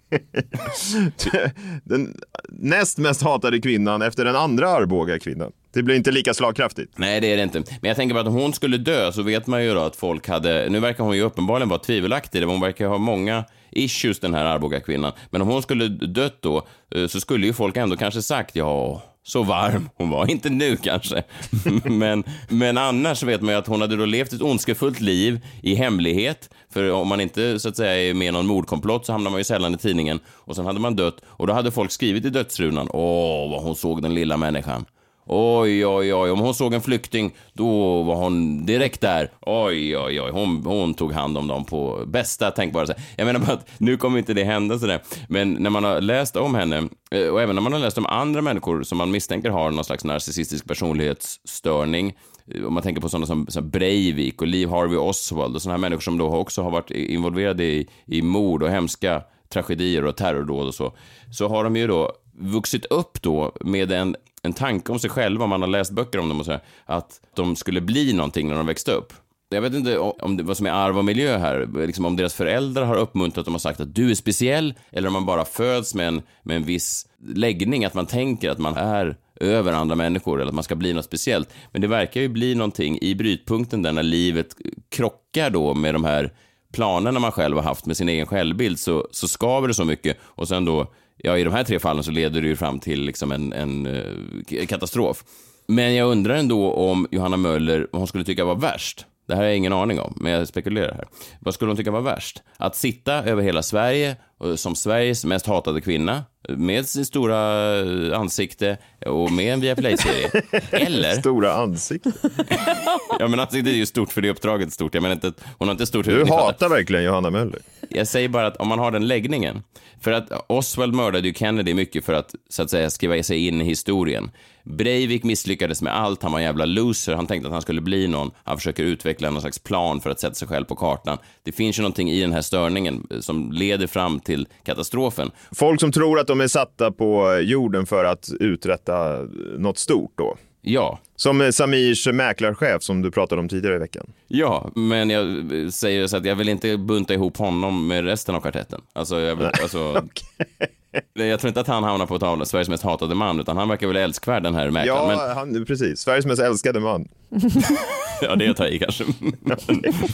den 1.83 2.17
näst 2.49 2.97
mest 2.97 3.21
hatade 3.21 3.61
kvinnan 3.61 4.01
efter 4.01 4.25
den 4.25 4.35
andra 4.35 4.69
Arboga 4.69 5.19
kvinnan. 5.19 5.51
Det 5.73 5.83
blir 5.83 5.95
inte 5.95 6.11
lika 6.11 6.33
slagkraftigt. 6.33 6.93
Nej, 6.97 7.21
det 7.21 7.33
är 7.33 7.37
det 7.37 7.43
inte. 7.43 7.63
Men 7.81 7.87
jag 7.87 7.95
tänker 7.95 8.15
på 8.15 8.19
att 8.19 8.27
om 8.27 8.33
hon 8.33 8.53
skulle 8.53 8.77
dö 8.77 9.11
så 9.11 9.21
vet 9.21 9.47
man 9.47 9.63
ju 9.63 9.73
då 9.73 9.79
att 9.79 9.95
folk 9.95 10.27
hade... 10.27 10.69
Nu 10.69 10.79
verkar 10.79 11.03
hon 11.03 11.15
ju 11.15 11.21
uppenbarligen 11.21 11.69
vara 11.69 11.79
tvivelaktig. 11.79 12.43
Hon 12.43 12.61
verkar 12.61 12.87
ha 12.87 12.97
många 12.97 13.43
issues, 13.71 14.19
den 14.19 14.33
här 14.33 14.45
Arboga 14.45 14.79
kvinnan. 14.79 15.11
Men 15.29 15.41
om 15.41 15.47
hon 15.47 15.61
skulle 15.61 15.87
dött 15.87 16.37
då 16.41 16.67
eh, 16.95 17.07
så 17.07 17.19
skulle 17.19 17.47
ju 17.47 17.53
folk 17.53 17.77
ändå 17.77 17.97
kanske 17.97 18.21
sagt 18.21 18.55
ja, 18.55 19.03
så 19.23 19.43
varm 19.43 19.89
hon 19.95 20.09
var. 20.09 20.31
Inte 20.31 20.49
nu 20.49 20.77
kanske, 20.77 21.23
men, 21.83 22.23
men 22.49 22.77
annars 22.77 23.23
vet 23.23 23.41
man 23.41 23.53
ju 23.53 23.59
att 23.59 23.67
hon 23.67 23.81
hade 23.81 23.95
då 23.95 24.05
levt 24.05 24.33
ett 24.33 24.41
ondskefullt 24.41 24.99
liv 24.99 25.45
i 25.63 25.75
hemlighet. 25.75 26.49
För 26.73 26.91
om 26.91 27.07
man 27.07 27.21
inte 27.21 27.59
så 27.59 27.69
att 27.69 27.77
säga 27.77 28.09
är 28.09 28.13
med 28.13 28.27
i 28.27 28.31
någon 28.31 28.47
mordkomplott 28.47 29.05
så 29.05 29.11
hamnar 29.11 29.31
man 29.31 29.39
ju 29.39 29.43
sällan 29.43 29.73
i 29.73 29.77
tidningen. 29.77 30.19
Och 30.27 30.55
sen 30.55 30.65
hade 30.65 30.79
man 30.79 30.95
dött 30.95 31.21
och 31.25 31.47
då 31.47 31.53
hade 31.53 31.71
folk 31.71 31.91
skrivit 31.91 32.25
i 32.25 32.29
dödsrunan, 32.29 32.89
åh 32.93 33.51
vad 33.51 33.63
hon 33.63 33.75
såg 33.75 34.01
den 34.01 34.13
lilla 34.13 34.37
människan. 34.37 34.85
Oj, 35.31 35.85
oj, 35.85 36.13
oj, 36.13 36.31
om 36.31 36.39
hon 36.39 36.53
såg 36.53 36.73
en 36.73 36.81
flykting, 36.81 37.35
då 37.53 38.03
var 38.03 38.15
hon 38.15 38.65
direkt 38.65 39.01
där. 39.01 39.31
Oj, 39.41 39.97
oj, 39.97 40.21
oj, 40.21 40.31
hon, 40.31 40.65
hon 40.65 40.93
tog 40.93 41.13
hand 41.13 41.37
om 41.37 41.47
dem 41.47 41.65
på 41.65 42.03
bästa 42.07 42.51
tänkbara 42.51 42.87
sätt. 42.87 42.97
Jag 43.15 43.25
menar 43.25 43.39
bara 43.39 43.53
att 43.53 43.69
nu 43.77 43.97
kommer 43.97 44.17
inte 44.17 44.33
det 44.33 44.43
hända 44.43 44.79
sådär. 44.79 45.01
Men 45.27 45.53
när 45.53 45.69
man 45.69 45.83
har 45.83 46.01
läst 46.01 46.35
om 46.35 46.55
henne, 46.55 46.89
eh, 47.11 47.27
och 47.27 47.41
även 47.41 47.55
när 47.55 47.61
man 47.61 47.73
har 47.73 47.79
läst 47.79 47.97
om 47.97 48.05
andra 48.05 48.41
människor 48.41 48.83
som 48.83 48.97
man 48.97 49.11
misstänker 49.11 49.49
har 49.49 49.71
någon 49.71 49.85
slags 49.85 50.03
narcissistisk 50.03 50.67
personlighetsstörning, 50.67 52.13
eh, 52.55 52.65
om 52.65 52.73
man 52.73 52.83
tänker 52.83 53.01
på 53.01 53.09
sådana 53.09 53.25
som, 53.25 53.47
som 53.47 53.69
Breivik 53.69 54.41
och 54.41 54.47
Liv 54.47 54.69
Harvey 54.69 54.97
Oswald 54.97 55.55
och 55.55 55.61
sådana 55.61 55.73
här 55.73 55.81
människor 55.81 56.01
som 56.01 56.17
då 56.17 56.29
också 56.29 56.63
har 56.63 56.71
varit 56.71 56.91
involverade 56.91 57.63
i, 57.63 57.87
i 58.05 58.21
mord 58.21 58.63
och 58.63 58.69
hemska 58.69 59.21
tragedier 59.53 60.05
och 60.05 60.17
terrordåd 60.17 60.67
och 60.67 60.75
så, 60.75 60.93
så 61.31 61.47
har 61.47 61.63
de 61.63 61.75
ju 61.75 61.87
då 61.87 62.11
vuxit 62.39 62.85
upp 62.85 63.21
då 63.21 63.51
med 63.61 63.91
en 63.91 64.15
en 64.41 64.53
tanke 64.53 64.91
om 64.91 64.99
sig 64.99 65.09
själva, 65.09 65.43
om 65.43 65.49
man 65.49 65.61
har 65.61 65.69
läst 65.69 65.91
böcker 65.91 66.19
om 66.19 66.29
dem 66.29 66.39
och 66.39 66.45
så 66.45 66.51
här, 66.51 66.61
att 66.85 67.21
de 67.35 67.55
skulle 67.55 67.81
bli 67.81 68.13
någonting 68.13 68.47
när 68.47 68.55
de 68.55 68.65
växte 68.65 68.91
upp. 68.91 69.13
Jag 69.49 69.61
vet 69.61 69.73
inte 69.73 69.97
om 69.97 70.37
det, 70.37 70.43
vad 70.43 70.57
som 70.57 70.65
är 70.65 70.71
arv 70.71 70.97
och 70.97 71.05
miljö 71.05 71.37
här, 71.37 71.85
liksom 71.87 72.05
om 72.05 72.15
deras 72.15 72.33
föräldrar 72.33 72.85
har 72.85 72.95
uppmuntrat 72.95 73.45
dem 73.45 73.55
och 73.55 73.61
sagt 73.61 73.79
att 73.79 73.95
du 73.95 74.11
är 74.11 74.15
speciell, 74.15 74.73
eller 74.91 75.07
om 75.07 75.13
man 75.13 75.25
bara 75.25 75.45
föds 75.45 75.95
med 75.95 76.07
en, 76.07 76.21
med 76.43 76.55
en 76.55 76.63
viss 76.63 77.07
läggning, 77.27 77.85
att 77.85 77.93
man 77.93 78.05
tänker 78.05 78.49
att 78.49 78.57
man 78.57 78.77
är 78.77 79.17
över 79.35 79.73
andra 79.73 79.95
människor 79.95 80.41
eller 80.41 80.49
att 80.49 80.55
man 80.55 80.63
ska 80.63 80.75
bli 80.75 80.93
något 80.93 81.05
speciellt. 81.05 81.49
Men 81.71 81.81
det 81.81 81.87
verkar 81.87 82.21
ju 82.21 82.27
bli 82.27 82.55
någonting 82.55 82.97
i 83.01 83.15
brytpunkten 83.15 83.81
där 83.81 83.91
när 83.91 84.03
livet 84.03 84.55
krockar 84.89 85.49
då 85.49 85.73
med 85.73 85.95
de 85.95 86.03
här 86.03 86.33
planerna 86.73 87.19
man 87.19 87.31
själv 87.31 87.55
har 87.55 87.63
haft 87.63 87.85
med 87.85 87.97
sin 87.97 88.09
egen 88.09 88.25
självbild 88.25 88.79
så, 88.79 89.07
så 89.11 89.27
skaver 89.27 89.67
det 89.67 89.73
så 89.73 89.85
mycket 89.85 90.17
och 90.21 90.47
sen 90.47 90.65
då 90.65 90.87
ja, 91.23 91.37
i 91.37 91.43
de 91.43 91.53
här 91.53 91.63
tre 91.63 91.79
fallen 91.79 92.03
så 92.03 92.11
leder 92.11 92.41
det 92.41 92.47
ju 92.47 92.55
fram 92.55 92.79
till 92.79 93.01
liksom 93.01 93.31
en, 93.31 93.53
en 93.53 93.85
eh, 93.85 94.65
katastrof. 94.67 95.23
Men 95.67 95.95
jag 95.95 96.11
undrar 96.11 96.35
ändå 96.35 96.73
om 96.73 97.07
Johanna 97.11 97.37
Möller, 97.37 97.87
vad 97.91 97.99
hon 97.99 98.07
skulle 98.07 98.23
tycka 98.23 98.45
var 98.45 98.55
värst. 98.55 99.05
Det 99.27 99.35
här 99.35 99.41
har 99.41 99.47
jag 99.47 99.57
ingen 99.57 99.73
aning 99.73 99.99
om, 99.99 100.13
men 100.21 100.31
jag 100.31 100.47
spekulerar 100.47 100.93
här. 100.93 101.07
Vad 101.39 101.53
skulle 101.53 101.69
hon 101.69 101.77
tycka 101.77 101.91
var 101.91 102.01
värst? 102.01 102.43
Att 102.57 102.75
sitta 102.75 103.13
över 103.23 103.43
hela 103.43 103.63
Sverige 103.63 104.15
som 104.55 104.75
Sveriges 104.75 105.25
mest 105.25 105.45
hatade 105.45 105.81
kvinna 105.81 106.23
med 106.49 106.87
sin 106.87 107.05
stora 107.05 107.79
eh, 107.79 108.19
ansikte 108.19 108.77
och 109.05 109.31
med 109.31 109.53
en 109.53 109.61
Viaplay-serie. 109.61 110.29
Eller... 110.71 111.13
Stora 111.13 111.53
ansikte? 111.53 112.11
ja, 113.19 113.27
men 113.27 113.39
ansiktet 113.39 113.73
är 113.73 113.77
ju 113.77 113.85
stort 113.85 114.11
för 114.11 114.21
det 114.21 114.29
uppdraget 114.29 114.73
stort. 114.73 114.93
Jag 114.93 115.01
menar 115.01 115.15
inte, 115.15 115.33
hon 115.57 115.67
har 115.67 115.73
inte 115.73 115.85
stort 115.85 116.07
huvud. 116.07 116.27
Du 116.27 116.31
hatar 116.31 116.69
verkligen 116.69 117.03
Johanna 117.03 117.29
Möller. 117.29 117.59
Jag 117.89 118.07
säger 118.07 118.29
bara 118.29 118.47
att 118.47 118.57
om 118.57 118.67
man 118.67 118.79
har 118.79 118.91
den 118.91 119.07
läggningen. 119.07 119.63
För 120.01 120.11
att 120.11 120.45
Oswald 120.47 120.93
mördade 120.93 121.27
ju 121.27 121.33
Kennedy 121.33 121.73
mycket 121.73 122.05
för 122.05 122.13
att, 122.13 122.35
så 122.49 122.63
att 122.63 122.69
säga, 122.69 122.89
skriva 122.89 123.23
sig 123.23 123.47
in 123.47 123.61
i 123.61 123.63
historien. 123.63 124.31
Breivik 124.63 125.23
misslyckades 125.23 125.81
med 125.81 125.95
allt, 125.95 126.23
han 126.23 126.31
var 126.31 126.39
en 126.39 126.45
jävla 126.45 126.65
loser, 126.65 127.13
han 127.13 127.27
tänkte 127.27 127.47
att 127.47 127.53
han 127.53 127.61
skulle 127.61 127.81
bli 127.81 128.07
någon. 128.07 128.31
Han 128.43 128.57
försöker 128.57 128.83
utveckla 128.83 129.29
någon 129.29 129.41
slags 129.41 129.59
plan 129.59 130.01
för 130.01 130.09
att 130.09 130.19
sätta 130.19 130.33
sig 130.33 130.47
själv 130.47 130.65
på 130.65 130.75
kartan. 130.75 131.17
Det 131.43 131.51
finns 131.51 131.79
ju 131.79 131.81
någonting 131.81 132.11
i 132.11 132.21
den 132.21 132.33
här 132.33 132.41
störningen 132.41 133.07
som 133.19 133.51
leder 133.51 133.87
fram 133.87 134.19
till 134.19 134.28
katastrofen. 134.63 135.31
Folk 135.51 135.79
som 135.79 135.91
tror 135.91 136.19
att 136.19 136.27
de 136.27 136.41
är 136.41 136.47
satta 136.47 136.91
på 136.91 137.39
jorden 137.41 137.85
för 137.85 138.05
att 138.05 138.29
uträtta 138.39 139.27
något 139.57 139.77
stort 139.77 140.11
då? 140.15 140.37
Ja. 140.61 140.99
Som 141.15 141.51
Samirs 141.51 142.07
mäklarchef 142.07 142.83
som 142.83 143.01
du 143.01 143.11
pratade 143.11 143.41
om 143.41 143.49
tidigare 143.49 143.75
i 143.75 143.79
veckan. 143.79 144.13
Ja, 144.27 144.71
men 144.75 145.09
jag 145.09 145.27
säger 145.73 146.07
så 146.07 146.17
att 146.17 146.25
jag 146.25 146.35
vill 146.35 146.49
inte 146.49 146.77
bunta 146.77 147.13
ihop 147.13 147.37
honom 147.37 147.87
med 147.87 148.05
resten 148.05 148.35
av 148.35 148.41
kvartetten. 148.41 148.81
Alltså, 148.93 149.19
jag, 149.19 149.35
vill, 149.35 149.45
alltså, 149.61 149.89
okay. 149.89 150.67
Jag 151.13 151.39
tror 151.39 151.47
inte 151.47 151.59
att 151.59 151.67
han 151.67 151.83
hamnar 151.83 152.05
på 152.05 152.19
tavlan, 152.19 152.45
Sveriges 152.45 152.69
mest 152.69 152.83
hatade 152.83 153.15
man, 153.15 153.39
utan 153.39 153.57
han 153.57 153.69
verkar 153.69 153.87
väl 153.87 153.95
älskvärd 153.95 154.43
den 154.43 154.55
här 154.55 154.69
mäklaren. 154.69 155.09
Ja, 155.09 155.25
men... 155.27 155.37
han, 155.37 155.65
precis. 155.65 155.99
Sveriges 155.99 156.25
mest 156.25 156.41
älskade 156.41 156.79
man. 156.79 157.07
ja, 158.21 158.35
det 158.35 158.45
är 158.45 158.49
att 158.49 158.57
ta 158.57 158.67
i 158.67 158.79
kanske. 158.79 159.03
Men, 159.19 159.57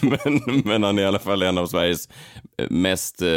men, 0.02 0.62
men, 0.66 0.84
han 0.84 1.00
är 1.00 1.04
i 1.04 1.06
alla 1.06 1.20
fall 1.20 1.42
en 1.42 1.58
av 1.58 1.68
Sveriges 1.68 2.10
mest 2.70 3.22
eh, 3.22 3.28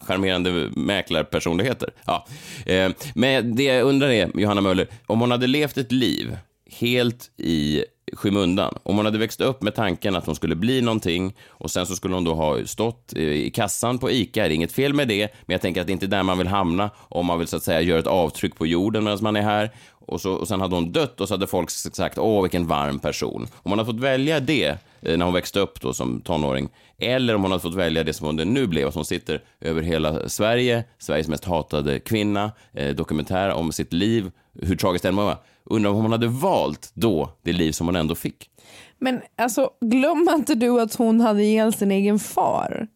charmerande 0.00 0.70
mäklarpersonligheter. 0.76 1.88
Ja. 2.04 2.26
Eh, 2.66 2.92
men 3.14 3.56
det 3.56 3.62
jag 3.62 3.82
undrar 3.82 4.08
är, 4.08 4.30
Johanna 4.34 4.60
Möller, 4.60 4.86
om 5.06 5.20
hon 5.20 5.30
hade 5.30 5.46
levt 5.46 5.78
ett 5.78 5.92
liv 5.92 6.36
helt 6.74 7.30
i 7.36 7.84
skymundan. 8.12 8.78
Om 8.82 8.96
hon 8.96 9.04
hade 9.04 9.18
växt 9.18 9.40
upp 9.40 9.62
med 9.62 9.74
tanken 9.74 10.16
att 10.16 10.26
hon 10.26 10.34
skulle 10.34 10.54
bli 10.54 10.80
någonting 10.80 11.34
och 11.48 11.70
sen 11.70 11.86
så 11.86 11.96
skulle 11.96 12.14
hon 12.14 12.24
då 12.24 12.34
ha 12.34 12.64
stått 12.66 13.12
eh, 13.16 13.22
i 13.22 13.50
kassan 13.50 13.98
på 13.98 14.10
ICA, 14.10 14.42
det 14.42 14.48
är 14.48 14.54
inget 14.54 14.72
fel 14.72 14.94
med 14.94 15.08
det, 15.08 15.28
men 15.46 15.54
jag 15.54 15.60
tänker 15.60 15.80
att 15.80 15.86
det 15.86 15.90
är 15.90 15.94
inte 15.94 16.06
där 16.06 16.22
man 16.22 16.38
vill 16.38 16.46
hamna 16.46 16.90
om 16.96 17.26
man 17.26 17.38
vill 17.38 17.48
så 17.48 17.56
att 17.56 17.62
säga 17.62 17.80
göra 17.80 17.98
ett 17.98 18.06
avtryck 18.06 18.56
på 18.56 18.66
jorden 18.66 19.04
medan 19.04 19.18
man 19.22 19.36
är 19.36 19.42
här. 19.42 19.70
Och, 20.06 20.20
så, 20.20 20.32
och 20.32 20.48
sen 20.48 20.60
hade 20.60 20.74
hon 20.74 20.92
dött 20.92 21.20
och 21.20 21.28
så 21.28 21.34
hade 21.34 21.46
folk 21.46 21.70
sagt 21.70 22.18
åh 22.18 22.42
vilken 22.42 22.66
varm 22.66 22.98
person. 22.98 23.42
Om 23.52 23.70
hon 23.70 23.78
hade 23.78 23.92
fått 23.92 24.00
välja 24.00 24.40
det 24.40 24.78
eh, 25.02 25.18
när 25.18 25.24
hon 25.24 25.34
växte 25.34 25.60
upp 25.60 25.80
då 25.80 25.94
som 25.94 26.20
tonåring, 26.20 26.68
eller 26.98 27.34
om 27.34 27.42
hon 27.42 27.50
hade 27.50 27.62
fått 27.62 27.74
välja 27.74 28.04
det 28.04 28.12
som 28.12 28.26
hon 28.26 28.36
nu 28.36 28.66
blev, 28.66 28.88
att 28.88 28.94
hon 28.94 29.04
sitter 29.04 29.42
över 29.60 29.82
hela 29.82 30.28
Sverige, 30.28 30.84
Sveriges 30.98 31.28
mest 31.28 31.44
hatade 31.44 32.00
kvinna, 32.00 32.52
eh, 32.72 32.94
dokumentär 32.94 33.50
om 33.50 33.72
sitt 33.72 33.92
liv, 33.92 34.30
hur 34.62 34.76
tragiskt 34.76 35.02
det 35.02 35.08
än 35.08 35.16
var. 35.16 35.36
Undrar 35.64 35.90
om 35.90 35.96
hon 35.96 36.12
hade 36.12 36.28
valt 36.28 36.90
då 36.94 37.30
det 37.42 37.52
liv 37.52 37.72
som 37.72 37.86
hon 37.86 37.96
ändå 37.96 38.14
fick. 38.14 38.50
Men 38.98 39.20
alltså, 39.36 39.70
glömmer 39.80 40.34
inte 40.34 40.54
du 40.54 40.80
att 40.80 40.94
hon 40.94 41.20
hade 41.20 41.42
ihjäl 41.42 41.72
sin 41.72 41.90
egen 41.90 42.18
far? 42.18 42.88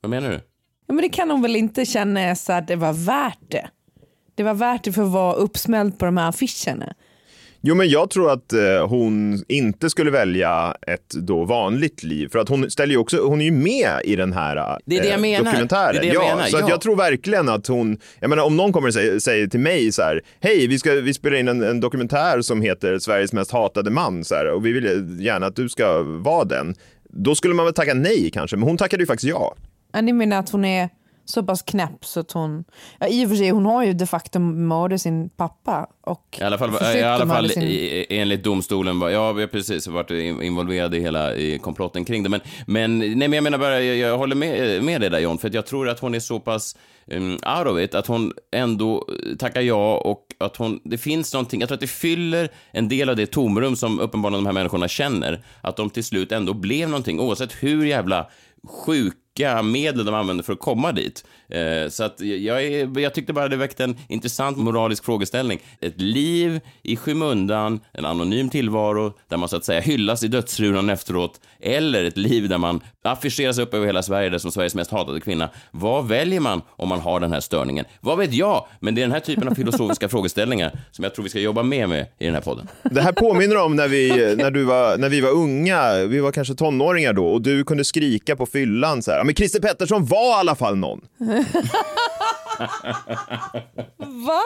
Vad 0.00 0.10
menar 0.10 0.30
du? 0.30 0.40
Ja, 0.86 0.94
men 0.94 1.02
det 1.02 1.08
kan 1.08 1.30
hon 1.30 1.42
väl 1.42 1.56
inte 1.56 1.86
känna 1.86 2.36
så 2.36 2.52
att 2.52 2.66
det 2.66 2.76
var 2.76 2.92
värt 2.92 3.50
det? 3.50 3.68
Det 4.34 4.42
var 4.42 4.54
värt 4.54 4.84
det 4.84 4.92
för 4.92 5.02
att 5.02 5.10
vara 5.10 5.34
uppsmält 5.34 5.98
på 5.98 6.04
de 6.04 6.16
här 6.16 6.28
affischerna. 6.28 6.94
Jo, 7.66 7.74
men 7.74 7.88
jag 7.88 8.10
tror 8.10 8.32
att 8.32 8.52
eh, 8.52 8.88
hon 8.88 9.44
inte 9.48 9.90
skulle 9.90 10.10
välja 10.10 10.76
ett 10.86 11.10
då 11.10 11.44
vanligt 11.44 12.02
liv. 12.02 12.28
För 12.28 12.38
att 12.38 12.48
hon 12.48 12.70
ställer 12.70 12.92
ju 12.92 12.98
också, 12.98 13.26
hon 13.26 13.40
är 13.40 13.44
ju 13.44 13.50
med 13.50 14.00
i 14.04 14.16
den 14.16 14.32
här 14.32 14.56
eh, 14.56 14.76
det 14.86 14.98
är 14.98 15.02
det 15.02 15.08
jag 15.08 15.20
menar. 15.20 15.44
dokumentären. 15.44 15.92
Det 15.92 15.98
är 15.98 16.00
det 16.00 16.06
jag 16.06 16.24
ja, 16.24 16.36
menar. 16.36 16.48
Så 16.48 16.58
ja. 16.58 16.68
jag 16.68 16.80
tror 16.80 16.96
verkligen 16.96 17.48
att 17.48 17.66
hon, 17.66 17.98
jag 18.20 18.30
menar 18.30 18.44
om 18.44 18.56
någon 18.56 18.72
kommer 18.72 18.88
och 18.88 18.94
säger, 18.94 19.18
säger 19.18 19.46
till 19.46 19.60
mig 19.60 19.92
så 19.92 20.02
här, 20.02 20.20
hej, 20.40 20.66
vi, 20.66 20.78
ska, 20.78 20.92
vi 20.92 21.14
spelar 21.14 21.36
in 21.36 21.48
en, 21.48 21.62
en, 21.62 21.80
dokumentär 21.80 22.40
som 22.40 22.62
heter 22.62 22.98
Sveriges 22.98 23.32
mest 23.32 23.50
hatade 23.50 23.90
man 23.90 24.24
så 24.24 24.34
här, 24.34 24.50
och 24.50 24.66
vi 24.66 24.72
vill 24.72 25.16
gärna 25.20 25.46
att 25.46 25.56
du 25.56 25.68
ska 25.68 26.02
vara 26.02 26.44
den. 26.44 26.74
Då 27.08 27.34
skulle 27.34 27.54
man 27.54 27.64
väl 27.64 27.74
tacka 27.74 27.94
nej 27.94 28.30
kanske, 28.30 28.56
men 28.56 28.68
hon 28.68 28.76
tackade 28.76 29.02
ju 29.02 29.06
faktiskt 29.06 29.30
ja. 29.30 29.54
Ja, 29.92 30.00
ni 30.00 30.12
menar 30.12 30.38
att 30.38 30.50
hon 30.50 30.64
är 30.64 30.88
så 31.24 31.42
pass 31.42 31.62
knäpp 31.62 32.04
så 32.04 32.20
att 32.20 32.32
hon... 32.32 32.64
Ja, 32.98 33.06
I 33.06 33.24
och 33.24 33.28
för 33.28 33.36
sig, 33.36 33.50
hon 33.50 33.66
har 33.66 33.84
ju 33.84 33.92
de 33.92 34.06
facto 34.06 34.38
mördat 34.38 35.00
sin 35.00 35.28
pappa. 35.28 35.86
Och 36.00 36.38
I 36.40 36.42
alla 36.42 36.58
fall, 36.58 36.96
i 36.96 37.02
alla 37.02 37.26
fall 37.26 37.50
sin... 37.50 37.62
i, 37.62 38.06
enligt 38.10 38.44
domstolen, 38.44 38.98
var, 39.00 39.10
ja 39.10 39.32
vi 39.32 39.42
har 39.42 39.48
precis 39.48 39.86
varit 39.86 40.10
involverade 40.42 40.96
i 40.96 41.00
hela 41.00 41.34
i 41.34 41.58
komplotten 41.58 42.04
kring 42.04 42.22
det. 42.22 42.28
Men, 42.28 42.40
men, 42.66 42.98
nej, 42.98 43.14
men 43.14 43.32
jag 43.32 43.44
menar 43.44 43.58
bara, 43.58 43.80
jag, 43.80 43.96
jag 43.96 44.18
håller 44.18 44.36
med, 44.36 44.84
med 44.84 45.00
dig 45.00 45.10
där 45.10 45.18
John, 45.18 45.38
för 45.38 45.50
jag 45.54 45.66
tror 45.66 45.88
att 45.88 46.00
hon 46.00 46.14
är 46.14 46.20
så 46.20 46.40
pass 46.40 46.76
um, 47.06 47.32
out 47.32 47.66
of 47.66 47.78
it, 47.78 47.94
att 47.94 48.06
hon 48.06 48.32
ändå 48.52 49.06
tackar 49.38 49.60
ja 49.60 49.96
och 49.96 50.26
att 50.40 50.56
hon, 50.56 50.80
det 50.84 50.98
finns 50.98 51.34
någonting, 51.34 51.60
jag 51.60 51.68
tror 51.68 51.76
att 51.76 51.80
det 51.80 51.86
fyller 51.86 52.48
en 52.70 52.88
del 52.88 53.08
av 53.08 53.16
det 53.16 53.26
tomrum 53.26 53.76
som 53.76 54.00
uppenbarligen 54.00 54.44
de 54.44 54.46
här 54.46 54.54
människorna 54.54 54.88
känner, 54.88 55.44
att 55.60 55.76
de 55.76 55.90
till 55.90 56.04
slut 56.04 56.32
ändå 56.32 56.54
blev 56.54 56.88
någonting, 56.88 57.20
oavsett 57.20 57.52
hur 57.52 57.84
jävla 57.86 58.26
sjuk 58.86 59.14
sjuka 59.38 59.62
medel 59.62 60.04
de 60.04 60.14
använder 60.14 60.44
för 60.44 60.52
att 60.52 60.58
komma 60.58 60.92
dit. 60.92 61.24
Eh, 61.54 61.88
så 61.88 62.04
att 62.04 62.20
jag, 62.20 62.64
jag 63.00 63.14
tyckte 63.14 63.32
bara 63.32 63.48
det 63.48 63.56
väckte 63.56 63.84
en 63.84 63.96
intressant 64.08 64.58
moralisk 64.58 65.04
frågeställning. 65.04 65.60
Ett 65.80 66.00
liv 66.00 66.60
i 66.82 66.96
skymundan, 66.96 67.80
en 67.92 68.04
anonym 68.04 68.48
tillvaro 68.48 69.12
där 69.28 69.36
man 69.36 69.48
så 69.48 69.56
att 69.56 69.64
säga 69.64 69.80
hyllas 69.80 70.22
i 70.22 70.28
dödsrunan 70.28 70.90
efteråt, 70.90 71.40
eller 71.60 72.04
ett 72.04 72.16
liv 72.16 72.48
där 72.48 72.58
man 72.58 72.80
affischeras 73.02 73.58
upp 73.58 73.74
över 73.74 73.86
hela 73.86 74.02
Sverige 74.02 74.28
där 74.30 74.38
som 74.38 74.52
Sveriges 74.52 74.74
mest 74.74 74.90
hatade 74.90 75.20
kvinna. 75.20 75.48
Vad 75.70 76.08
väljer 76.08 76.40
man 76.40 76.62
om 76.68 76.88
man 76.88 77.00
har 77.00 77.20
den 77.20 77.32
här 77.32 77.40
störningen? 77.40 77.84
Vad 78.00 78.18
vet 78.18 78.34
jag? 78.34 78.66
Men 78.80 78.94
det 78.94 79.00
är 79.00 79.02
den 79.02 79.12
här 79.12 79.20
typen 79.20 79.48
av 79.48 79.54
filosofiska 79.54 80.08
frågeställningar 80.14 80.78
som 80.90 81.02
jag 81.04 81.14
tror 81.14 81.22
vi 81.22 81.28
ska 81.30 81.40
jobba 81.40 81.62
mer 81.62 81.86
med 81.86 82.06
i 82.18 82.24
den 82.24 82.34
här 82.34 82.40
podden. 82.42 82.68
Det 82.82 83.02
här 83.02 83.12
påminner 83.12 83.56
om 83.56 83.76
när 83.76 83.88
vi, 83.88 84.34
när, 84.36 84.50
du 84.50 84.64
var, 84.64 84.98
när 84.98 85.08
vi 85.08 85.20
var 85.20 85.30
unga, 85.30 85.94
vi 86.04 86.20
var 86.20 86.32
kanske 86.32 86.54
tonåringar 86.54 87.12
då, 87.12 87.26
och 87.26 87.42
du 87.42 87.64
kunde 87.64 87.84
skrika 87.84 88.36
på 88.36 88.46
fyllan 88.46 89.02
så 89.02 89.10
här, 89.10 89.18
"Ja, 89.18 89.24
men 89.24 89.34
Christer 89.34 89.60
Pettersson 89.60 90.04
var 90.06 90.30
i 90.36 90.40
alla 90.40 90.54
fall 90.54 90.76
någon. 90.76 91.00
Va? 94.26 94.42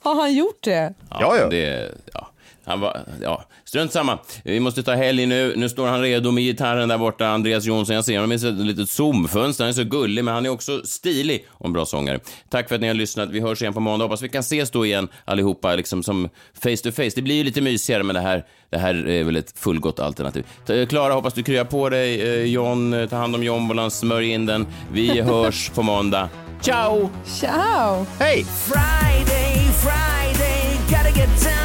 Har 0.00 0.14
han 0.14 0.34
gjort 0.34 0.62
det? 0.64 0.94
Ja, 1.10 1.36
ja. 1.36 1.48
Det, 1.48 1.92
ja. 2.14 2.28
Han 2.66 2.80
var, 2.80 3.04
ja, 3.22 3.44
strunt 3.64 3.92
samma. 3.92 4.18
Vi 4.44 4.60
måste 4.60 4.82
ta 4.82 4.94
helg 4.94 5.26
nu. 5.26 5.54
Nu 5.56 5.68
står 5.68 5.86
han 5.86 6.02
redo 6.02 6.30
med 6.30 6.44
gitarren 6.44 6.88
där 6.88 6.98
borta, 6.98 7.26
Andreas 7.26 7.64
Jonsson. 7.64 7.94
Jag 7.96 8.04
ser 8.04 8.14
honom 8.14 8.32
i 8.32 8.34
ett 8.34 8.42
litet 8.42 8.90
zoomfönster. 8.90 9.64
Han 9.64 9.68
är 9.68 9.74
så 9.74 9.84
gullig, 9.84 10.24
men 10.24 10.34
han 10.34 10.46
är 10.46 10.50
också 10.50 10.82
stilig 10.84 11.46
och 11.50 11.66
en 11.66 11.72
bra 11.72 11.86
sångare. 11.86 12.20
Tack 12.50 12.68
för 12.68 12.74
att 12.74 12.80
ni 12.80 12.86
har 12.86 12.94
lyssnat. 12.94 13.30
Vi 13.30 13.40
hörs 13.40 13.62
igen 13.62 13.74
på 13.74 13.80
måndag. 13.80 14.04
Hoppas 14.04 14.22
vi 14.22 14.28
kan 14.28 14.40
ses 14.40 14.70
då 14.70 14.86
igen 14.86 15.08
allihopa, 15.24 15.74
liksom 15.74 16.02
som 16.02 16.28
face 16.54 16.76
to 16.76 16.92
face. 16.92 17.10
Det 17.14 17.22
blir 17.22 17.34
ju 17.34 17.44
lite 17.44 17.60
mysigare, 17.60 18.02
men 18.02 18.14
det 18.14 18.20
här, 18.20 18.44
det 18.70 18.78
här 18.78 19.08
är 19.08 19.24
väl 19.24 19.36
ett 19.36 19.58
fullgott 19.58 20.00
alternativ. 20.00 20.44
Klara, 20.88 21.12
hoppas 21.12 21.34
du 21.34 21.42
kryar 21.42 21.64
på 21.64 21.88
dig. 21.88 22.20
Eh, 22.20 22.44
John, 22.44 22.92
eh, 22.94 23.08
ta 23.08 23.16
hand 23.16 23.34
om 23.34 23.42
jombolan, 23.42 23.90
smörj 23.90 24.30
in 24.30 24.46
den. 24.46 24.66
Vi 24.92 25.20
hörs 25.20 25.70
på 25.70 25.82
måndag. 25.82 26.28
Ciao! 26.60 27.10
Ciao! 27.40 28.06
Hej! 28.18 28.44
Friday, 28.44 29.68
Friday, 29.82 30.78
gotta 30.88 31.18
get 31.18 31.44
down. 31.44 31.55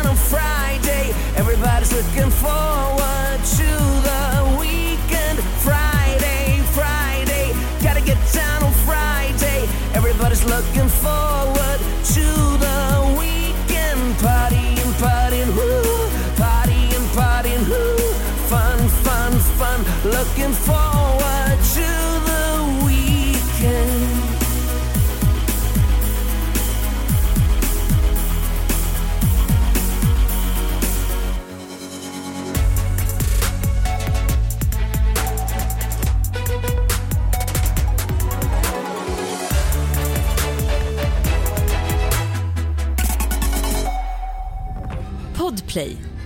Everybody's 1.38 1.94
looking 1.94 2.30
forward 2.30 3.21